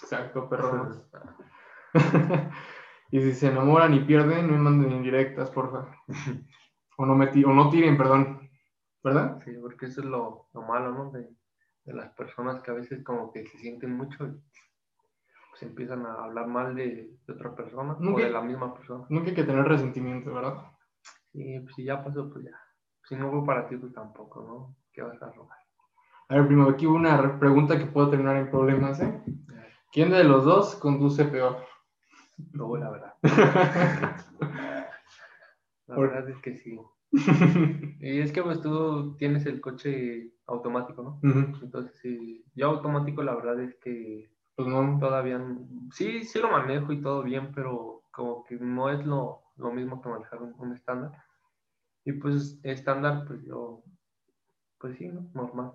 Exacto, 0.01 0.47
pero... 0.49 0.91
y 3.11 3.21
si 3.21 3.33
se 3.33 3.47
enamoran 3.47 3.93
y 3.93 4.01
pierden, 4.01 4.47
no 4.47 4.53
me 4.53 4.59
manden 4.59 4.91
indirectas, 4.91 5.49
porfa. 5.51 5.95
o, 6.97 7.05
no 7.05 7.15
me 7.15 7.27
o 7.45 7.53
no 7.53 7.69
tiren, 7.69 7.97
perdón. 7.97 8.49
¿Verdad? 9.03 9.41
Sí, 9.45 9.51
porque 9.61 9.85
eso 9.88 10.01
es 10.01 10.07
lo, 10.07 10.47
lo 10.53 10.61
malo, 10.63 10.91
¿no? 10.91 11.11
De, 11.11 11.29
de, 11.85 11.93
las 11.93 12.13
personas 12.13 12.61
que 12.61 12.71
a 12.71 12.75
veces 12.75 13.03
como 13.03 13.31
que 13.31 13.45
se 13.45 13.57
sienten 13.57 13.95
mucho. 13.95 14.35
pues 15.49 15.63
empiezan 15.63 16.05
a 16.05 16.13
hablar 16.25 16.47
mal 16.47 16.75
de, 16.75 17.17
de 17.25 17.33
otra 17.33 17.55
persona 17.55 17.93
o 17.93 17.99
Nunca- 18.01 18.23
de 18.23 18.29
la 18.31 18.41
misma 18.41 18.73
persona. 18.73 19.05
Nunca 19.09 19.29
hay 19.29 19.35
que 19.35 19.43
tener 19.43 19.65
resentimiento, 19.65 20.33
¿verdad? 20.33 20.55
Y 21.33 21.59
pues 21.61 21.75
si 21.75 21.83
ya 21.85 22.03
pasó, 22.03 22.29
pues 22.29 22.45
ya. 22.45 22.51
Si 23.07 23.15
no 23.15 23.31
fue 23.31 23.45
para 23.45 23.67
ti, 23.67 23.77
pues 23.77 23.93
tampoco, 23.93 24.41
¿no? 24.43 24.75
¿Qué 24.91 25.01
vas 25.01 25.21
a 25.21 25.31
robar? 25.31 25.57
A 26.29 26.35
ver, 26.35 26.47
primo, 26.47 26.69
aquí 26.69 26.85
hubo 26.88 26.95
una 26.95 27.17
re- 27.17 27.38
pregunta 27.38 27.77
que 27.77 27.85
puede 27.85 28.11
terminar 28.11 28.38
en 28.38 28.49
problemas, 28.49 28.99
¿eh? 29.01 29.21
¿Quién 29.91 30.11
de 30.11 30.23
los 30.23 30.45
dos 30.45 30.75
conduce 30.75 31.25
peor? 31.25 31.57
Luego, 32.53 32.77
la 32.77 32.89
verdad. 32.89 33.13
La 35.88 35.95
Por- 35.95 36.09
verdad 36.11 36.29
es 36.29 36.38
que 36.41 36.57
sí. 36.57 36.79
Y 38.01 38.19
es 38.19 38.31
que 38.33 38.43
pues 38.43 38.61
tú 38.61 39.15
tienes 39.17 39.45
el 39.45 39.61
coche 39.61 40.33
automático, 40.45 41.01
¿no? 41.01 41.19
Entonces, 41.61 41.97
sí, 42.01 42.43
yo 42.55 42.67
automático 42.67 43.23
la 43.23 43.35
verdad 43.35 43.59
es 43.61 43.75
que 43.75 44.29
Pues 44.55 44.67
no. 44.67 44.97
todavía, 44.99 45.41
sí, 45.91 46.23
sí 46.25 46.39
lo 46.39 46.51
manejo 46.51 46.91
y 46.91 47.01
todo 47.01 47.23
bien, 47.23 47.51
pero 47.53 48.03
como 48.11 48.43
que 48.43 48.55
no 48.55 48.89
es 48.89 49.05
lo, 49.05 49.43
lo 49.55 49.71
mismo 49.71 50.01
que 50.01 50.09
manejar 50.09 50.41
un, 50.41 50.53
un 50.57 50.73
estándar. 50.73 51.11
Y 52.03 52.13
pues 52.13 52.59
estándar, 52.63 53.23
pues 53.25 53.41
yo, 53.43 53.83
pues 54.79 54.97
sí, 54.97 55.07
¿no? 55.07 55.29
Normal. 55.33 55.71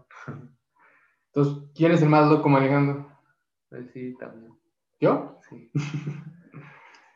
Entonces, 1.34 1.70
¿quién 1.74 1.92
es 1.92 2.02
el 2.02 2.08
más 2.10 2.30
loco 2.30 2.48
manejando? 2.48 3.06
Pues 3.70 3.90
sí, 3.92 4.14
también, 4.18 4.52
¿Yo? 5.00 5.38
sí. 5.48 5.70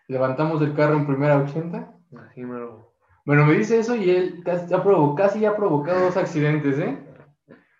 Levantamos 0.09 0.63
el 0.63 0.75
carro 0.75 0.95
en 0.97 1.07
primera 1.07 1.39
80. 1.39 1.93
Así 2.29 2.43
me 2.45 2.59
lo... 2.59 2.95
Bueno, 3.25 3.45
me 3.45 3.55
dice 3.55 3.79
eso 3.79 3.97
y 3.97 4.09
él 4.11 4.43
casi, 4.45 4.69
ya 4.69 4.83
provo- 4.85 5.17
casi 5.17 5.41
ya 5.41 5.51
ha 5.51 5.57
provocado 5.57 6.01
dos 6.01 6.17
accidentes, 6.17 6.79
¿eh? 6.79 6.99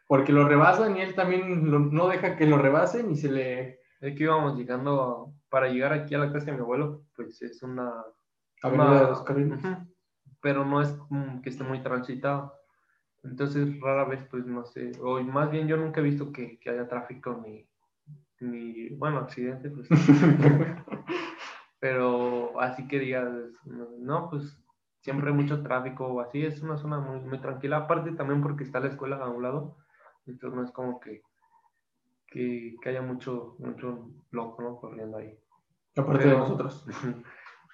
Porque 0.09 0.33
lo 0.33 0.49
rebasan 0.49 0.97
y 0.97 1.01
él 1.03 1.15
también 1.15 1.71
lo- 1.71 1.79
no 1.79 2.09
deja 2.09 2.37
que 2.37 2.47
lo 2.47 2.59
rebasen 2.59 3.11
y 3.11 3.17
se 3.17 3.31
le... 3.31 3.81
Es 4.01 4.17
que 4.17 4.25
íbamos 4.25 4.57
llegando, 4.57 5.03
a- 5.03 5.33
para 5.49 5.69
llegar 5.69 5.93
aquí 5.93 6.15
a 6.15 6.19
la 6.19 6.33
casa 6.33 6.47
de 6.47 6.53
mi 6.53 6.61
abuelo, 6.61 7.03
pues 7.15 7.41
es 7.43 7.63
una... 7.63 7.93
Avenida 8.63 8.87
de 9.03 9.07
los. 9.09 9.21
Ujú. 9.21 9.69
Pero 10.41 10.65
no 10.65 10.81
es 10.81 10.97
que 11.43 11.51
esté 11.51 11.63
muy 11.63 11.81
transitado. 11.83 12.53
Entonces, 13.23 13.81
rara 13.81 14.05
vez, 14.05 14.25
pues 14.31 14.47
no 14.47 14.65
sé, 14.65 14.93
o 15.03 15.21
más 15.23 15.51
bien 15.51 15.67
yo 15.69 15.77
nunca 15.77 16.01
he 16.01 16.05
visto 16.05 16.31
que, 16.33 16.59
que 16.61 16.71
haya 16.71 16.89
tráfico 16.89 17.43
ni, 17.45 17.69
ni, 18.41 18.89
bueno, 18.91 19.19
accidentes, 19.19 19.73
pues. 19.75 19.89
pero 21.79 22.59
así 22.61 22.87
que 22.89 22.99
digas, 22.99 23.29
no, 23.65 24.31
pues 24.31 24.59
siempre 25.01 25.29
hay 25.31 25.35
mucho 25.37 25.63
tráfico 25.63 26.07
o 26.07 26.21
así, 26.21 26.45
es 26.45 26.63
una 26.63 26.77
zona 26.77 26.99
muy, 26.99 27.21
muy 27.21 27.39
tranquila. 27.41 27.79
Aparte 27.79 28.13
también 28.13 28.43
porque 28.43 28.65
está 28.65 28.81
la 28.81 28.89
escuela 28.89 29.17
a 29.17 29.29
un 29.29 29.43
lado, 29.43 29.77
entonces 30.27 30.57
no 30.57 30.65
es 30.65 30.71
como 30.73 30.99
que, 31.01 31.23
que, 32.29 32.77
que 32.83 32.89
haya 32.89 33.03
mucho, 33.03 33.57
mucho 33.59 34.11
loco, 34.31 34.63
¿no? 34.63 34.77
Corriendo 34.81 35.19
ahí. 35.19 35.39
Aparte 35.97 36.25
de 36.25 36.31
Pero- 36.31 36.39
nosotros. 36.41 36.85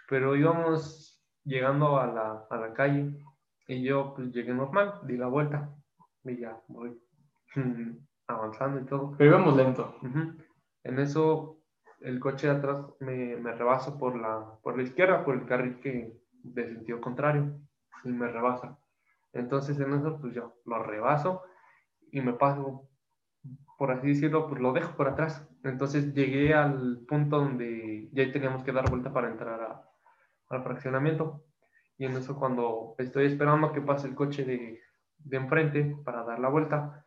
Pero 0.08 0.36
íbamos 0.36 1.24
llegando 1.44 1.98
a 1.98 2.06
la, 2.06 2.46
a 2.50 2.56
la 2.56 2.74
calle 2.74 3.16
y 3.66 3.82
yo 3.82 4.12
pues 4.14 4.30
llegué 4.30 4.52
normal, 4.52 5.00
di 5.04 5.16
la 5.16 5.28
vuelta 5.28 5.70
y 6.24 6.36
ya 6.38 6.60
voy 6.68 7.00
avanzando 8.26 8.80
y 8.80 8.84
todo. 8.84 9.14
Pero 9.16 9.30
íbamos 9.30 9.56
lento. 9.56 9.96
En 10.84 10.98
eso 10.98 11.61
el 12.04 12.20
coche 12.20 12.48
de 12.48 12.54
atrás 12.54 12.84
me, 13.00 13.36
me 13.36 13.52
rebasa 13.52 13.98
por 13.98 14.16
la, 14.16 14.58
por 14.62 14.76
la 14.76 14.82
izquierda, 14.82 15.24
por 15.24 15.34
el 15.36 15.46
carril 15.46 15.80
que 15.80 16.16
de 16.42 16.66
sentido 16.66 17.00
contrario 17.00 17.60
y 18.04 18.10
me 18.12 18.28
rebasa. 18.28 18.78
Entonces 19.32 19.78
en 19.80 19.94
eso 19.94 20.18
pues 20.20 20.34
yo 20.34 20.54
lo 20.66 20.82
rebaso 20.82 21.42
y 22.12 22.20
me 22.20 22.34
paso, 22.34 22.88
por 23.78 23.90
así 23.90 24.08
decirlo, 24.08 24.48
pues 24.48 24.60
lo 24.60 24.72
dejo 24.72 24.96
por 24.96 25.08
atrás. 25.08 25.46
Entonces 25.64 26.14
llegué 26.14 26.54
al 26.54 27.00
punto 27.08 27.38
donde 27.38 28.08
ya 28.12 28.30
teníamos 28.32 28.62
que 28.64 28.72
dar 28.72 28.88
vuelta 28.90 29.12
para 29.12 29.28
entrar 29.30 29.60
a- 29.62 29.82
al 30.50 30.62
fraccionamiento. 30.62 31.44
Y 31.98 32.06
en 32.06 32.12
eso 32.16 32.36
cuando 32.38 32.94
estoy 32.98 33.26
esperando 33.26 33.72
que 33.72 33.80
pase 33.80 34.08
el 34.08 34.14
coche 34.14 34.44
de, 34.44 34.80
de 35.18 35.36
enfrente 35.36 35.96
para 36.04 36.24
dar 36.24 36.38
la 36.40 36.48
vuelta, 36.48 37.04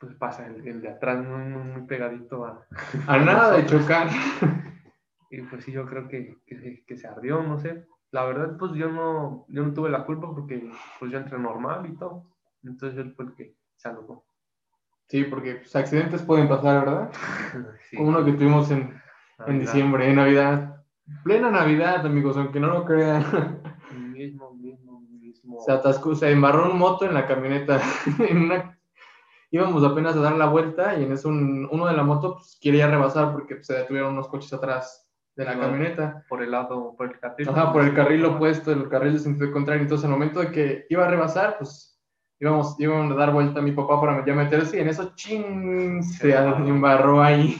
pues 0.00 0.14
pasa 0.14 0.46
el, 0.46 0.66
el 0.66 0.80
de 0.80 0.88
atrás 0.88 1.24
muy, 1.24 1.44
muy, 1.44 1.82
pegadito 1.82 2.44
a, 2.46 2.66
A 3.06 3.18
nada 3.18 3.56
de 3.56 3.66
chocar. 3.66 4.08
y 5.30 5.42
pues 5.42 5.64
sí, 5.64 5.72
yo 5.72 5.86
creo 5.86 6.08
que, 6.08 6.36
que, 6.46 6.58
se- 6.58 6.84
que 6.86 6.96
se 6.96 7.06
ardió, 7.06 7.42
no 7.42 7.58
sé. 7.58 7.86
La 8.10 8.24
verdad, 8.24 8.56
pues 8.58 8.72
yo 8.72 8.90
no, 8.90 9.44
yo 9.48 9.62
no 9.64 9.72
tuve 9.72 9.90
la 9.90 10.04
culpa 10.04 10.28
porque 10.34 10.68
pues 10.98 11.12
yo 11.12 11.18
entré 11.18 11.38
normal 11.38 11.86
y 11.88 11.96
todo. 11.96 12.24
Entonces 12.64 12.98
él 12.98 13.12
fue 13.14 13.26
el 13.26 13.34
que 13.34 13.54
se 13.76 13.88
alocó. 13.88 14.24
Sí, 15.08 15.24
porque 15.24 15.56
pues, 15.56 15.76
accidentes 15.76 16.22
pueden 16.22 16.48
pasar, 16.48 16.84
¿verdad? 16.84 17.10
Sí, 17.90 17.96
Como 17.96 18.08
uno 18.10 18.24
que 18.24 18.32
tuvimos 18.32 18.70
en, 18.70 19.00
en 19.46 19.58
diciembre, 19.60 20.08
en 20.08 20.16
Navidad. 20.16 20.82
Plena 21.24 21.50
Navidad, 21.50 22.06
amigos, 22.06 22.36
aunque 22.36 22.60
no 22.60 22.68
lo 22.68 22.84
crean. 22.84 23.24
Mismo, 24.12 24.54
mismo, 24.54 25.00
mismo. 25.00 25.60
Se 25.60 25.72
atascó, 25.72 26.14
se 26.14 26.30
embarró 26.30 26.70
un 26.70 26.78
moto 26.78 27.04
en 27.04 27.14
la 27.14 27.26
camioneta. 27.26 27.80
En 28.18 28.42
una- 28.44 28.78
Íbamos 29.50 29.82
apenas 29.84 30.14
a 30.16 30.20
dar 30.20 30.36
la 30.36 30.46
vuelta 30.46 30.96
y 30.96 31.04
en 31.04 31.12
eso 31.12 31.28
un- 31.28 31.68
uno 31.70 31.86
de 31.86 31.94
la 31.94 32.02
moto 32.04 32.34
pues, 32.36 32.56
quería 32.60 32.86
rebasar 32.88 33.32
porque 33.32 33.56
pues, 33.56 33.66
se 33.66 33.74
detuvieron 33.74 34.12
unos 34.12 34.28
coches 34.28 34.52
atrás 34.52 35.10
de 35.36 35.44
la 35.44 35.58
camioneta. 35.58 36.24
por 36.28 36.42
el 36.42 36.50
lado, 36.50 36.94
por 36.96 37.06
el 37.10 37.18
carril. 37.18 37.48
Ajá, 37.48 37.72
por 37.72 37.82
el 37.82 37.94
carril 37.94 38.24
opuesto, 38.26 38.70
el 38.72 38.88
carril 38.88 39.14
de 39.14 39.18
sentido 39.20 39.52
contrario. 39.52 39.82
Entonces, 39.82 40.04
al 40.04 40.10
momento 40.12 40.40
de 40.40 40.50
que 40.52 40.86
iba 40.90 41.04
a 41.04 41.08
rebasar, 41.10 41.56
pues 41.58 42.00
íbamos, 42.38 42.78
íbamos 42.78 43.12
a 43.12 43.16
dar 43.16 43.32
vuelta 43.32 43.60
a 43.60 43.62
mi 43.62 43.72
papá 43.72 44.00
para 44.00 44.24
ya 44.24 44.34
meterse 44.34 44.76
y 44.76 44.80
en 44.80 44.88
eso, 44.88 45.12
ching, 45.14 46.02
se 46.02 46.32
embarró. 46.34 46.66
embarró 46.66 47.22
ahí. 47.22 47.56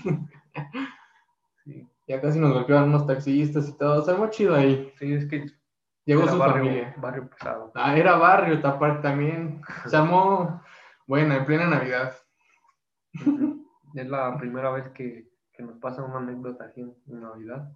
Sí, 1.64 1.88
Ya 2.07 2.20
casi 2.20 2.38
nos 2.38 2.53
golpearon 2.53 2.88
unos 2.91 3.07
taxistas 3.07 3.68
y 3.68 3.76
todo. 3.76 4.01
O 4.01 4.05
sea, 4.05 4.14
muy 4.14 4.30
chido 4.30 4.55
ahí. 4.55 4.93
sí, 4.99 5.12
es 5.14 5.26
que 5.26 5.47
Llegó 6.07 6.22
era 6.22 6.32
su 6.32 6.38
barrio, 6.38 6.64
familia. 6.64 6.95
barrio 6.97 7.28
pesado. 7.28 7.72
Ah, 7.74 7.97
era 7.97 8.16
barrio, 8.16 8.61
tapar 8.61 9.01
también. 9.03 9.61
Se 9.86 9.97
armó, 9.97 10.61
bueno, 11.11 11.34
en 11.34 11.44
plena 11.44 11.66
Navidad. 11.66 12.14
Es 13.94 14.08
la 14.08 14.38
primera 14.38 14.70
vez 14.70 14.90
que, 14.90 15.28
que 15.52 15.64
nos 15.64 15.76
pasa 15.78 16.04
una 16.04 16.18
anécdota 16.18 16.66
así 16.66 16.82
en, 16.82 17.20
Navidad. 17.20 17.68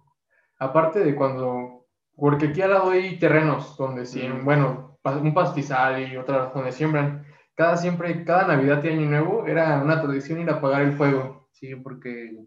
Aparte 0.57 1.03
de 1.03 1.13
cuando, 1.13 1.85
porque 2.15 2.47
aquí 2.47 2.61
al 2.61 2.69
lado 2.69 2.91
hay 2.91 3.19
terrenos 3.19 3.75
donde 3.75 4.05
siembran, 4.05 4.43
Mm. 4.43 4.45
bueno, 4.45 4.99
un 5.21 5.33
pastizal 5.33 6.01
y 6.01 6.15
otra 6.15 6.53
donde 6.55 6.71
siembran. 6.71 7.25
Cada 7.55 7.75
siempre, 7.75 8.23
cada 8.23 8.47
Navidad 8.47 8.81
y 8.85 8.87
Año 8.87 9.09
Nuevo 9.09 9.45
era 9.45 9.81
una 9.83 10.01
tradición 10.01 10.39
ir 10.39 10.49
a 10.49 10.53
apagar 10.53 10.83
el 10.83 10.93
fuego. 10.93 11.49
Sí, 11.51 11.75
porque 11.75 12.41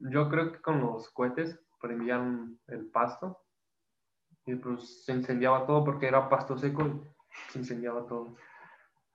yo 0.00 0.28
creo 0.28 0.52
que 0.52 0.60
con 0.60 0.82
los 0.82 1.08
cohetes 1.12 1.58
prendían 1.80 2.58
el 2.66 2.90
pasto 2.90 3.38
y 4.44 4.54
pues 4.56 5.06
se 5.06 5.14
incendiaba 5.14 5.64
todo 5.64 5.82
porque 5.82 6.08
era 6.08 6.28
pasto 6.28 6.58
seco 6.58 6.82
y 6.82 7.52
se 7.52 7.60
incendiaba 7.60 8.06
todo. 8.06 8.36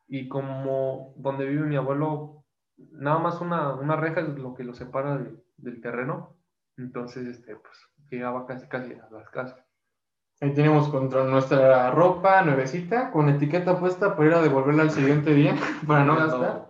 Y 0.10 0.28
como 0.28 1.14
donde 1.18 1.46
vive 1.46 1.66
mi 1.68 1.76
abuelo, 1.76 2.44
nada 2.92 3.20
más 3.20 3.40
una, 3.42 3.74
una 3.76 3.96
reja 3.96 4.22
es 4.22 4.30
lo 4.40 4.56
que 4.56 4.64
lo 4.64 4.74
separa 4.74 5.18
de- 5.20 5.36
del 5.58 5.82
terreno, 5.82 6.36
entonces 6.78 7.28
este, 7.28 7.56
pues 7.56 7.78
llegaba 8.10 8.46
casi 8.48 8.68
casi 8.68 8.94
a 8.94 9.08
las 9.12 9.30
casas. 9.30 9.60
Ahí 10.42 10.54
tenemos 10.54 10.88
contra 10.90 11.26
nuestra 11.26 11.92
ropa 11.92 12.42
nuevecita 12.44 13.12
con 13.12 13.28
etiqueta 13.30 13.78
puesta 13.80 14.16
para 14.16 14.30
ir 14.30 14.34
a 14.36 14.42
devolverla 14.42 14.84
al 14.84 14.92
siguiente 14.92 15.34
día 15.34 15.54
para 15.88 16.04
no 16.06 16.16
gastar. 16.16 16.70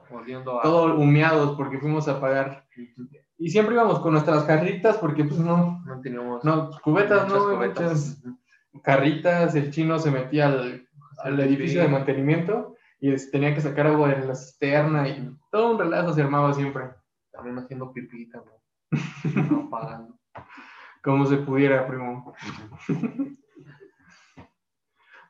a- 0.58 0.62
Todo 0.64 0.96
humeados 0.98 1.56
porque 1.56 1.78
fuimos 1.78 2.08
a 2.08 2.14
apagar. 2.14 2.66
Y 3.38 3.50
siempre 3.52 3.76
íbamos 3.76 4.00
con 4.00 4.14
nuestras 4.14 4.44
jarritas 4.46 4.98
porque 4.98 5.24
pues 5.24 5.40
no, 5.40 5.82
no 5.86 6.02
teníamos 6.02 6.44
no, 6.44 6.72
cubetas 6.84 7.26
muchas 7.28 7.40
no, 7.48 7.56
cubetas. 7.56 8.22
muchas 8.26 8.84
carritas, 8.84 9.56
el 9.56 9.72
chino 9.72 9.98
se 10.00 10.12
metía 10.12 10.48
al, 10.48 10.88
al 11.24 11.40
edificio 11.40 11.82
de 11.82 11.88
mantenimiento 11.88 12.76
y 13.00 13.12
es- 13.14 13.32
tenía 13.32 13.54
que 13.56 13.62
sacar 13.62 13.88
agua 13.88 14.10
de 14.10 14.26
la 14.26 14.36
cisterna 14.36 15.08
y 15.08 15.32
todo 15.52 15.72
un 15.72 15.80
relajo 15.80 16.14
se 16.14 16.22
armaba 16.22 16.54
siempre, 16.54 16.92
También 17.32 17.58
haciendo 17.60 17.92
pipita, 17.94 18.40
¿no? 18.40 18.52
No 19.52 19.68
apagando. 19.68 20.20
como 21.04 21.26
se 21.26 21.38
pudiera, 21.38 21.88
primo. 21.88 22.34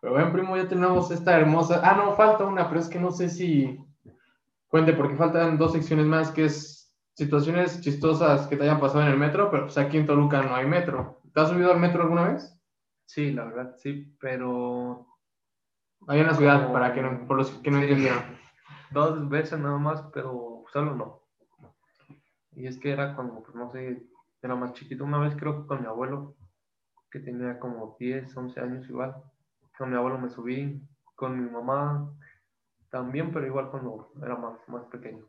Pero 0.01 0.13
bueno, 0.13 0.31
primo, 0.31 0.55
ya 0.55 0.67
tenemos 0.67 1.11
esta 1.11 1.37
hermosa... 1.37 1.81
Ah, 1.83 1.95
no, 1.95 2.13
falta 2.15 2.45
una, 2.45 2.67
pero 2.69 2.79
es 2.79 2.87
que 2.87 2.99
no 2.99 3.11
sé 3.11 3.29
si 3.29 3.77
cuente 4.67 4.93
porque 4.93 5.15
faltan 5.15 5.57
dos 5.57 5.73
secciones 5.73 6.05
más, 6.05 6.31
que 6.31 6.45
es 6.45 6.95
situaciones 7.15 7.81
chistosas 7.81 8.47
que 8.47 8.55
te 8.55 8.63
hayan 8.63 8.79
pasado 8.79 9.01
en 9.01 9.09
el 9.09 9.17
metro, 9.17 9.51
pero 9.51 9.63
pues 9.63 9.77
aquí 9.77 9.97
en 9.97 10.05
Toluca 10.05 10.41
no 10.41 10.55
hay 10.55 10.65
metro. 10.67 11.21
¿Te 11.33 11.41
has 11.41 11.49
subido 11.49 11.71
al 11.71 11.79
metro 11.79 12.03
alguna 12.03 12.29
vez? 12.29 12.57
Sí, 13.05 13.31
la 13.33 13.43
verdad, 13.45 13.75
sí, 13.77 14.15
pero 14.21 15.05
En 16.09 16.25
la 16.27 16.33
ciudad, 16.33 16.61
Como- 16.63 16.73
para 16.73 16.93
que 16.93 17.01
no, 17.01 17.27
por 17.27 17.37
los 17.37 17.51
que 17.51 17.71
no 17.71 17.77
Sí. 17.77 17.83
entendieron. 17.83 18.19
dos 18.91 19.29
veces 19.29 19.59
nada 19.59 19.77
más, 19.77 20.01
pero 20.13 20.63
solo 20.73 20.95
no. 20.95 21.21
Y 22.53 22.65
es 22.65 22.77
que 22.79 22.91
era 22.91 23.15
cuando, 23.15 23.43
pues 23.43 23.53
no 23.55 23.71
sé, 23.71 24.01
era 24.41 24.55
más 24.55 24.73
chiquito. 24.73 25.03
Una 25.03 25.19
vez 25.19 25.35
creo 25.35 25.61
que 25.61 25.67
con 25.67 25.81
mi 25.81 25.87
abuelo, 25.87 26.35
que 27.11 27.19
tenía 27.19 27.59
como 27.59 27.95
10, 27.99 28.35
11 28.35 28.59
años 28.59 28.89
igual. 28.89 29.15
Con 29.77 29.91
mi 29.91 29.95
abuelo 29.95 30.17
me 30.17 30.29
subí, 30.29 30.81
con 31.15 31.39
mi 31.39 31.49
mamá 31.51 32.09
también, 32.89 33.31
pero 33.31 33.45
igual 33.45 33.69
cuando 33.69 34.11
era 34.23 34.35
más, 34.35 34.57
más 34.67 34.85
pequeño. 34.85 35.23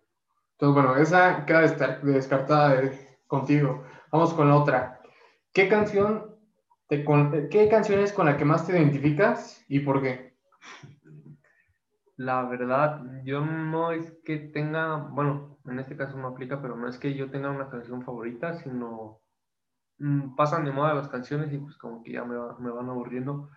Entonces, 0.52 0.82
bueno, 0.82 0.96
esa 0.96 1.44
queda 1.44 1.60
descartada 2.02 2.76
de- 2.80 3.18
contigo. 3.26 3.84
Vamos 4.10 4.32
con 4.34 4.48
la 4.48 4.56
otra. 4.56 5.00
¿Qué 5.52 5.68
canción, 5.68 6.34
te 6.88 7.04
con, 7.04 7.48
qué 7.50 7.68
canción 7.68 8.00
es 8.00 8.12
con 8.12 8.24
la 8.26 8.36
que 8.38 8.44
más 8.46 8.66
te 8.66 8.72
identificas 8.72 9.62
y 9.68 9.80
por 9.80 10.00
qué? 10.00 10.29
La 12.16 12.42
verdad, 12.44 13.02
yo 13.24 13.44
no 13.44 13.90
es 13.92 14.12
que 14.24 14.36
tenga, 14.38 14.96
bueno, 14.96 15.58
en 15.64 15.78
este 15.80 15.96
caso 15.96 16.16
no 16.18 16.28
aplica, 16.28 16.60
pero 16.62 16.76
no 16.76 16.86
es 16.88 16.98
que 16.98 17.14
yo 17.14 17.30
tenga 17.30 17.50
una 17.50 17.68
canción 17.70 18.02
favorita, 18.04 18.54
sino 18.54 19.20
mm, 19.98 20.36
pasan 20.36 20.64
de 20.66 20.72
moda 20.72 20.94
las 20.94 21.08
canciones 21.08 21.52
y 21.52 21.58
pues 21.58 21.76
como 21.78 22.02
que 22.04 22.12
ya 22.12 22.24
me, 22.24 22.36
va- 22.36 22.58
me 22.60 22.70
van 22.72 22.90
aburriendo. 22.90 23.50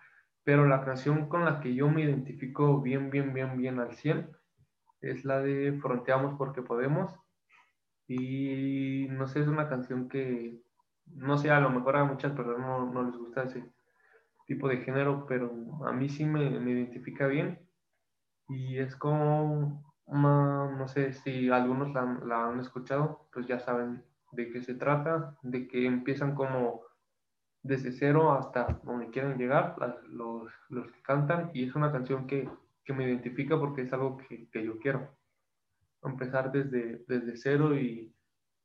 Pero 0.44 0.66
la 0.66 0.84
canción 0.84 1.28
con 1.28 1.44
la 1.46 1.60
que 1.60 1.74
yo 1.74 1.88
me 1.90 2.02
identifico 2.04 2.80
bien, 2.82 3.10
bien, 3.10 3.34
bien, 3.34 3.56
bien 3.58 3.80
al 3.80 3.94
100 3.96 4.30
es 5.02 5.24
la 5.26 5.40
de 5.40 5.78
Fronteamos 5.82 6.36
porque 6.38 6.62
podemos. 6.62 7.12
Y 8.08 9.06
no 9.10 9.26
sé, 9.28 9.40
es 9.40 9.48
una 9.48 9.68
canción 9.68 10.08
que, 10.08 10.60
no 11.06 11.38
sé, 11.38 11.50
a 11.50 11.60
lo 11.60 11.70
mejor 11.70 11.96
a 11.96 12.04
muchas 12.04 12.32
personas 12.32 12.60
no, 12.60 12.92
no 12.92 13.02
les 13.04 13.16
gusta 13.16 13.44
ese 13.44 13.73
tipo 14.46 14.68
de 14.68 14.78
género, 14.78 15.26
pero 15.26 15.52
a 15.86 15.92
mí 15.92 16.08
sí 16.08 16.24
me, 16.24 16.50
me 16.60 16.72
identifica 16.72 17.26
bien. 17.26 17.60
Y 18.48 18.78
es 18.78 18.96
como, 18.96 19.94
una- 20.06 20.70
no 20.76 20.88
sé 20.88 21.12
si 21.14 21.50
algunos 21.50 21.92
la, 21.92 22.18
la 22.26 22.48
han 22.48 22.60
escuchado, 22.60 23.28
pues 23.32 23.46
ya 23.46 23.58
saben 23.58 24.04
de 24.32 24.50
qué 24.50 24.62
se 24.62 24.74
trata, 24.74 25.36
de 25.42 25.68
que 25.68 25.86
empiezan 25.86 26.34
como 26.34 26.82
desde 27.62 27.92
cero 27.92 28.32
hasta 28.32 28.78
donde 28.82 29.10
quieren 29.10 29.38
llegar 29.38 29.76
las- 29.78 30.02
los, 30.04 30.52
los 30.68 30.90
que 30.92 31.00
cantan 31.02 31.50
y 31.54 31.64
es 31.64 31.74
una 31.74 31.90
canción 31.92 32.26
que, 32.26 32.48
que 32.84 32.92
me 32.92 33.04
identifica 33.04 33.58
porque 33.58 33.82
es 33.82 33.92
algo 33.92 34.18
que, 34.18 34.48
que 34.50 34.64
yo 34.64 34.78
quiero. 34.78 35.08
Empezar 36.02 36.52
desde, 36.52 37.02
desde 37.08 37.36
cero 37.36 37.74
y 37.74 38.14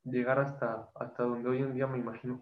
llegar 0.04 0.40
hasta, 0.40 0.90
hasta 0.96 1.24
donde 1.24 1.48
hoy 1.50 1.60
en 1.60 1.74
día 1.74 1.88
me 1.88 1.98
imagino. 1.98 2.42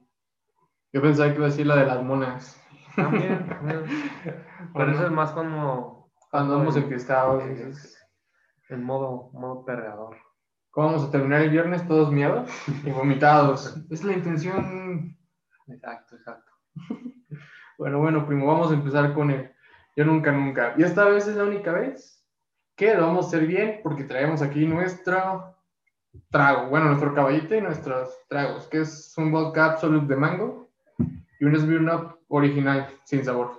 Yo 0.91 1.01
pensaba 1.01 1.29
que 1.29 1.35
iba 1.35 1.45
a 1.45 1.49
decir 1.49 1.67
la 1.67 1.75
de 1.75 1.85
las 1.85 2.03
monas. 2.03 2.59
También, 2.97 3.47
pero 4.75 4.91
eso 4.91 5.05
es 5.05 5.11
más 5.11 5.31
como 5.31 6.11
Cuando 6.29 6.55
andamos 6.55 6.75
en- 6.75 6.83
enfiestados. 6.83 7.43
es- 7.43 7.57
dices, 7.67 8.07
en 8.69 8.83
modo, 8.83 9.29
modo 9.33 9.63
perreador. 9.63 10.17
¿Cómo 10.71 10.87
vamos 10.87 11.05
a 11.07 11.11
terminar 11.11 11.41
el 11.41 11.49
viernes? 11.49 11.87
Todos 11.87 12.11
miados 12.11 12.49
y 12.83 12.91
vomitados. 12.91 13.77
Es 13.89 14.03
la 14.03 14.13
intención. 14.13 15.17
Exacto, 15.67 16.15
exacto. 16.15 16.51
Bueno, 17.79 17.99
bueno, 17.99 18.25
primo, 18.25 18.47
vamos 18.47 18.71
a 18.71 18.73
empezar 18.73 19.13
con 19.13 19.29
el 19.29 19.51
Yo 19.95 20.03
Nunca 20.03 20.31
Nunca. 20.31 20.73
Y 20.77 20.83
esta 20.83 21.05
vez 21.05 21.27
es 21.27 21.35
la 21.35 21.43
única 21.43 21.71
vez 21.71 22.27
que 22.75 22.95
lo 22.95 23.05
vamos 23.05 23.25
a 23.25 23.27
hacer 23.27 23.45
bien 23.45 23.81
porque 23.83 24.03
traemos 24.03 24.41
aquí 24.41 24.65
nuestro 24.65 25.55
trago. 26.31 26.69
Bueno, 26.69 26.87
nuestro 26.87 27.13
caballito 27.13 27.53
y 27.53 27.61
nuestros 27.61 28.17
tragos, 28.29 28.65
que 28.67 28.81
es 28.81 29.13
un 29.17 29.31
vodka 29.31 29.65
absolute 29.73 30.07
de 30.07 30.15
mango 30.19 30.66
y 31.39 31.45
un 31.45 31.55
Smirnoff 31.57 32.15
original 32.27 32.87
sin 33.03 33.23
sabor. 33.23 33.51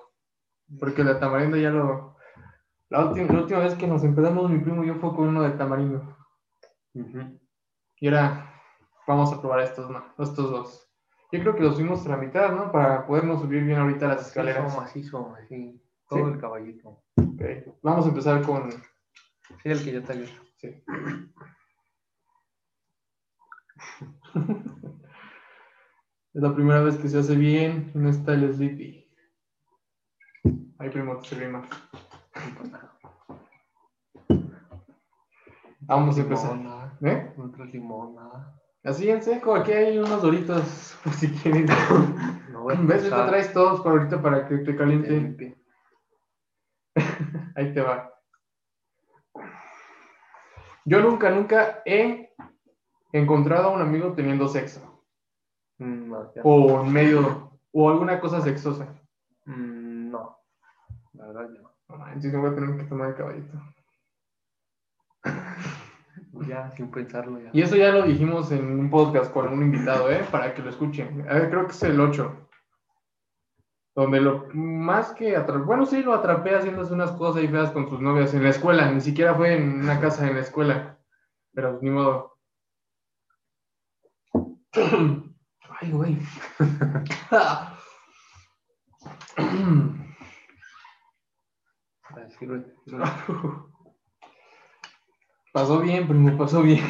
Porque 0.78 1.04
la 1.04 1.18
tamarindo 1.18 1.56
ya 1.56 1.70
lo... 1.70 2.16
La 2.90 3.04
última, 3.04 3.32
la 3.32 3.40
última 3.40 3.60
vez 3.60 3.74
que 3.74 3.86
nos 3.86 4.02
empezamos, 4.02 4.50
mi 4.50 4.58
primo 4.60 4.82
y 4.82 4.86
yo 4.88 4.94
fue 4.96 5.14
con 5.14 5.28
uno 5.28 5.42
de 5.42 5.50
tamarindo. 5.50 6.16
Y 8.00 8.08
ahora 8.08 8.54
vamos 9.06 9.32
a 9.32 9.40
probar 9.40 9.60
estos, 9.60 9.90
¿no? 9.90 10.04
estos 10.18 10.50
dos. 10.50 10.90
Yo 11.30 11.40
creo 11.40 11.54
que 11.54 11.62
los 11.62 11.74
subimos 11.76 12.06
a 12.06 12.10
la 12.10 12.16
mitad, 12.16 12.52
¿no? 12.52 12.72
Para 12.72 13.06
podernos 13.06 13.42
subir 13.42 13.62
bien 13.64 13.78
ahorita 13.78 14.06
a 14.06 14.14
las 14.14 14.28
escaleras. 14.28 14.74
Macizo, 14.74 15.28
macizo, 15.28 15.34
así. 15.34 15.82
Todo 16.08 16.20
Sí. 16.26 16.32
el 16.32 16.40
caballito. 16.40 17.02
Ok, 17.16 17.42
Vamos 17.82 18.06
a 18.06 18.08
empezar 18.08 18.42
con... 18.42 18.70
Sí, 18.70 18.78
el 19.64 19.84
que 19.84 19.92
ya 19.92 19.98
está 19.98 20.14
bien. 20.14 20.30
Sí. 20.56 20.82
es 26.38 26.44
la 26.44 26.54
primera 26.54 26.80
vez 26.82 26.96
que 26.98 27.08
se 27.08 27.18
hace 27.18 27.34
bien 27.34 27.90
en 27.96 28.06
esta 28.06 28.32
el 28.32 28.54
Sleepy. 28.54 29.12
Ahí 30.78 30.88
primo, 30.88 31.18
te 31.18 31.30
serví 31.30 31.48
más. 31.48 31.68
Vamos 35.80 36.16
a 36.16 36.20
empezar. 36.20 36.56
Limón, 36.56 36.64
nada. 36.64 36.98
¿Eh? 37.02 37.34
No 37.36 37.50
traes 37.50 37.72
limón, 37.72 38.14
nada. 38.14 38.56
Así 38.84 39.10
en 39.10 39.20
seco, 39.20 39.56
aquí 39.56 39.72
hay 39.72 39.98
unos 39.98 40.22
doritos, 40.22 40.96
por 41.02 41.12
si 41.14 41.28
quieren. 41.28 41.66
No 42.52 42.62
voy 42.62 42.76
a 42.76 42.80
¿Ves? 42.82 43.02
Empezar. 43.02 43.28
traes 43.30 43.52
todos 43.52 43.80
por 43.80 43.90
ahorita 43.90 44.22
para 44.22 44.46
que 44.46 44.58
te 44.58 44.76
caliente. 44.76 45.60
Ahí 47.56 47.74
te 47.74 47.80
va. 47.80 48.14
Yo 50.84 51.00
nunca, 51.00 51.30
nunca 51.30 51.82
he 51.84 52.32
encontrado 53.10 53.70
a 53.70 53.72
un 53.72 53.80
amigo 53.80 54.12
teniendo 54.12 54.46
sexo. 54.46 54.97
Mm. 55.78 56.12
O 56.42 56.80
en 56.84 56.92
medio, 56.92 57.50
o 57.72 57.88
alguna 57.88 58.20
cosa 58.20 58.40
sexosa. 58.40 58.86
Mm, 59.46 60.10
no. 60.10 60.38
La 61.14 61.26
verdad, 61.26 61.48
ya 61.54 61.60
no. 61.60 61.96
Manches, 61.96 62.32
me 62.32 62.38
voy 62.38 62.50
a 62.50 62.54
tener 62.54 62.76
que 62.76 62.84
tomar 62.84 63.08
el 63.10 63.14
caballito. 63.14 63.58
Ya, 66.46 66.70
sin 66.72 66.90
pensarlo, 66.90 67.40
ya. 67.40 67.50
Y 67.52 67.62
eso 67.62 67.76
ya 67.76 67.90
lo 67.90 68.02
dijimos 68.02 68.52
en 68.52 68.78
un 68.78 68.90
podcast 68.90 69.32
con 69.32 69.52
un 69.52 69.62
invitado, 69.62 70.10
¿eh? 70.10 70.24
Para 70.30 70.54
que 70.54 70.62
lo 70.62 70.70
escuchen. 70.70 71.26
A 71.28 71.34
ver, 71.34 71.50
creo 71.50 71.66
que 71.66 71.72
es 71.72 71.82
el 71.82 72.00
8. 72.00 72.48
Donde 73.94 74.20
lo 74.20 74.48
más 74.52 75.12
que 75.12 75.36
atrapé, 75.36 75.64
bueno, 75.64 75.86
sí 75.86 76.02
lo 76.02 76.14
atrapé 76.14 76.54
haciéndose 76.54 76.94
unas 76.94 77.10
cosas 77.12 77.42
ahí 77.42 77.48
feas 77.48 77.70
con 77.72 77.88
sus 77.88 78.00
novias 78.00 78.32
en 78.34 78.44
la 78.44 78.50
escuela, 78.50 78.90
ni 78.92 79.00
siquiera 79.00 79.34
fue 79.34 79.56
en 79.56 79.80
una 79.80 80.00
casa 80.00 80.28
en 80.28 80.34
la 80.34 80.42
escuela. 80.42 80.98
Pero 81.52 81.72
pues, 81.72 81.82
ni 81.82 81.90
modo. 81.90 82.36
Ay, 85.80 85.90
güey. 85.92 86.18
Ah, 87.30 87.76
sírvete. 92.38 92.74
Pasó 95.52 95.80
bien, 95.80 96.08
primo, 96.08 96.36
pasó 96.36 96.62
bien. 96.62 96.82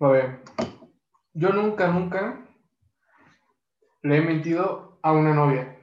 A 0.00 0.08
ver, 0.08 0.42
yo 1.32 1.52
nunca, 1.52 1.86
nunca 1.88 2.44
le 4.02 4.16
he 4.16 4.20
mentido 4.20 4.98
a 5.02 5.12
una 5.12 5.32
novia. 5.32 5.78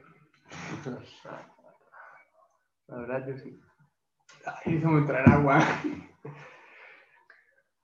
La 2.88 2.96
verdad, 2.96 3.26
yo 3.26 3.38
sí. 3.38 3.58
Ay, 4.44 4.74
déjame 4.74 5.06
traer 5.06 5.30
agua. 5.30 5.58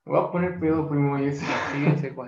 Me 0.07 0.13
voy 0.13 0.25
a 0.25 0.31
poner 0.31 0.61
pedo, 0.61 0.89
primo, 0.89 1.19
y 1.19 1.29
así. 1.29 1.45
en 1.75 1.99
seco. 1.99 2.25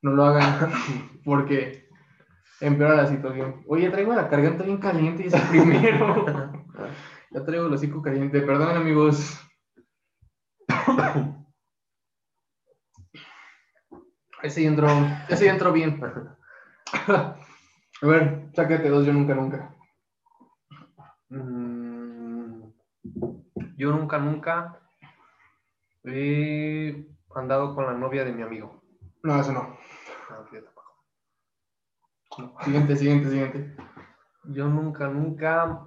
No 0.00 0.12
lo 0.12 0.24
hagan, 0.24 0.70
porque 1.24 1.88
empeora 2.60 2.94
la 2.94 3.06
situación. 3.08 3.64
Oye, 3.66 3.90
traigo 3.90 4.14
la 4.14 4.28
garganta 4.28 4.62
bien 4.62 4.78
caliente 4.78 5.24
y 5.24 5.26
es 5.26 5.34
el 5.34 5.42
primero. 5.48 6.52
ya 7.32 7.44
traigo 7.44 7.66
el 7.66 7.74
hocico 7.74 8.00
caliente. 8.00 8.40
Perdón, 8.40 8.76
amigos. 8.76 9.40
Ese 14.42 14.62
ya 14.62 14.68
entró, 14.68 14.86
ese 15.28 15.48
entró 15.48 15.72
bien. 15.72 16.00
A 17.08 18.06
ver, 18.06 18.48
sácate 18.54 18.88
dos, 18.88 19.04
yo 19.04 19.12
nunca, 19.12 19.34
nunca. 19.34 19.74
Mm, 21.30 21.87
yo 23.76 23.92
nunca, 23.92 24.18
nunca 24.18 24.80
he 26.04 27.06
andado 27.34 27.74
con 27.74 27.86
la 27.86 27.92
novia 27.92 28.24
de 28.24 28.32
mi 28.32 28.42
amigo. 28.42 28.82
No, 29.22 29.40
eso 29.40 29.52
no. 29.52 29.76
Tampoco. 30.28 30.82
Siguiente, 32.62 32.96
siguiente, 32.96 33.30
siguiente. 33.30 33.76
Yo 34.44 34.68
nunca, 34.68 35.08
nunca 35.08 35.86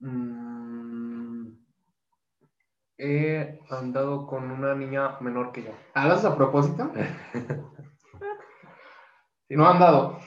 mm, 0.00 1.46
he 2.98 3.58
andado 3.70 4.26
con 4.26 4.50
una 4.50 4.74
niña 4.74 5.18
menor 5.20 5.52
que 5.52 5.62
yo. 5.64 5.70
¿Ah, 5.94 6.06
¿Lo 6.06 6.14
haces 6.14 6.26
a 6.26 6.36
propósito? 6.36 6.90
Sí, 9.48 9.56
No 9.56 9.68
han 9.68 9.78
dado. 9.78 10.18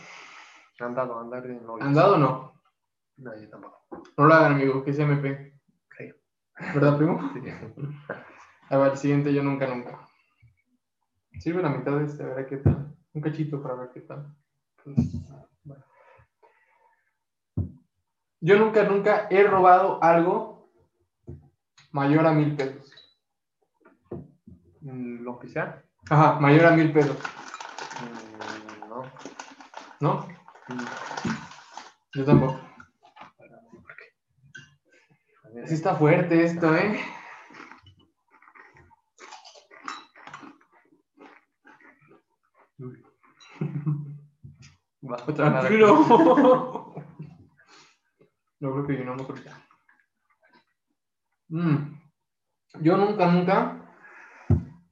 Andado, 0.80 1.20
andar 1.20 1.42
de 1.42 1.56
novia. 1.56 1.84
¿Han 1.84 1.96
dado 1.96 2.14
o 2.14 2.18
no? 2.18 2.62
No, 3.18 3.36
yo 3.36 3.50
tampoco. 3.50 3.82
No 4.18 4.26
lo 4.26 4.34
hagan, 4.34 4.54
amigo, 4.54 4.84
que 4.84 4.92
es 4.92 5.00
MP. 5.00 5.52
Sí. 5.52 5.55
¿Verdad, 6.60 6.98
primo? 6.98 7.32
Sí. 7.34 7.42
A 8.70 8.78
ver, 8.78 8.92
el 8.94 8.98
siguiente, 8.98 9.34
yo 9.34 9.44
nunca, 9.44 9.68
nunca. 9.68 10.00
Sirve 11.40 11.62
la 11.62 11.70
mitad 11.70 11.98
de 12.00 12.06
este, 12.06 12.24
a 12.24 12.28
ver 12.28 12.48
qué 12.48 12.58
tal. 12.58 12.96
Un 13.14 13.22
cachito 13.22 13.62
para 13.62 13.76
ver 13.76 13.90
qué 13.94 14.02
tal. 14.02 14.34
Pues, 14.84 14.96
bueno. 15.64 15.84
Yo 18.42 18.58
nunca, 18.58 18.84
nunca 18.84 19.28
he 19.30 19.44
robado 19.44 20.02
algo 20.04 20.72
mayor 21.92 22.26
a 22.26 22.32
mil 22.32 22.56
pesos. 22.56 22.92
Mm, 24.82 25.24
Lo 25.24 25.38
que 25.40 25.48
sea. 25.50 25.84
Ajá, 26.10 26.40
mayor 26.40 26.66
a 26.66 26.72
mil 26.72 26.92
pesos. 26.92 27.18
Mm, 28.02 28.90
No. 28.90 29.04
¿No? 30.00 30.28
Mm, 30.70 30.86
Yo 32.16 32.26
tampoco. 32.26 32.60
para 33.38 33.62
mí, 33.62 33.78
¿por 33.80 33.96
qué? 33.96 34.06
Sí 35.64 35.74
está 35.74 35.96
fuerte 35.96 36.44
esto, 36.44 36.76
¿eh? 36.76 37.00
Va, 45.10 45.18
Tranquilo. 45.34 46.94
No 48.62 48.72
creo 48.72 48.88
que 48.88 48.94
llenamos 48.94 49.30
ahorita. 49.30 49.52
Mm. 51.50 52.00
Yo 52.82 52.98
nunca, 52.98 53.32
nunca 53.32 53.94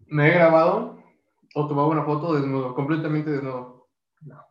me 0.07 0.27
he 0.27 0.33
grabado 0.33 1.01
o 1.55 1.67
tomado 1.67 1.87
una 1.87 2.03
foto 2.03 2.35
desnudo, 2.35 2.75
completamente 2.75 3.31
desnudo. 3.31 3.87
No. 4.21 4.45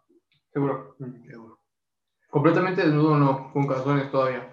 Seguro. 0.52 0.96
Mm, 0.98 1.26
seguro. 1.26 1.58
Completamente 2.30 2.82
desnudo 2.82 3.18
no, 3.18 3.52
con 3.52 3.66
calzones 3.66 4.10
todavía. 4.10 4.51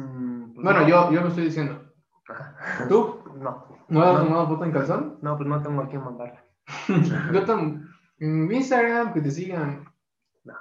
Mm, 0.00 0.54
pues 0.54 0.64
Bueno, 0.64 0.80
no. 0.80 0.88
yo, 0.88 1.10
yo 1.12 1.22
me 1.22 1.28
estoy 1.28 1.44
diciendo. 1.44 1.82
Ajá. 2.28 2.86
¿Tú? 2.88 3.22
No. 3.36 3.66
¿No 3.88 4.02
has 4.02 4.14
No. 4.14 4.24
tomado 4.24 4.48
foto 4.48 4.64
en 4.64 4.72
calzón? 4.72 5.18
No, 5.22 5.36
pues 5.36 5.48
no 5.48 5.62
tengo 5.62 5.82
a 5.82 5.88
quién 5.88 6.02
mandar. 6.04 6.44
Yo 7.32 7.44
en 8.18 8.50
Instagram, 8.52 9.12
que 9.12 9.20
te 9.20 9.30
sigan. 9.30 9.84
No. 10.44 10.54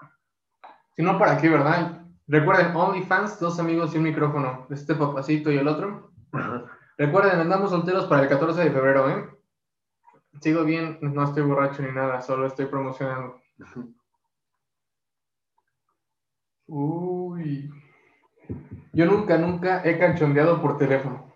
Si 0.96 1.02
no, 1.02 1.18
¿para 1.18 1.38
qué, 1.38 1.50
verdad? 1.50 2.02
Recuerden, 2.28 2.76
OnlyFans, 2.76 3.40
dos 3.40 3.60
amigos 3.60 3.94
y 3.94 3.98
un 3.98 4.04
micrófono. 4.04 4.68
Este 4.70 4.94
papacito 4.96 5.52
y 5.52 5.58
el 5.58 5.68
otro. 5.68 6.12
Recuerden, 6.98 7.40
andamos 7.40 7.72
solteros 7.72 8.06
para 8.06 8.24
el 8.24 8.30
14 8.30 8.64
de 8.64 8.72
febrero, 8.72 9.10
¿eh? 9.10 9.30
Sigo 10.42 10.64
bien, 10.64 10.98
no 11.02 11.24
estoy 11.24 11.44
borracho 11.44 11.82
ni 11.82 11.92
nada, 11.92 12.22
solo 12.22 12.46
estoy 12.46 12.66
promocionando. 12.68 13.42
Uy. 16.68 17.72
Yo 18.94 19.06
nunca, 19.06 19.38
nunca 19.38 19.82
he 19.84 20.00
canchondeado 20.00 20.62
por 20.62 20.78
teléfono. 20.78 21.34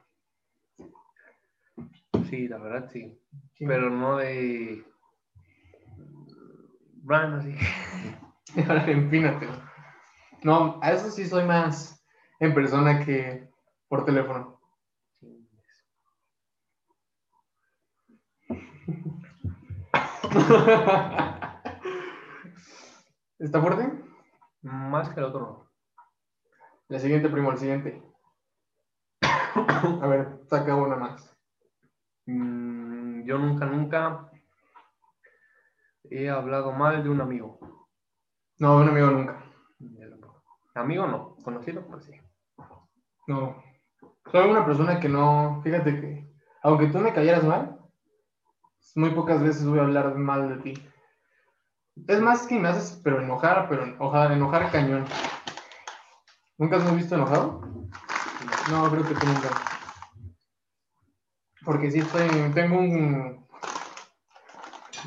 Sí, 2.30 2.48
la 2.48 2.58
verdad 2.58 2.90
sí. 2.92 3.20
Sí. 3.54 3.66
Pero 3.66 3.90
no 3.90 4.18
de. 4.18 4.86
Bueno, 7.04 7.38
así. 7.38 7.56
Ahora 8.68 8.90
empínate. 8.90 9.48
No, 10.44 10.80
a 10.82 10.92
eso 10.94 11.12
sí 11.12 11.26
soy 11.26 11.44
más 11.44 12.02
en 12.40 12.54
persona 12.54 13.04
que 13.06 13.50
por 13.88 14.06
teléfono. 14.06 14.60
¿Está 23.40 23.62
fuerte? 23.62 23.92
Más 24.62 25.10
que 25.10 25.20
el 25.20 25.26
otro 25.26 25.40
no. 25.42 25.69
La 26.90 26.98
siguiente, 26.98 27.30
primo, 27.30 27.52
el 27.52 27.58
siguiente. 27.60 28.02
A 30.02 30.08
ver, 30.08 30.40
saca 30.48 30.76
una 30.76 30.96
más. 30.96 31.38
Mm, 32.26 33.24
yo 33.26 33.38
nunca, 33.38 33.68
nunca 33.68 34.32
he 36.10 36.30
hablado 36.30 36.72
mal 36.72 37.04
de 37.04 37.10
un 37.10 37.22
amigo. 37.22 37.60
No, 38.58 38.78
un 38.78 38.90
amigo 38.90 39.12
nunca. 39.12 39.44
Amigo 40.74 41.06
no, 41.06 41.36
conocido 41.44 41.86
pues 41.86 42.06
sí. 42.06 42.14
No. 43.28 43.64
Soy 44.32 44.50
una 44.50 44.66
persona 44.66 45.00
que 45.00 45.10
no. 45.10 45.62
Fíjate 45.64 46.02
que, 46.02 46.34
aunque 46.64 46.88
tú 46.88 46.98
me 46.98 47.14
cayeras 47.14 47.44
mal, 47.44 47.80
muy 48.96 49.12
pocas 49.12 49.44
veces 49.44 49.68
voy 49.68 49.78
a 49.78 49.84
hablar 49.84 50.16
mal 50.16 50.50
de 50.50 50.56
ti. 50.64 50.90
Es 52.08 52.20
más 52.20 52.48
que 52.48 52.58
me 52.58 52.70
haces, 52.70 53.00
pero 53.04 53.22
enojar, 53.22 53.68
pero 53.70 53.84
enojar, 53.84 54.32
enojar 54.32 54.72
cañón. 54.72 55.06
¿Nunca 56.60 56.76
has 56.76 56.94
visto 56.94 57.16
enojado? 57.16 57.62
No, 58.70 58.92
creo 58.92 59.04
que 59.08 59.16
tú 59.16 59.26
nunca. 59.26 59.50
Porque 61.64 61.90
sí 61.90 62.00
estoy, 62.00 62.28
tengo 62.54 62.80
un... 62.80 63.48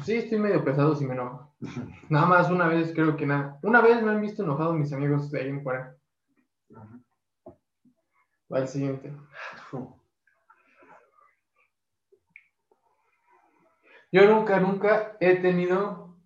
Sí, 0.02 0.14
estoy 0.16 0.38
medio 0.38 0.64
pesado 0.64 0.96
si 0.96 1.04
me 1.04 1.12
enojo. 1.12 1.54
Nada 2.08 2.24
más 2.24 2.50
una 2.50 2.66
vez, 2.66 2.92
creo 2.94 3.18
que 3.18 3.26
nada. 3.26 3.58
Una 3.62 3.82
vez 3.82 4.02
me 4.02 4.10
han 4.10 4.22
visto 4.22 4.42
enojado 4.42 4.72
mis 4.72 4.94
amigos 4.94 5.30
de 5.30 5.40
ahí 5.40 5.48
en 5.50 5.62
fuera. 5.62 5.94
Va 8.50 8.58
el 8.58 8.68
siguiente. 8.68 9.12
Yo 14.10 14.26
nunca, 14.26 14.58
nunca 14.58 15.18
he 15.20 15.36
tenido 15.36 16.16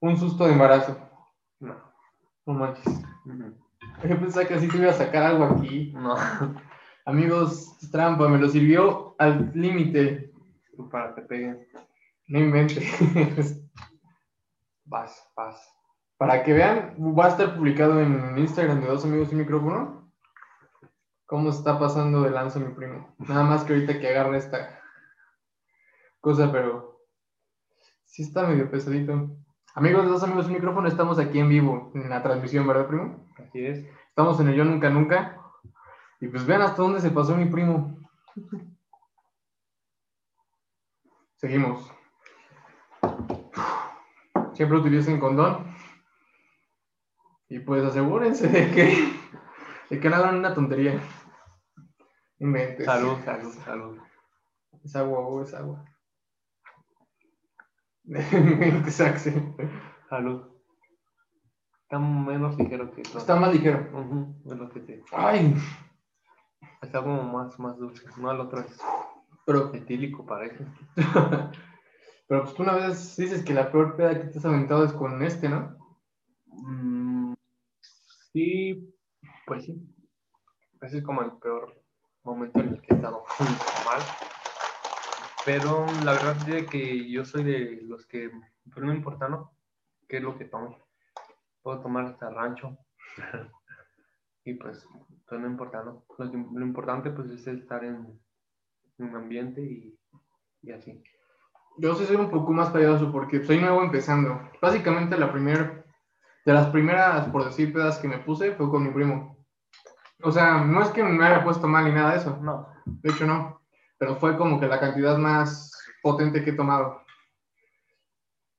un 0.00 0.18
susto 0.18 0.44
de 0.44 0.52
embarazo. 0.52 0.98
No. 1.58 1.74
No 2.44 2.52
manches. 2.52 2.86
Ujú. 3.24 3.67
Yo 4.04 4.18
pensaba 4.18 4.46
que 4.46 4.54
así 4.54 4.68
te 4.68 4.78
iba 4.78 4.90
a 4.90 4.94
sacar 4.94 5.22
algo 5.22 5.44
aquí. 5.44 5.92
No. 5.92 6.14
Amigos, 7.04 7.76
trampa, 7.90 8.28
me 8.28 8.38
lo 8.38 8.48
sirvió 8.48 9.14
al 9.18 9.50
límite. 9.54 10.32
Para 10.90 11.14
que 11.14 11.22
peguen. 11.22 11.66
No 12.28 12.38
inventes. 12.38 12.84
Vas, 14.84 15.30
vas. 15.36 15.70
Para 16.16 16.42
que 16.42 16.54
vean, 16.54 16.96
va 16.98 17.26
a 17.26 17.28
estar 17.28 17.54
publicado 17.54 18.00
en 18.00 18.38
Instagram 18.38 18.80
de 18.80 18.86
dos 18.86 19.04
amigos 19.04 19.30
y 19.32 19.34
micrófono. 19.34 20.10
¿Cómo 21.26 21.50
está 21.50 21.78
pasando 21.78 22.22
de 22.22 22.30
lanza 22.30 22.58
mi 22.58 22.72
primo? 22.72 23.14
Nada 23.18 23.44
más 23.44 23.64
que 23.64 23.74
ahorita 23.74 24.00
que 24.00 24.08
agarre 24.08 24.38
esta 24.38 24.80
cosa, 26.20 26.50
pero 26.50 27.02
sí 28.04 28.22
está 28.22 28.46
medio 28.46 28.70
pesadito. 28.70 29.30
Amigos 29.74 30.04
de 30.04 30.10
dos 30.10 30.22
amigos 30.22 30.48
y 30.48 30.52
micrófono, 30.54 30.88
estamos 30.88 31.18
aquí 31.18 31.38
en 31.38 31.48
vivo 31.48 31.92
en 31.94 32.08
la 32.08 32.22
transmisión, 32.22 32.66
¿verdad, 32.66 32.88
primo? 32.88 33.28
Así 33.38 33.64
es. 33.64 33.86
Estamos 34.08 34.40
en 34.40 34.48
el 34.48 34.56
Yo 34.56 34.64
Nunca 34.64 34.90
Nunca. 34.90 35.40
Y 36.20 36.28
pues 36.28 36.46
vean 36.46 36.62
hasta 36.62 36.82
dónde 36.82 37.00
se 37.00 37.10
pasó 37.10 37.36
mi 37.36 37.44
primo. 37.44 37.96
Seguimos. 41.36 41.92
Siempre 44.54 44.78
utilicen 44.78 45.20
condón. 45.20 45.72
Y 47.48 47.60
pues 47.60 47.84
asegúrense 47.84 48.48
de 48.48 48.70
que, 48.72 49.12
de 49.90 50.00
que 50.00 50.10
no 50.10 50.16
hagan 50.16 50.38
una 50.38 50.54
tontería. 50.54 51.00
Inventes. 52.40 52.84
Salud, 52.84 53.16
salud, 53.24 53.52
salud. 53.64 53.98
Es 54.82 54.96
agua, 54.96 55.42
es 55.44 55.54
agua. 55.54 55.84
Axel. 59.06 59.54
Salud. 60.08 60.42
Está 61.82 61.98
menos 61.98 62.58
ligero 62.58 62.90
que 62.92 63.02
todo. 63.02 63.18
Está 63.18 63.36
más 63.36 63.52
ligero. 63.52 63.88
Lo 64.44 64.68
que 64.70 64.80
te. 64.80 65.02
Ay, 65.12 65.54
Está 66.82 67.02
como 67.02 67.22
más, 67.22 67.58
más 67.58 67.76
dulce. 67.78 68.04
No, 68.18 68.30
el 68.30 68.40
otro 68.40 68.60
es 68.60 68.78
pero, 69.44 69.72
etílico, 69.74 70.26
parece. 70.26 70.66
pero 72.28 72.42
pues 72.42 72.54
tú 72.54 72.62
una 72.62 72.74
vez 72.74 73.16
dices 73.16 73.42
que 73.42 73.54
la 73.54 73.72
peor 73.72 73.96
peda 73.96 74.20
que 74.20 74.26
te 74.26 74.38
has 74.38 74.44
aventado 74.44 74.84
es 74.84 74.92
con 74.92 75.22
este, 75.22 75.48
¿no? 75.48 75.76
Mm, 76.46 77.32
sí, 78.32 78.94
pues 79.46 79.64
sí. 79.64 79.82
Ese 80.82 80.98
es 80.98 81.04
como 81.04 81.22
el 81.22 81.32
peor 81.38 81.82
momento 82.24 82.60
en 82.60 82.68
el 82.68 82.80
que 82.82 82.92
he 82.92 82.96
estado 82.96 83.24
mal. 83.86 84.02
Pero 85.48 85.86
la 86.04 86.12
verdad 86.12 86.46
es 86.50 86.66
que 86.66 87.10
yo 87.10 87.24
soy 87.24 87.42
de 87.42 87.80
los 87.86 88.04
que, 88.04 88.30
pero 88.74 88.84
no 88.84 88.92
importa, 88.92 89.30
¿no? 89.30 89.56
¿Qué 90.06 90.18
es 90.18 90.22
lo 90.22 90.36
que 90.36 90.44
tome? 90.44 90.76
Puedo 91.62 91.80
tomar 91.80 92.04
hasta 92.04 92.28
rancho. 92.28 92.76
y 94.44 94.52
pues, 94.52 94.86
pues 95.26 95.40
no 95.40 95.46
importa, 95.46 95.82
¿no? 95.82 96.04
Lo, 96.18 96.26
lo 96.26 96.66
importante 96.66 97.08
pues 97.12 97.30
es 97.30 97.46
estar 97.46 97.82
en, 97.82 98.20
en 98.98 99.08
un 99.08 99.16
ambiente 99.16 99.62
y, 99.62 99.98
y 100.60 100.70
así. 100.70 101.02
Yo 101.78 101.94
sí 101.94 102.04
soy 102.04 102.16
un 102.16 102.30
poco 102.30 102.52
más 102.52 102.68
payaso 102.68 103.10
porque 103.10 103.42
soy 103.42 103.58
nuevo 103.58 103.82
empezando. 103.82 104.50
Básicamente 104.60 105.16
la 105.16 105.32
primera, 105.32 105.82
de 106.44 106.52
las 106.52 106.66
primeras, 106.66 107.26
por 107.30 107.46
decir, 107.46 107.72
pedas 107.72 107.98
que 108.00 108.08
me 108.08 108.18
puse 108.18 108.52
fue 108.52 108.68
con 108.68 108.84
mi 108.84 108.90
primo. 108.90 109.38
O 110.22 110.30
sea, 110.30 110.62
no 110.62 110.82
es 110.82 110.90
que 110.90 111.02
me 111.02 111.24
haya 111.24 111.42
puesto 111.42 111.66
mal 111.66 111.86
ni 111.86 111.92
nada 111.92 112.10
de 112.10 112.18
eso, 112.18 112.38
No, 112.42 112.68
de 112.84 113.10
hecho 113.10 113.26
no, 113.26 113.58
pero 113.98 114.16
fue 114.16 114.36
como 114.36 114.58
que 114.60 114.66
la 114.66 114.80
cantidad 114.80 115.18
más 115.18 115.72
potente 116.02 116.42
que 116.42 116.50
he 116.50 116.54
tomado. 116.54 117.02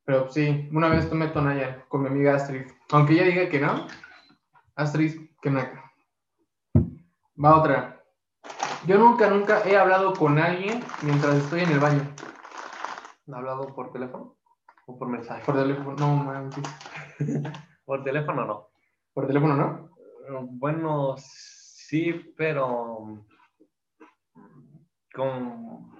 Pero 0.05 0.29
sí, 0.29 0.69
una 0.73 0.89
vez 0.89 1.09
tomé 1.09 1.27
Tonaya 1.27 1.85
con 1.87 2.01
mi 2.01 2.07
amiga 2.07 2.35
Astrid. 2.35 2.65
Aunque 2.91 3.13
ella 3.13 3.25
diga 3.25 3.49
que 3.49 3.59
no, 3.59 3.87
Astrid, 4.75 5.29
que 5.41 5.49
naca. 5.49 5.91
Va 7.43 7.55
otra. 7.57 8.03
Yo 8.87 8.97
nunca, 8.97 9.29
nunca 9.29 9.61
he 9.65 9.77
hablado 9.77 10.13
con 10.13 10.39
alguien 10.39 10.83
mientras 11.03 11.35
estoy 11.35 11.61
en 11.61 11.71
el 11.71 11.79
baño. 11.79 12.01
¿he 13.27 13.35
hablado 13.35 13.67
por 13.75 13.91
teléfono? 13.91 14.35
¿O 14.87 14.97
por 14.97 15.07
mensaje? 15.07 15.45
Por 15.45 15.55
teléfono, 15.55 15.95
no 15.97 16.15
manches. 16.15 16.63
Por 17.85 18.03
teléfono 18.03 18.45
no. 18.45 18.69
Por 19.13 19.25
teléfono, 19.25 19.55
¿no? 19.55 19.89
Bueno, 20.51 21.15
sí, 21.17 22.33
pero 22.37 23.25
con 25.19 25.91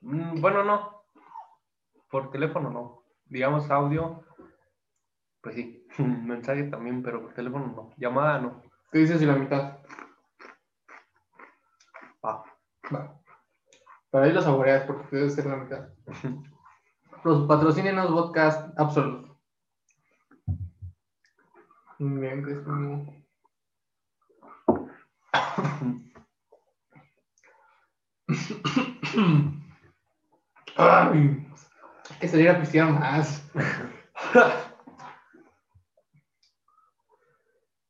mm, 0.00 0.40
bueno 0.40 0.64
no. 0.64 1.04
Por 2.10 2.30
teléfono 2.30 2.70
no. 2.70 3.04
Digamos 3.26 3.70
audio, 3.70 4.24
pues 5.42 5.54
sí. 5.54 5.86
Mensaje 5.98 6.64
también, 6.64 7.02
pero 7.02 7.20
por 7.22 7.34
teléfono 7.34 7.66
no. 7.66 7.90
Llamada 7.96 8.40
no. 8.40 8.62
¿Qué 8.90 9.00
dices 9.00 9.20
si 9.20 9.26
la 9.26 9.36
mitad? 9.36 9.78
Va. 12.24 12.42
Pero 14.10 14.24
ahí 14.24 14.32
los 14.32 14.44
saboreas 14.44 14.84
porque 14.86 15.16
debe 15.16 15.30
ser 15.30 15.46
la 15.46 15.56
mitad. 15.56 15.88
Los 17.24 17.46
patrocínenos 17.48 18.08
podcast 18.08 18.78
Absolute. 18.78 19.30
Muy 21.98 22.20
bien, 22.20 22.42
gracias, 22.42 22.68
amigo. 22.68 23.14
Ay, 30.76 31.46
hay 32.10 32.18
que 32.20 32.28
salir 32.28 32.50
a 32.50 32.58
pistear 32.60 32.90
más. 32.90 33.48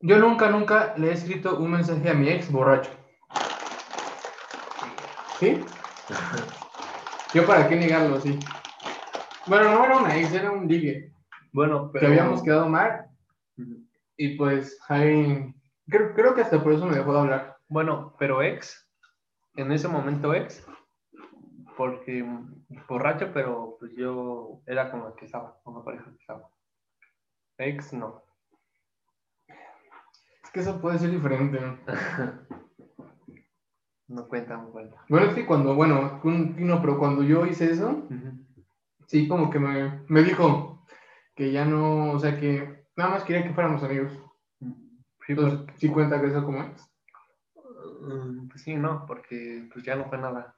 Yo 0.01 0.19
nunca, 0.19 0.51
nunca 0.51 0.95
le 0.99 1.09
he 1.09 1.13
escrito 1.13 1.57
un 1.59 1.71
mensaje 1.71 2.11
a 2.11 2.15
mi 2.15 2.29
ex 2.29 2.53
borracho. 2.53 2.91
¿Sí? 5.41 5.65
Yo 7.33 7.47
para 7.47 7.67
qué 7.69 7.77
negarlo, 7.77 8.21
sí. 8.21 8.39
Bueno, 9.47 9.73
no 9.73 9.85
era 9.85 9.97
una 9.97 10.17
ex, 10.17 10.33
era 10.33 10.51
un 10.51 10.69
ligue. 10.69 11.13
Bueno, 11.53 11.91
Que 11.91 12.01
pero... 12.01 12.09
habíamos 12.09 12.43
quedado 12.43 12.69
mal 12.69 13.07
y 14.17 14.37
pues 14.37 14.79
ahí... 14.89 15.55
Creo, 15.89 16.15
creo 16.15 16.35
que 16.35 16.43
hasta 16.43 16.63
por 16.63 16.73
eso 16.73 16.87
me 16.87 16.97
dejó 16.97 17.13
de 17.13 17.21
hablar. 17.21 17.57
Bueno, 17.69 18.15
pero 18.19 18.43
ex, 18.43 18.84
en 19.57 19.73
ese 19.73 19.89
momento 19.89 20.35
ex, 20.35 20.67
porque 21.77 22.23
mm, 22.23 22.65
borracho, 22.89 23.31
pero 23.33 23.77
pues 23.79 23.93
yo 23.97 24.61
era 24.67 24.91
con 24.91 25.05
la 25.05 25.15
que 25.15 25.27
estaba, 25.27 25.61
con 25.63 25.75
la 25.75 25.85
pareja 25.85 26.05
que 26.11 26.17
estaba. 26.21 26.49
Ex, 27.59 27.93
no. 27.93 28.23
Es 30.43 30.51
que 30.53 30.61
eso 30.61 30.81
puede 30.81 30.99
ser 30.99 31.11
diferente. 31.11 31.61
¿no? 31.61 31.79
No 34.07 34.29
cuenta, 34.29 34.57
no 34.59 34.71
cuenta. 34.71 35.03
Bueno, 35.09 35.29
es 35.29 35.35
que 35.35 35.47
cuando, 35.47 35.75
bueno, 35.75 36.21
un- 36.25 36.55
no, 36.67 36.81
pero 36.83 36.99
cuando 36.99 37.23
yo 37.23 37.47
hice 37.47 37.71
eso, 37.71 38.07
sí, 39.07 39.27
como 39.27 39.49
que 39.49 39.59
me, 39.59 40.03
me 40.09 40.23
dijo 40.23 40.85
que 41.35 41.51
ya 41.51 41.65
no, 41.65 42.13
o 42.13 42.19
sea, 42.19 42.39
que 42.39 42.85
nada 42.97 43.11
más 43.13 43.25
quería 43.25 43.43
que 43.43 43.55
fuéramos 43.55 43.83
amigos. 43.83 44.13
Sí, 44.61 45.33
Entonces, 45.33 45.61
pues, 45.65 45.79
sí 45.81 45.89
cuenta 45.89 46.21
que 46.21 46.27
eso 46.27 46.45
como 46.45 46.63
es. 46.65 46.94
Mm, 48.05 48.49
pues 48.49 48.63
sí, 48.63 48.77
no, 48.77 49.05
porque 49.07 49.69
pues 49.73 49.85
ya 49.85 49.97
no 49.97 50.05
fue 50.07 50.19
nada. 50.19 50.57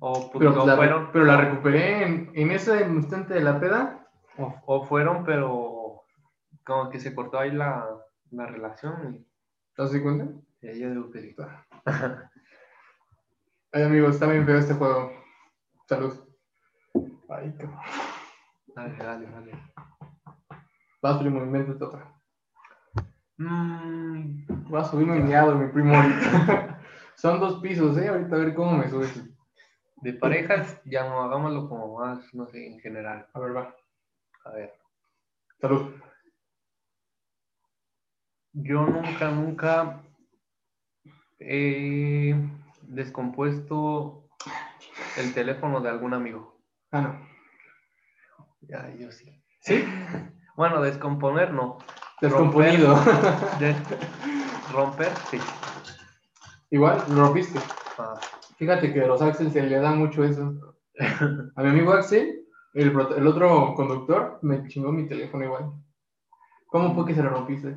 O, 0.00 0.30
pues, 0.30 0.38
Pero, 0.38 0.50
o 0.50 0.54
pues, 0.54 0.66
la, 0.66 0.76
fueron, 0.76 1.10
pero 1.12 1.24
la 1.24 1.36
recuperé 1.36 2.02
en, 2.04 2.30
en 2.34 2.50
ese 2.50 2.86
instante 2.86 3.34
de 3.34 3.40
la 3.40 3.58
peda. 3.60 4.08
o, 4.38 4.54
o 4.66 4.84
fueron, 4.84 5.24
pero 5.24 6.02
como 6.64 6.90
que 6.90 7.00
se 7.00 7.14
cortó 7.14 7.38
ahí 7.38 7.52
la, 7.52 7.86
la 8.30 8.46
relación 8.46 9.14
y, 9.14 9.26
¿Te 9.74 9.82
das 9.82 9.96
cuenta? 10.02 10.26
y 10.62 10.68
ahí 10.68 10.80
yo 10.80 10.90
digo 10.90 11.10
que 11.10 11.20
sí. 11.20 11.36
Ay, 13.72 13.82
amigos, 13.82 14.14
está 14.14 14.26
bien 14.26 14.46
feo 14.46 14.58
este 14.58 14.74
juego. 14.74 15.12
Salud. 15.86 16.14
Ay, 17.28 17.54
cabrón. 17.58 17.78
Dale, 18.74 18.96
dale, 18.96 19.30
dale. 19.30 19.52
Vas, 21.02 21.18
primo, 21.18 21.42
invéntate 21.42 21.84
otra. 21.84 22.15
Mm, 23.38 24.46
Voy 24.68 24.80
a 24.80 24.84
subirme 24.84 25.20
miado, 25.20 25.54
mi 25.56 25.70
primo, 25.72 25.94
ahorita. 25.94 26.80
Son 27.14 27.40
dos 27.40 27.60
pisos, 27.60 27.96
¿eh? 27.98 28.08
Ahorita 28.08 28.36
a 28.36 28.38
ver 28.40 28.54
cómo 28.54 28.72
me 28.78 28.88
subes. 28.88 29.22
de 30.02 30.12
parejas, 30.14 30.80
ya 30.84 31.08
no 31.08 31.22
hagámoslo 31.22 31.68
como 31.68 31.98
más, 31.98 32.32
no 32.34 32.46
sé, 32.46 32.66
en 32.66 32.80
general. 32.80 33.26
A 33.32 33.38
ver, 33.40 33.56
va. 33.56 33.74
A 34.44 34.50
ver, 34.50 34.72
Salud. 35.60 35.94
yo 38.52 38.86
nunca, 38.86 39.30
nunca 39.30 40.02
he 41.38 42.34
descompuesto 42.82 44.28
el 45.18 45.32
teléfono 45.34 45.80
de 45.80 45.88
algún 45.90 46.14
amigo. 46.14 46.60
Ah, 46.92 47.00
no. 47.00 47.28
Ya, 48.62 48.94
yo 48.96 49.10
sí. 49.12 49.42
¿Sí? 49.60 49.84
Bueno, 50.56 50.80
descomponer 50.80 51.52
no. 51.52 51.76
Descomponido. 52.20 52.94
De- 53.60 53.76
romper, 54.72 55.12
sí. 55.30 55.38
Igual, 56.70 57.02
lo 57.10 57.26
rompiste. 57.26 57.58
Ah, 57.98 58.18
Fíjate 58.56 58.92
que 58.92 59.02
a 59.02 59.06
los 59.06 59.20
Axel 59.22 59.50
se 59.50 59.62
le 59.62 59.78
da 59.78 59.92
mucho 59.92 60.24
eso. 60.24 60.74
A 61.56 61.62
mi 61.62 61.68
amigo 61.68 61.92
Axel, 61.92 62.46
el, 62.74 62.88
el 62.88 63.26
otro 63.26 63.74
conductor, 63.74 64.38
me 64.42 64.66
chingó 64.68 64.90
mi 64.92 65.06
teléfono 65.06 65.44
igual. 65.44 65.72
¿Cómo 66.66 66.94
fue 66.94 67.04
que 67.06 67.14
se 67.14 67.22
lo 67.22 67.30
rompiste? 67.30 67.76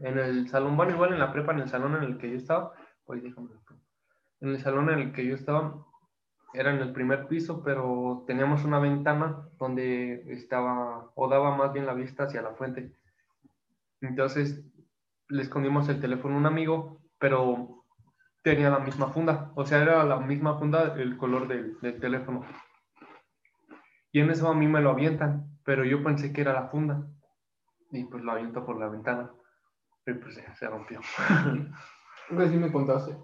En 0.00 0.18
el 0.18 0.48
salón, 0.48 0.76
bueno, 0.76 0.92
igual 0.92 1.12
en 1.12 1.20
la 1.20 1.32
prepa, 1.32 1.52
en 1.52 1.60
el 1.60 1.68
salón 1.68 1.94
en 1.96 2.02
el 2.02 2.18
que 2.18 2.30
yo 2.30 2.36
estaba, 2.36 2.72
pues 3.04 3.22
déjame. 3.22 3.50
En 4.40 4.50
el 4.50 4.60
salón 4.60 4.90
en 4.90 4.98
el 4.98 5.12
que 5.12 5.24
yo 5.24 5.34
estaba, 5.34 5.86
era 6.52 6.72
en 6.74 6.80
el 6.80 6.92
primer 6.92 7.28
piso, 7.28 7.62
pero 7.62 8.24
teníamos 8.26 8.64
una 8.64 8.80
ventana 8.80 9.48
donde 9.58 10.24
estaba, 10.32 11.10
o 11.14 11.28
daba 11.28 11.56
más 11.56 11.72
bien 11.72 11.86
la 11.86 11.94
vista 11.94 12.24
hacia 12.24 12.42
la 12.42 12.50
fuente. 12.54 12.92
Entonces, 14.02 14.64
le 15.28 15.42
escondimos 15.42 15.88
el 15.88 16.00
teléfono 16.00 16.34
a 16.34 16.38
un 16.38 16.46
amigo, 16.46 17.00
pero 17.18 17.84
tenía 18.42 18.68
la 18.70 18.80
misma 18.80 19.08
funda, 19.08 19.52
o 19.54 19.64
sea, 19.64 19.80
era 19.80 20.04
la 20.04 20.18
misma 20.18 20.58
funda 20.58 20.94
el 20.96 21.16
color 21.16 21.48
del, 21.48 21.78
del 21.80 22.00
teléfono. 22.00 22.44
Y 24.10 24.20
en 24.20 24.30
eso 24.30 24.48
a 24.48 24.54
mí 24.54 24.66
me 24.66 24.80
lo 24.80 24.90
avientan, 24.90 25.58
pero 25.64 25.84
yo 25.84 26.02
pensé 26.02 26.32
que 26.32 26.42
era 26.42 26.52
la 26.52 26.68
funda. 26.68 27.06
Y 27.90 28.04
pues 28.04 28.22
lo 28.22 28.32
aviento 28.32 28.64
por 28.66 28.78
la 28.78 28.88
ventana. 28.88 29.30
Y 30.06 30.14
pues 30.14 30.34
se 30.58 30.66
rompió. 30.68 31.00
Que 32.28 32.48
sí 32.48 32.56
me 32.56 32.72
contaste. 32.72 33.16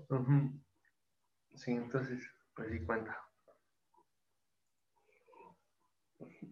Sí, 1.55 1.73
entonces, 1.73 2.23
pues 2.55 2.71
sí 2.71 2.85
cuenta. 2.87 3.19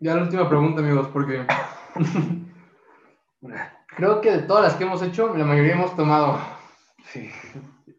Ya 0.01 0.16
la 0.16 0.22
última 0.22 0.49
pregunta, 0.49 0.81
amigos, 0.81 1.09
porque 1.09 1.47
creo 3.87 4.20
que 4.20 4.32
de 4.32 4.43
todas 4.43 4.64
las 4.64 4.74
que 4.74 4.84
hemos 4.84 5.03
hecho, 5.03 5.34
la 5.37 5.45
mayoría 5.45 5.74
hemos 5.74 5.95
tomado. 5.97 6.39
Sí. 7.12 7.30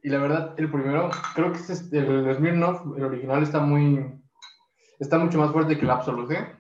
Y 0.04 0.10
la 0.10 0.20
verdad, 0.20 0.54
el 0.58 0.72
primero, 0.72 1.10
creo 1.36 1.52
que 1.52 1.60
es 1.60 1.70
este, 1.70 1.98
el 2.00 2.36
Smirnoff, 2.36 2.82
el 2.98 3.04
original 3.04 3.44
está 3.44 3.60
muy, 3.60 4.22
está 5.00 5.18
mucho 5.18 5.40
más 5.40 5.52
fuerte 5.52 5.78
que 5.78 5.86
el 5.86 5.92
Absolute, 5.92 6.34
¿eh? 6.36 6.56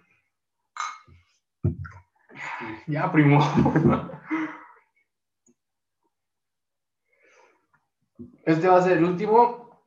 Ya, 2.87 3.11
primo. 3.11 3.39
Este 8.45 8.67
va 8.69 8.77
a 8.77 8.81
ser 8.81 8.97
el 8.97 9.03
último. 9.03 9.81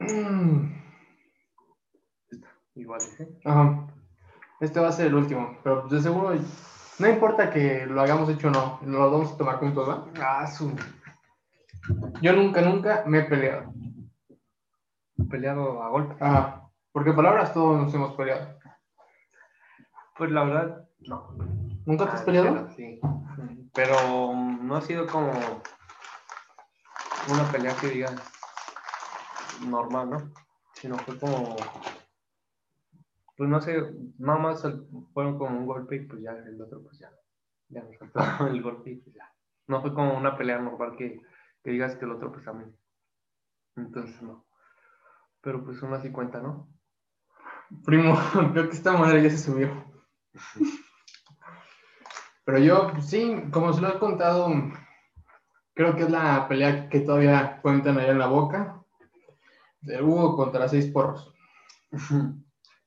Igual. 2.74 3.01
Ajá. 3.45 3.86
Este 4.61 4.80
va 4.80 4.88
a 4.88 4.93
ser 4.93 5.07
el 5.07 5.14
último, 5.14 5.59
pero 5.64 5.88
de 5.88 6.01
seguro 6.03 6.34
no 7.01 7.09
importa 7.09 7.51
que 7.51 7.86
lo 7.86 8.01
hayamos 8.03 8.28
hecho 8.28 8.48
o 8.48 8.51
no, 8.51 8.78
lo 8.82 9.11
vamos 9.11 9.32
a 9.32 9.36
tomar 9.36 9.57
juntos, 9.59 9.88
¿va? 9.88 10.05
Ah, 10.20 10.46
su. 10.46 10.74
Yo 12.20 12.32
nunca, 12.34 12.61
nunca 12.61 13.03
me 13.07 13.20
he 13.20 13.22
peleado. 13.24 13.72
Peleado 15.30 15.82
a 15.82 15.88
golpe. 15.88 16.16
Ajá. 16.22 16.68
Porque 16.92 17.12
palabras 17.12 17.53
todos 17.55 17.80
nos 17.80 17.94
hemos 17.94 18.14
peleado. 18.14 18.59
Pues 20.16 20.30
la 20.30 20.44
verdad, 20.44 20.88
no. 21.01 21.34
¿Nunca 21.86 22.05
te 22.07 22.12
has 22.12 22.22
Ah, 22.22 22.24
peleado? 22.24 22.68
Sí. 22.76 23.01
Pero 23.74 24.32
mm, 24.32 24.66
no 24.66 24.76
ha 24.76 24.80
sido 24.82 25.07
como 25.07 25.32
una 27.28 27.44
pelea 27.51 27.74
que 27.80 27.88
digas 27.88 28.14
normal, 29.66 30.11
¿no? 30.11 30.30
Sino 30.74 30.96
fue 30.98 31.18
como. 31.18 31.57
Pues 33.41 33.49
no 33.49 33.59
sé, 33.59 33.74
nada 34.18 34.38
más 34.38 34.62
fueron 35.14 35.38
como 35.38 35.59
un 35.59 35.64
golpe 35.64 35.97
y 35.97 36.01
pues 36.01 36.20
ya 36.20 36.32
el 36.32 36.61
otro, 36.61 36.82
pues 36.82 36.99
ya. 36.99 37.11
Ya 37.70 37.82
me 37.82 37.97
soltó 37.97 38.20
el 38.47 38.61
golpe 38.61 38.91
y 38.91 38.97
pues 38.97 39.16
ya. 39.16 39.32
No 39.66 39.80
fue 39.80 39.95
como 39.95 40.14
una 40.14 40.36
pelea 40.36 40.59
normal 40.59 40.95
que, 40.99 41.22
que 41.64 41.70
digas 41.70 41.97
que 41.97 42.05
el 42.05 42.11
otro, 42.11 42.30
pues 42.30 42.45
también. 42.45 42.76
Entonces 43.76 44.20
no. 44.20 44.45
Pero 45.41 45.64
pues 45.64 45.80
uno 45.80 45.95
así 45.95 46.12
cuenta, 46.12 46.43
¿no? 46.43 46.68
Primo, 47.86 48.14
creo 48.53 48.68
que 48.68 48.76
esta 48.76 48.93
madre 48.93 49.22
ya 49.22 49.30
se 49.30 49.38
subió. 49.38 49.70
Pero 52.45 52.59
yo, 52.59 52.91
pues, 52.93 53.09
sí, 53.09 53.43
como 53.51 53.72
se 53.72 53.80
lo 53.80 53.88
he 53.88 53.99
contado, 53.99 54.53
creo 55.72 55.97
que 55.97 56.03
es 56.03 56.11
la 56.11 56.47
pelea 56.47 56.91
que 56.91 57.01
todavía 57.01 57.59
cuentan 57.62 57.97
allá 57.97 58.12
en 58.12 58.18
la 58.18 58.26
boca. 58.26 58.84
De 59.80 60.03
Hugo 60.03 60.36
contra 60.36 60.68
seis 60.68 60.88
porros. 60.88 61.32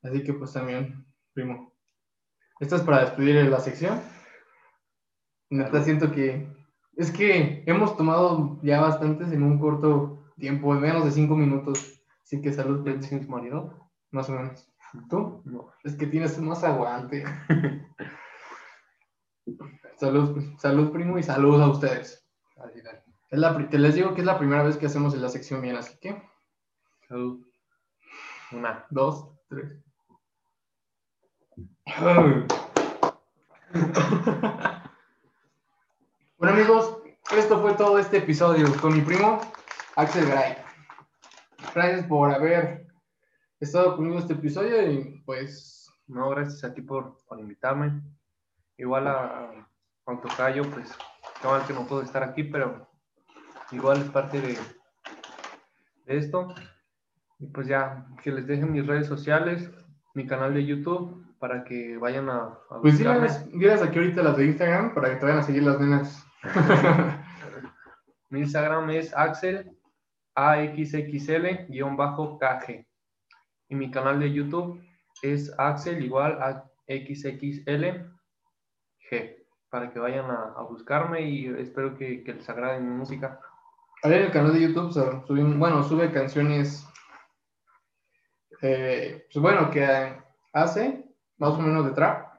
Así 0.04 0.24
que 0.24 0.34
pues 0.34 0.54
también, 0.54 1.06
primo. 1.34 1.74
¿Esto 2.60 2.76
es 2.76 2.82
para 2.84 3.01
despedir 3.01 3.45
la 3.45 3.60
sección? 3.60 4.01
Neta, 5.49 5.70
Claro. 5.72 5.86
siento 5.86 6.12
que... 6.12 6.47
Es 6.95 7.12
que 7.12 7.64
hemos 7.66 7.97
tomado 7.97 8.60
ya 8.62 8.80
bastantes 8.82 9.32
en 9.32 9.41
un 9.43 9.60
corto 9.60 10.32
tiempo, 10.38 10.74
en 10.76 10.82
menos 10.82 11.06
de 11.06 11.12
cinco 11.12 11.36
minutos. 11.36 11.99
Así 12.24 12.41
que 12.41 12.54
salud, 12.54 12.84
¿Tienes 12.84 13.28
marido? 13.28 13.89
más 14.12 14.30
o 14.30 14.34
menos. 14.34 14.70
¿Tú? 15.10 15.41
No. 15.45 15.72
Es 15.84 15.95
que 15.95 16.06
tienes 16.06 16.38
más 16.39 16.64
aguante. 16.64 17.24
salud, 19.97 20.43
salud, 20.60 20.91
primo, 20.91 21.18
y 21.18 21.24
salud 21.24 21.60
a 21.62 21.68
ustedes. 21.70 22.28
Es 23.32 23.39
la, 23.39 23.68
te 23.70 23.80
les 23.80 23.95
digo 23.95 24.14
que 24.14 24.22
es 24.22 24.28
la 24.28 24.38
primera 24.38 24.62
vez 24.64 24.78
que 24.78 24.86
hacemos 24.86 25.16
en 25.16 25.22
la 25.24 25.30
sección 25.30 25.62
bien, 25.62 25.76
así 25.76 25.97
que 25.99 26.22
Salud. 27.08 27.43
Una. 28.51 28.86
dos, 28.91 29.32
tres. 29.49 29.83
bueno 36.38 36.54
amigos, 36.54 36.98
esto 37.36 37.62
fue 37.62 37.74
todo 37.74 38.00
este 38.00 38.20
episodio 38.20 38.74
con 38.80 38.94
mi 38.94 39.02
primo 39.02 39.42
Axel 39.98 40.28
Gray. 40.28 40.56
Gracias 41.76 42.08
por 42.08 42.32
haber 42.34 42.88
estado 43.60 43.98
conmigo 43.98 44.20
este 44.20 44.32
episodio 44.32 44.90
y 44.90 45.22
pues 45.26 45.92
No, 46.08 46.30
gracias 46.30 46.64
a 46.64 46.74
ti 46.74 46.82
por, 46.82 47.18
por 47.28 47.38
invitarme. 47.42 48.02
Igual 48.78 49.08
a, 49.08 49.68
a 50.06 50.22
Tocayo, 50.22 50.64
pues, 50.72 50.90
qué 51.42 51.48
mal 51.50 51.68
que 51.68 51.74
no 51.74 51.86
puedo 51.86 52.02
estar 52.02 52.24
aquí, 52.24 52.46
pero 52.46 52.88
igual 53.72 54.02
es 54.02 54.10
parte 54.10 54.40
de, 54.40 54.58
de 56.06 56.18
esto. 56.18 56.56
Y 57.40 57.48
pues 57.48 57.68
ya, 57.68 58.08
que 58.24 58.32
les 58.32 58.48
dejen 58.48 58.72
mis 58.72 58.88
redes 58.88 59.08
sociales, 59.08 59.70
mi 60.14 60.26
canal 60.26 60.54
de 60.54 60.66
YouTube, 60.66 61.22
para 61.44 61.66
que 61.66 61.98
vayan 61.98 62.30
a, 62.30 62.58
a 62.70 62.80
pues 62.82 62.98
dilas, 62.98 63.46
dilas 63.52 63.82
aquí 63.82 63.98
ahorita 64.00 64.24
las 64.24 64.38
de 64.38 64.46
Instagram 64.46 64.94
para 64.94 65.10
que 65.10 65.16
te 65.18 65.26
vayan 65.26 65.39
a 65.39 65.44
seguir 65.44 65.64
las 65.64 65.78
nenas. 65.78 66.26
Mi 68.30 68.39
Instagram 68.39 68.89
es 68.91 69.14
Axel 69.14 69.78
AXXL-KG. 71.68 72.86
Y 73.68 73.76
mi 73.76 73.91
canal 73.91 74.22
de 74.22 74.32
YouTube 74.32 74.82
es 75.22 75.54
Axel 75.60 76.02
igual 76.02 76.41
a 76.41 76.64
XXL 76.88 78.08
G. 79.12 79.36
Para 79.70 79.91
que 79.91 80.00
vayan 80.00 80.32
a, 80.32 80.54
a 80.56 80.62
buscarme 80.64 81.24
y 81.24 81.48
espero 81.60 81.98
que, 81.98 82.24
que 82.24 82.36
les 82.36 82.50
agrade 82.50 82.80
mi 82.80 82.96
música. 82.96 83.38
Ahí 84.02 84.14
en 84.14 84.22
el 84.24 84.32
canal 84.32 84.54
de 84.54 84.62
YouTube 84.62 84.94
subimos- 84.94 85.60
bueno, 85.60 85.84
sube 85.84 86.10
canciones, 86.10 86.88
eh, 88.62 89.28
pues 89.34 89.44
bueno, 89.44 89.70
que 89.70 90.24
hace 90.54 91.03
más 91.38 91.54
o 91.54 91.62
menos 91.62 91.86
de 91.86 91.92
trap 91.92 92.34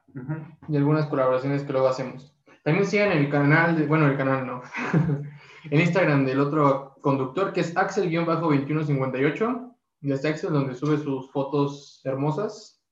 y 0.69 0.77
algunas 0.77 1.07
colaboraciones 1.07 1.63
que 1.63 1.73
luego 1.73 1.89
hacemos. 1.89 2.35
También 2.63 2.87
sigan 2.87 3.13
el 3.13 3.29
canal, 3.31 3.77
de, 3.77 3.87
bueno, 3.87 4.07
el 4.07 4.17
canal 4.17 4.47
no, 4.47 4.63
el 5.71 5.81
Instagram 5.81 6.25
del 6.25 6.41
otro 6.41 6.97
conductor 7.01 7.53
que 7.53 7.61
es 7.61 7.77
Axel-2158, 7.77 9.75
y 10.01 10.13
este 10.13 10.29
Axel 10.29 10.53
donde 10.53 10.75
sube 10.75 10.99
sus 10.99 11.31
fotos 11.31 12.01
hermosas. 12.05 12.83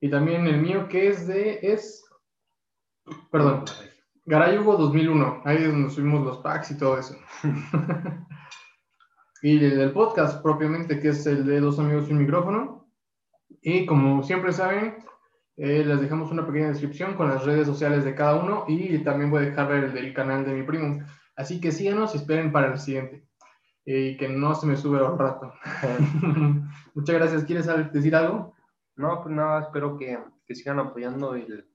Y 0.00 0.10
también 0.10 0.46
el 0.46 0.60
mío 0.60 0.88
que 0.88 1.08
es 1.08 1.26
de, 1.26 1.60
es, 1.62 2.04
perdón, 3.30 3.64
Garay 4.26 4.58
Hugo 4.58 4.76
2001, 4.76 5.42
ahí 5.44 5.56
es 5.58 5.70
donde 5.70 5.90
subimos 5.90 6.24
los 6.24 6.38
packs 6.38 6.70
y 6.70 6.78
todo 6.78 6.98
eso. 6.98 7.16
y 9.42 9.62
el 9.62 9.76
del 9.76 9.92
podcast 9.92 10.42
propiamente, 10.42 11.00
que 11.00 11.08
es 11.08 11.26
el 11.26 11.44
de 11.44 11.60
Dos 11.60 11.78
Amigos 11.78 12.08
y 12.08 12.12
un 12.12 12.18
Micrófono. 12.18 12.83
Y 13.66 13.86
como 13.86 14.22
siempre 14.22 14.52
saben, 14.52 14.94
eh, 15.56 15.82
les 15.86 15.98
dejamos 15.98 16.30
una 16.30 16.46
pequeña 16.46 16.68
descripción 16.68 17.14
con 17.14 17.30
las 17.30 17.46
redes 17.46 17.66
sociales 17.66 18.04
de 18.04 18.14
cada 18.14 18.36
uno 18.36 18.66
y 18.68 18.98
también 18.98 19.30
voy 19.30 19.42
a 19.42 19.46
dejar 19.46 19.72
el 19.72 19.94
del 19.94 20.12
canal 20.12 20.44
de 20.44 20.52
mi 20.52 20.64
primo. 20.64 21.02
Así 21.34 21.62
que 21.62 21.72
síganos 21.72 22.14
y 22.14 22.18
esperen 22.18 22.52
para 22.52 22.72
el 22.72 22.78
siguiente. 22.78 23.26
Y 23.86 24.18
que 24.18 24.28
no 24.28 24.54
se 24.54 24.66
me 24.66 24.76
sube 24.76 25.02
un 25.02 25.18
rato. 25.18 25.54
Muchas 26.94 27.16
gracias. 27.16 27.44
¿Quieres 27.44 27.66
decir 27.90 28.14
algo? 28.14 28.54
No, 28.96 29.22
pues 29.22 29.34
nada, 29.34 29.62
espero 29.62 29.96
que, 29.96 30.18
que 30.46 30.54
sigan 30.54 30.78
apoyando 30.78 31.34
el, 31.34 31.66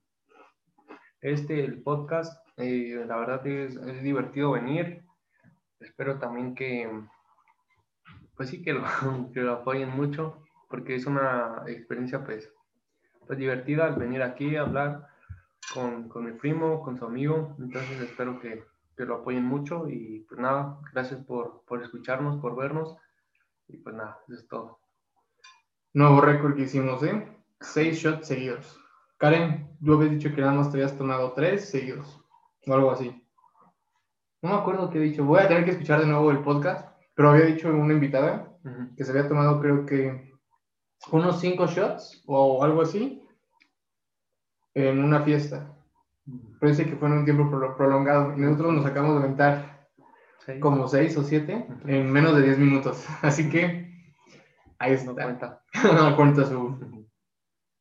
este, 1.22 1.66
el 1.66 1.82
podcast. 1.82 2.48
Eh, 2.58 3.04
la 3.08 3.18
verdad 3.18 3.46
es, 3.48 3.76
es 3.78 4.04
divertido 4.04 4.52
venir. 4.52 5.04
Espero 5.80 6.20
también 6.20 6.54
que, 6.54 6.88
pues 8.36 8.50
sí, 8.50 8.62
que 8.62 8.74
lo, 8.74 8.84
que 9.34 9.42
lo 9.42 9.54
apoyen 9.54 9.90
mucho, 9.90 10.44
porque 10.70 10.96
es 10.96 11.06
una 11.06 11.64
experiencia, 11.68 12.24
pues, 12.24 12.50
pues 13.28 13.38
divertida 13.38 13.86
al 13.86 13.96
venir 13.96 14.22
aquí 14.22 14.56
a 14.56 14.62
hablar 14.62 15.08
con, 15.74 16.08
con 16.08 16.26
mi 16.26 16.32
primo, 16.32 16.82
con 16.82 16.98
su 16.98 17.06
amigo. 17.06 17.56
Entonces 17.60 18.00
espero 18.02 18.40
que, 18.40 18.64
que 18.96 19.06
lo 19.06 19.16
apoyen 19.16 19.44
mucho 19.44 19.90
y 19.90 20.26
pues 20.30 20.40
nada, 20.40 20.80
gracias 20.94 21.24
por, 21.26 21.64
por 21.68 21.84
escucharnos, 21.84 22.38
por 22.38 22.56
vernos. 22.56 22.96
Y 23.68 23.78
pues 23.78 23.96
nada, 23.96 24.20
eso 24.28 24.40
es 24.40 24.48
todo. 24.48 24.80
Nuevo 25.94 26.22
récord 26.22 26.56
que 26.56 26.64
hicimos, 26.64 27.04
¿eh? 27.04 27.28
Seis 27.60 27.98
shots 27.98 28.28
seguidos. 28.28 28.80
Karen, 29.18 29.78
tú 29.84 29.96
habías 29.96 30.12
dicho 30.12 30.34
que 30.34 30.42
nada 30.42 30.54
más 30.54 30.72
te 30.72 30.78
habías 30.78 30.98
tomado 30.98 31.34
tres 31.34 31.70
seguidos. 31.70 32.24
O 32.66 32.74
algo 32.74 32.92
así. 32.92 33.24
No 34.42 34.50
me 34.52 34.56
acuerdo 34.56 34.90
qué 34.90 35.00
he 35.00 35.02
dicho. 35.02 35.26
Voy 35.26 35.42
a 35.42 35.48
tener 35.48 35.66
que 35.66 35.72
escuchar 35.72 36.00
de 36.00 36.06
nuevo 36.08 36.32
el 36.32 36.40
podcast. 36.40 36.88
Pero 37.16 37.32
había 37.32 37.46
dicho 37.46 37.70
una 37.70 37.94
invitada 37.94 38.56
Ujú. 38.64 38.96
que 38.96 39.04
se 39.04 39.12
había 39.12 39.28
tomado, 39.28 39.60
creo 39.60 39.86
que, 39.86 40.29
unos 41.12 41.39
cinco 41.39 41.68
shots 41.68 42.24
o 42.28 42.64
algo 42.64 42.82
así 42.82 43.22
en 44.76 45.04
una 45.04 45.22
fiesta. 45.22 45.76
Pero 46.60 46.70
dice 46.72 46.86
que 46.86 46.95
fue 46.95 47.08
en 47.08 47.16
un 47.20 47.26
tiempo 47.26 47.50
pro- 47.50 47.76
prolongado. 47.76 48.34
Y 48.38 48.41
nosotros 48.41 48.74
nos 48.74 48.86
acabamos 48.86 49.18
de 49.20 49.24
aventar 49.26 49.80
Sí. 50.45 50.60
como 50.60 50.88
seis 50.88 51.16
o 51.18 51.24
siete 51.24 51.68
en 51.86 52.12
menos 52.12 52.36
de 52.36 52.41
diez 52.43 52.58
minutos. 52.58 53.06
Así 53.22 53.50
que 53.50 54.14
ahí 54.80 54.91
No 55.06 55.12
está. 55.12 55.24
cuenta. 55.24 55.64
No 55.93 56.16
cuenta 56.16 56.45
su, 56.45 57.06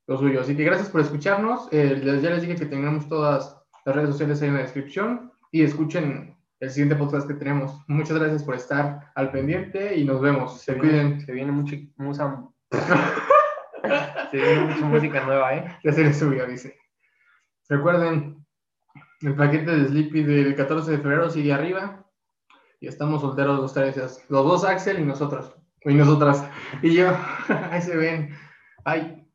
lo 0.07 0.19
suyo. 0.19 0.41
Así 0.41 0.57
que 0.57 0.65
gracias 0.65 0.89
por 0.91 1.01
escucharnos. 1.01 1.69
Eh, 1.73 2.01
ya 2.05 2.31
les 2.31 2.43
dije 2.43 2.57
que 2.57 2.67
tengamos 2.67 3.09
todas 3.09 3.57
las 3.85 3.95
redes 3.95 4.11
sociales 4.11 4.43
ahí 4.43 4.49
en 4.49 4.55
la 4.55 4.61
descripción 4.63 5.33
y 5.53 5.63
escuchen 5.63 6.37
el 6.61 6.71
siguiente 6.71 6.97
podcast 6.97 7.27
que 7.29 7.35
tenemos. 7.35 7.81
Muchas 7.89 8.19
gracias 8.19 8.43
por 8.43 8.55
estar 8.57 9.13
al 9.15 9.31
pendiente 9.31 9.97
y 9.97 10.05
nos 10.05 10.21
vemos. 10.21 10.59
Se 10.61 10.73
Se 10.73 10.79
cuiden. 10.79 11.09
viene, 11.09 11.21
se 11.25 11.33
viene 11.33 11.53
mucha 11.53 11.77
musa- 11.97 12.49
viene 14.33 14.61
mucha 14.61 14.87
música 14.87 15.25
nueva, 15.25 15.55
¿eh? 15.55 15.79
Ya 15.85 15.93
se 15.93 16.05
les 16.05 16.19
subió, 16.19 16.47
dice. 16.47 16.79
Recuerden, 17.69 18.45
el 19.21 19.35
paquete 19.35 19.71
de 19.71 19.89
Sleepy 19.89 20.23
del 20.23 20.55
14 20.55 20.91
de 20.91 20.99
febrero 20.99 21.29
sigue 21.31 21.53
arriba 21.53 22.07
y 22.81 22.89
estamos 22.89 23.21
solteros 23.21 23.59
los 23.59 23.75
tres. 23.75 23.97
Los 24.29 24.45
dos 24.45 24.65
Axel 24.65 25.01
y 25.01 25.05
nosotros. 25.05 25.55
Y 25.83 25.95
nosotras. 25.95 26.49
Y 26.83 26.95
yo. 26.95 27.11
Ahí 27.71 27.83
se 27.83 27.97
ven. 27.97 28.37
Ay. 28.85 29.28